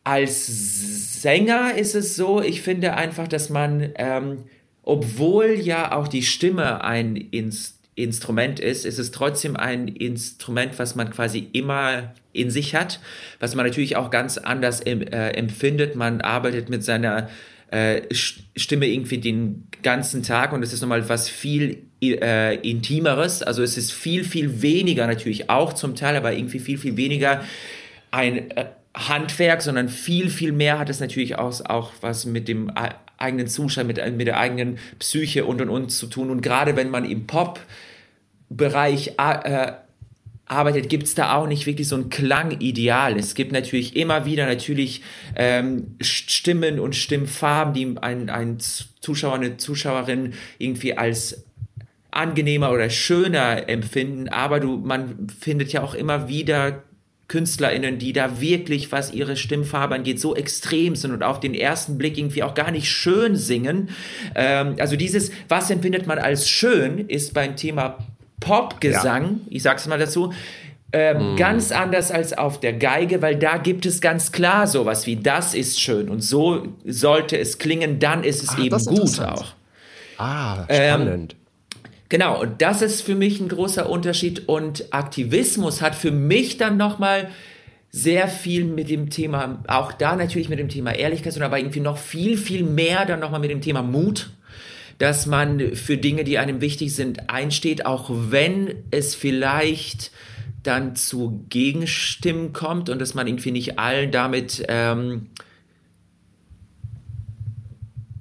[0.04, 4.44] Als Sänger ist es so, ich finde einfach, dass man, ähm,
[4.82, 10.95] obwohl ja auch die Stimme ein Instrument Instrument ist, ist es trotzdem ein Instrument, was
[10.95, 13.01] man quasi immer in sich hat,
[13.41, 14.95] was man natürlich auch ganz anders äh,
[15.32, 15.97] empfindet.
[15.97, 17.28] Man arbeitet mit seiner
[17.70, 23.43] äh, Stimme irgendwie den ganzen Tag und es ist nochmal was viel äh, Intimeres.
[23.43, 27.45] Also es ist viel, viel weniger natürlich auch zum Teil, aber irgendwie viel, viel weniger
[28.11, 32.73] ein äh, Handwerk, sondern viel, viel mehr hat es natürlich auch, auch was mit dem
[33.19, 36.31] eigenen Zustand, mit, mit der eigenen Psyche und und und zu tun.
[36.31, 37.27] Und gerade wenn man im
[38.51, 39.72] Pop-Bereich äh,
[40.47, 43.16] arbeitet, gibt es da auch nicht wirklich so ein Klangideal.
[43.16, 45.02] Es gibt natürlich immer wieder natürlich
[45.36, 48.59] ähm, Stimmen und Stimmfarben, die ein, ein
[49.01, 51.44] Zuschauer, eine Zuschauerin irgendwie als
[52.10, 56.82] angenehmer oder schöner empfinden, aber du, man findet ja auch immer wieder
[57.28, 61.97] KünstlerInnen, die da wirklich, was ihre Stimmfarbe angeht, so extrem sind und auf den ersten
[61.97, 63.90] Blick irgendwie auch gar nicht schön singen.
[64.35, 67.98] Ähm, also dieses, was empfindet man als schön, ist beim Thema
[68.40, 69.38] Popgesang, ja.
[69.50, 70.32] ich sag's mal dazu,
[70.92, 71.36] ähm, mm.
[71.36, 75.54] Ganz anders als auf der Geige, weil da gibt es ganz klar sowas wie, das
[75.54, 79.44] ist schön und so sollte es klingen, dann ist es ah, eben gut auch.
[80.18, 81.34] Ah, spannend.
[81.34, 86.56] Ähm, genau, und das ist für mich ein großer Unterschied und Aktivismus hat für mich
[86.58, 87.30] dann nochmal
[87.92, 91.98] sehr viel mit dem Thema, auch da natürlich mit dem Thema Ehrlichkeit, aber irgendwie noch
[91.98, 94.30] viel, viel mehr dann nochmal mit dem Thema Mut
[95.01, 100.10] dass man für Dinge, die einem wichtig sind, einsteht, auch wenn es vielleicht
[100.62, 105.31] dann zu Gegenstimmen kommt und dass man irgendwie nicht allen damit ähm,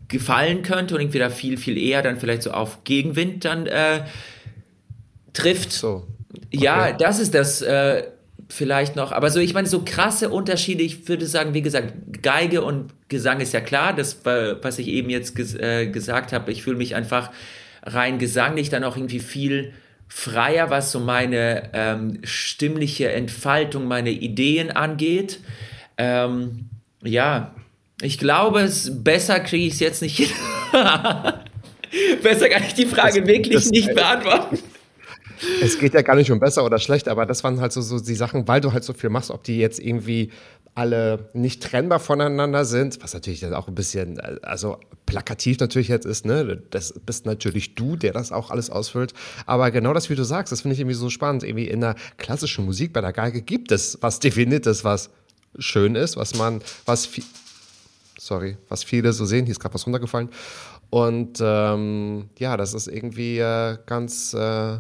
[0.08, 4.06] gefallen könnte und irgendwie da viel, viel eher dann vielleicht so auf Gegenwind dann äh,
[5.34, 5.74] trifft.
[5.74, 6.08] So.
[6.34, 6.48] Okay.
[6.52, 8.04] Ja, das ist das äh,
[8.50, 9.12] vielleicht noch.
[9.12, 13.40] Aber so, ich meine, so krasse Unterschiede, ich würde sagen, wie gesagt, Geige und Gesang
[13.40, 16.96] ist ja klar, das, was ich eben jetzt ges äh, gesagt habe, ich fühle mich
[16.96, 17.32] einfach
[17.84, 19.74] rein gesanglich dann auch irgendwie viel
[20.08, 25.40] freier, was so meine ähm, stimmliche Entfaltung, meine Ideen angeht.
[25.98, 26.70] Ähm,
[27.04, 27.54] ja,
[28.02, 30.30] ich glaube, es besser kriege ich es jetzt nicht hin.
[32.24, 34.58] besser kann ich die Frage das, wirklich das, nicht beantworten.
[35.62, 38.00] Es geht ja gar nicht um besser oder schlecht, aber das waren halt so, so
[38.00, 40.32] die Sachen, weil du halt so viel machst, ob die jetzt irgendwie
[40.76, 46.06] alle nicht trennbar voneinander sind, was natürlich dann auch ein bisschen, also plakativ natürlich jetzt
[46.06, 46.62] ist, ne?
[46.70, 49.14] Das bist natürlich du, der das auch alles ausfüllt.
[49.46, 51.44] Aber genau das, wie du sagst, das finde ich irgendwie so spannend.
[51.44, 55.10] Irgendwie in der klassischen Musik bei der Geige gibt es was Definiertes, was
[55.58, 57.10] schön ist, was man, was
[58.18, 60.30] sorry, was viele so sehen, hier ist gerade was runtergefallen.
[60.90, 64.78] Und ähm, ja, das ist irgendwie äh, ganz äh,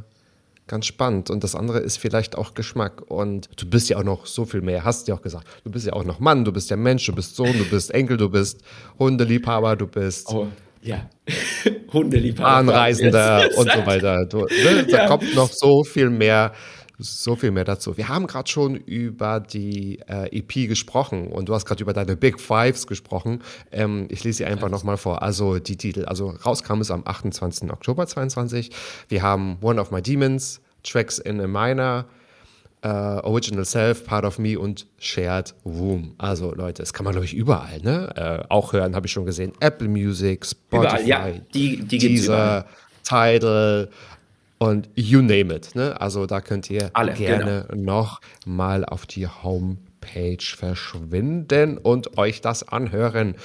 [0.69, 1.29] ganz spannend.
[1.29, 3.01] Und das andere ist vielleicht auch Geschmack.
[3.07, 5.45] Und du bist ja auch noch so viel mehr, hast du ja auch gesagt.
[5.65, 7.91] Du bist ja auch noch Mann, du bist ja Mensch, du bist Sohn, du bist
[7.91, 8.61] Enkel, du bist
[8.97, 10.29] Hundeliebhaber, du bist.
[10.29, 10.47] Oh,
[10.81, 11.09] ja.
[11.93, 12.49] Hundeliebhaber.
[12.49, 14.25] Anreisender und so weiter.
[14.25, 15.07] Du, ne, da ja.
[15.07, 16.53] kommt noch so viel mehr
[16.99, 17.97] so viel mehr dazu.
[17.97, 22.15] Wir haben gerade schon über die äh, EP gesprochen und du hast gerade über deine
[22.15, 23.41] Big Fives gesprochen.
[23.71, 25.21] Ähm, ich lese sie einfach nochmal vor.
[25.21, 26.05] Also die Titel.
[26.05, 27.71] Also rauskam es am 28.
[27.71, 28.71] Oktober 22.
[29.07, 32.05] Wir haben One of My Demons, Tracks in a Minor,
[32.81, 36.13] Uh, Original Self, Part of Me und Shared Room.
[36.17, 38.13] Also Leute, das kann man glaube ich überall, ne?
[38.17, 39.51] Uh, auch hören, habe ich schon gesehen.
[39.59, 41.30] Apple Music, Spotify, überall, ja.
[41.53, 42.65] die, die Deezer,
[43.03, 43.89] Tidal,
[44.60, 45.73] und you name it.
[45.73, 45.99] Ne?
[45.99, 47.81] Also da könnt ihr Alle, gerne genau.
[47.81, 53.36] noch mal auf die Homepage verschwinden und euch das anhören.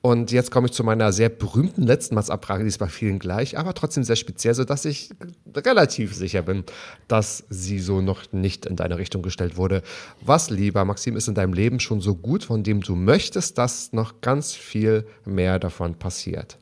[0.00, 3.56] Und jetzt komme ich zu meiner sehr berühmten letzten Matzabfrage, die ist bei vielen gleich,
[3.56, 5.10] aber trotzdem sehr speziell, sodass ich
[5.56, 6.64] relativ sicher bin,
[7.06, 9.82] dass sie so noch nicht in deine Richtung gestellt wurde.
[10.20, 13.92] Was, lieber Maxim, ist in deinem Leben schon so gut, von dem du möchtest, dass
[13.92, 16.58] noch ganz viel mehr davon passiert?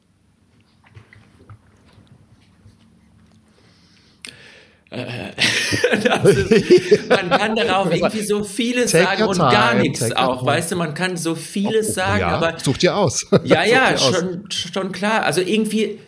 [4.91, 5.07] ist,
[7.09, 10.95] man kann darauf irgendwie so vieles Take sagen und gar nichts auch, weißt du, man
[10.95, 13.25] kann so vieles sagen, ja, aber such dir aus.
[13.45, 14.55] Ja, ja, schon, aus.
[14.55, 15.23] schon klar.
[15.23, 16.01] Also irgendwie,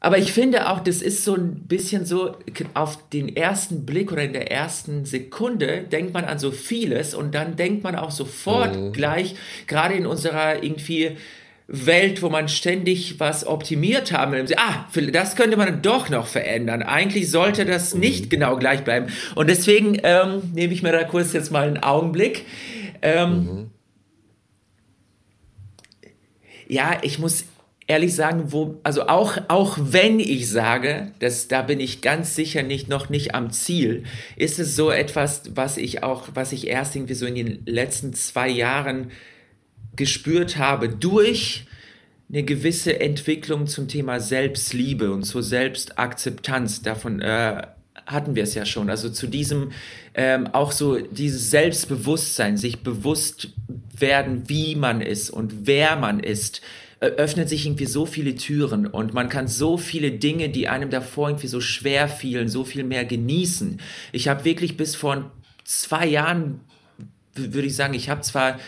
[0.00, 2.34] aber ich finde auch, das ist so ein bisschen so,
[2.74, 7.36] auf den ersten Blick oder in der ersten Sekunde denkt man an so vieles und
[7.36, 8.92] dann denkt man auch sofort mhm.
[8.92, 9.36] gleich,
[9.68, 11.16] gerade in unserer irgendwie
[11.68, 14.46] Welt, wo man ständig was optimiert haben will.
[14.56, 16.82] Ah, das könnte man doch noch verändern.
[16.82, 19.06] Eigentlich sollte das nicht genau gleich bleiben.
[19.34, 22.44] Und deswegen ähm, nehme ich mir da kurz jetzt mal einen Augenblick.
[23.00, 23.70] Ähm, mhm.
[26.68, 27.44] Ja, ich muss
[27.86, 32.62] ehrlich sagen, wo, also auch, auch wenn ich sage, dass da bin ich ganz sicher
[32.62, 34.04] nicht noch nicht am Ziel,
[34.36, 38.14] ist es so etwas, was ich auch, was ich erst irgendwie so in den letzten
[38.14, 39.10] zwei Jahren
[39.96, 41.66] gespürt habe durch
[42.30, 46.82] eine gewisse Entwicklung zum Thema Selbstliebe und zur Selbstakzeptanz.
[46.82, 47.62] Davon äh,
[48.06, 48.88] hatten wir es ja schon.
[48.88, 49.72] Also zu diesem
[50.14, 53.50] ähm, auch so dieses Selbstbewusstsein, sich bewusst
[53.96, 56.62] werden, wie man ist und wer man ist,
[57.00, 61.30] öffnen sich irgendwie so viele Türen und man kann so viele Dinge, die einem davor
[61.30, 63.80] irgendwie so schwer fielen, so viel mehr genießen.
[64.12, 65.32] Ich habe wirklich bis vor
[65.64, 66.60] zwei Jahren,
[67.34, 68.60] würde ich sagen, ich habe zwar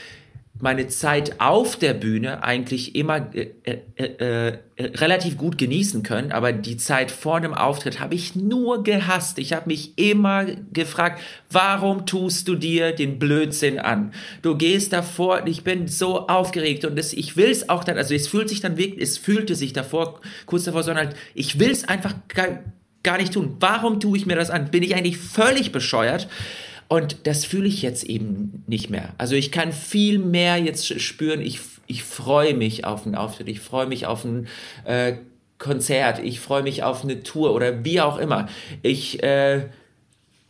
[0.60, 6.30] meine Zeit auf der Bühne eigentlich immer äh, äh, äh, äh, relativ gut genießen können,
[6.30, 9.38] aber die Zeit vor einem Auftritt habe ich nur gehasst.
[9.38, 11.20] Ich habe mich immer gefragt,
[11.50, 14.12] warum tust du dir den Blödsinn an?
[14.42, 18.14] Du gehst davor, ich bin so aufgeregt und das, ich will es auch dann, also
[18.14, 21.72] es fühlt sich dann wirklich, es fühlte sich davor, kurz davor, sondern halt, ich will
[21.72, 22.60] es einfach gar,
[23.02, 23.56] gar nicht tun.
[23.58, 24.70] Warum tue ich mir das an?
[24.70, 26.28] Bin ich eigentlich völlig bescheuert?
[26.88, 29.14] Und das fühle ich jetzt eben nicht mehr.
[29.18, 33.60] Also ich kann viel mehr jetzt spüren, ich, ich freue mich auf einen Auftritt, ich
[33.60, 34.48] freue mich auf ein
[34.84, 35.14] äh,
[35.58, 38.48] Konzert, ich freue mich auf eine Tour oder wie auch immer.
[38.82, 39.66] Ich äh,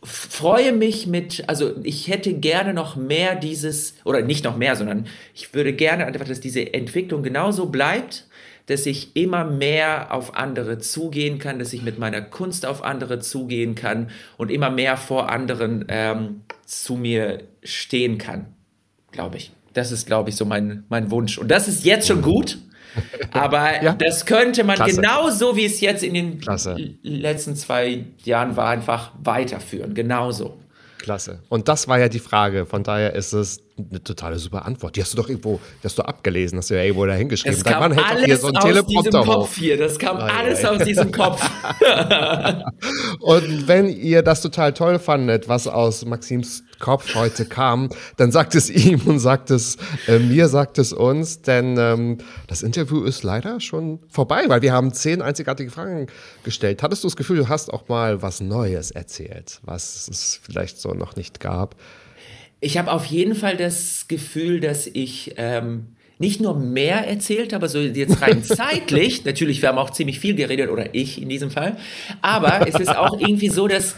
[0.03, 5.07] freue mich mit, also ich hätte gerne noch mehr dieses, oder nicht noch mehr, sondern
[5.33, 8.27] ich würde gerne einfach, dass diese Entwicklung genauso bleibt
[8.67, 13.19] dass ich immer mehr auf andere zugehen kann, dass ich mit meiner Kunst auf andere
[13.19, 18.47] zugehen kann und immer mehr vor anderen ähm, zu mir stehen kann,
[19.11, 19.51] glaube ich.
[19.73, 21.37] Das ist, glaube ich, so mein, mein Wunsch.
[21.37, 22.57] Und das ist jetzt schon gut.
[23.31, 23.93] Aber ja.
[23.93, 24.95] das könnte man Klasse.
[24.95, 26.77] genauso, wie es jetzt in den Klasse.
[27.03, 29.93] letzten zwei Jahren war, einfach weiterführen.
[29.93, 30.57] Genauso.
[30.97, 31.43] Klasse.
[31.49, 32.65] Und das war ja die Frage.
[32.65, 34.95] Von daher ist es eine totale super Antwort.
[34.95, 37.61] Die hast du doch irgendwo, die hast du abgelesen, hast du ja irgendwo da hingeschrieben.
[37.61, 39.77] Das kam Dein Mann alles hier so ein aus diesem Kopf hier.
[39.77, 40.71] Das kam ah, alles ja.
[40.71, 41.41] aus diesem Kopf.
[43.19, 48.55] Und wenn ihr das total toll fandet, was aus Maxims Kopf heute kam, dann sagt
[48.55, 49.77] es ihm und sagt es
[50.07, 54.73] äh, mir, sagt es uns, denn ähm, das Interview ist leider schon vorbei, weil wir
[54.73, 56.07] haben zehn einzigartige Fragen
[56.43, 56.83] gestellt.
[56.83, 60.93] Hattest du das Gefühl, du hast auch mal was Neues erzählt, was es vielleicht so
[60.93, 61.75] noch nicht gab?
[62.65, 67.69] Ich habe auf jeden Fall das Gefühl, dass ich ähm, nicht nur mehr erzählt habe,
[67.69, 71.51] so jetzt rein zeitlich, natürlich, wir haben auch ziemlich viel geredet, oder ich in diesem
[71.51, 71.77] Fall,
[72.23, 73.95] aber es ist auch irgendwie so, dass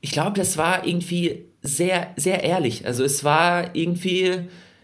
[0.00, 2.86] ich glaube, das war irgendwie sehr, sehr ehrlich.
[2.86, 4.32] Also es war irgendwie,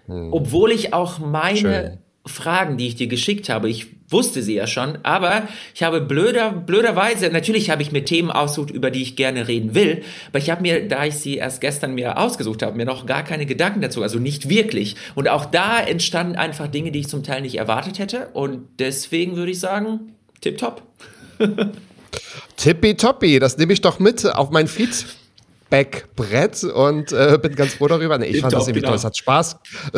[0.06, 0.32] hm.
[0.32, 1.98] obwohl ich auch meine Schön.
[2.26, 6.50] Fragen, die ich dir geschickt habe, ich wusste sie ja schon, aber ich habe blöder,
[6.52, 10.50] blöderweise, natürlich habe ich mir Themen ausgesucht, über die ich gerne reden will, aber ich
[10.50, 13.80] habe mir, da ich sie erst gestern mir ausgesucht habe, mir noch gar keine Gedanken
[13.80, 14.96] dazu, also nicht wirklich.
[15.14, 19.36] Und auch da entstanden einfach Dinge, die ich zum Teil nicht erwartet hätte und deswegen
[19.36, 20.82] würde ich sagen, tipptopp.
[22.56, 25.06] Tippitoppi, das nehme ich doch mit auf mein Feed.
[25.74, 28.16] Backbrett und äh, bin ganz froh darüber.
[28.16, 28.90] Nee, ich fand das irgendwie genau.
[28.90, 28.96] toll.
[28.96, 29.56] Es hat Spaß,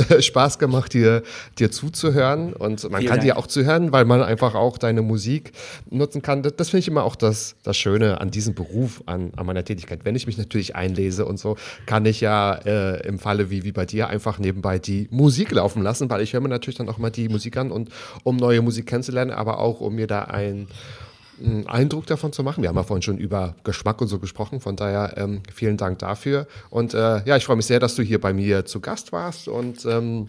[0.09, 1.23] äh, Spaß gemacht, dir,
[1.59, 3.23] dir zuzuhören und man Vielen kann Dank.
[3.23, 5.53] dir auch zuhören, weil man einfach auch deine Musik
[5.91, 6.43] nutzen kann.
[6.43, 9.65] Das, das finde ich immer auch das, das Schöne an diesem Beruf, an, an meiner
[9.65, 10.01] Tätigkeit.
[10.05, 13.73] Wenn ich mich natürlich einlese und so, kann ich ja äh, im Falle wie, wie
[13.73, 16.97] bei dir einfach nebenbei die Musik laufen lassen, weil ich höre mir natürlich dann auch
[16.97, 17.91] mal die Musik an und
[18.25, 20.69] um neue Musik kennenzulernen, aber auch um mir da ein
[21.43, 22.63] einen Eindruck davon zu machen.
[22.63, 25.99] Wir haben ja vorhin schon über Geschmack und so gesprochen, von daher ähm, vielen Dank
[25.99, 26.47] dafür.
[26.71, 29.49] Und äh, ja, ich freue mich sehr, dass du hier bei mir zu Gast warst
[29.49, 30.29] und ähm,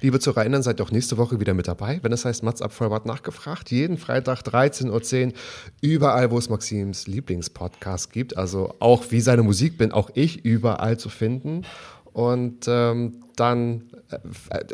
[0.00, 3.06] Liebe ZuhörerInnen, seid auch nächste Woche wieder mit dabei, wenn es heißt Mats ab Vollbart
[3.06, 3.70] nachgefragt.
[3.70, 5.32] Jeden Freitag 13.10 Uhr,
[5.80, 8.36] überall, wo es Maxims Lieblingspodcast gibt.
[8.36, 11.64] Also auch wie seine Musik bin auch ich überall zu finden.
[12.12, 13.89] Und ähm, dann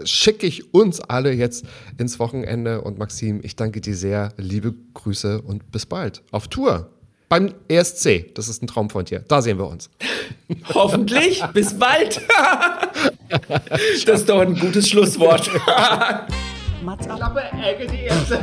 [0.05, 1.65] schicke ich uns alle jetzt
[1.99, 2.81] ins Wochenende.
[2.81, 4.33] Und Maxim, ich danke dir sehr.
[4.37, 6.23] Liebe Grüße und bis bald.
[6.31, 6.91] Auf Tour.
[7.29, 8.35] Beim ESC.
[8.35, 9.25] Das ist ein Traum von dir.
[9.27, 9.91] Da sehen wir uns.
[10.75, 11.43] Hoffentlich.
[11.53, 12.21] bis bald.
[14.07, 15.51] das ist doch ein gutes Schlusswort.
[16.85, 17.17] Mats ab.
[17.17, 18.41] Klappe, Ecke, die erste.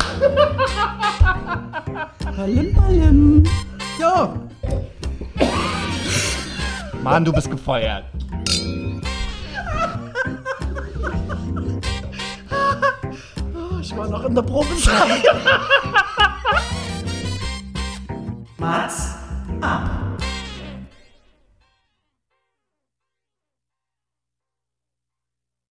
[2.35, 3.43] Ballim, ballim.
[3.97, 4.33] So.
[7.01, 8.05] Mann, du bist gefeuert.
[13.83, 15.25] Ich war noch in der Probezeit.
[18.57, 19.15] Mats
[19.59, 20.12] ab.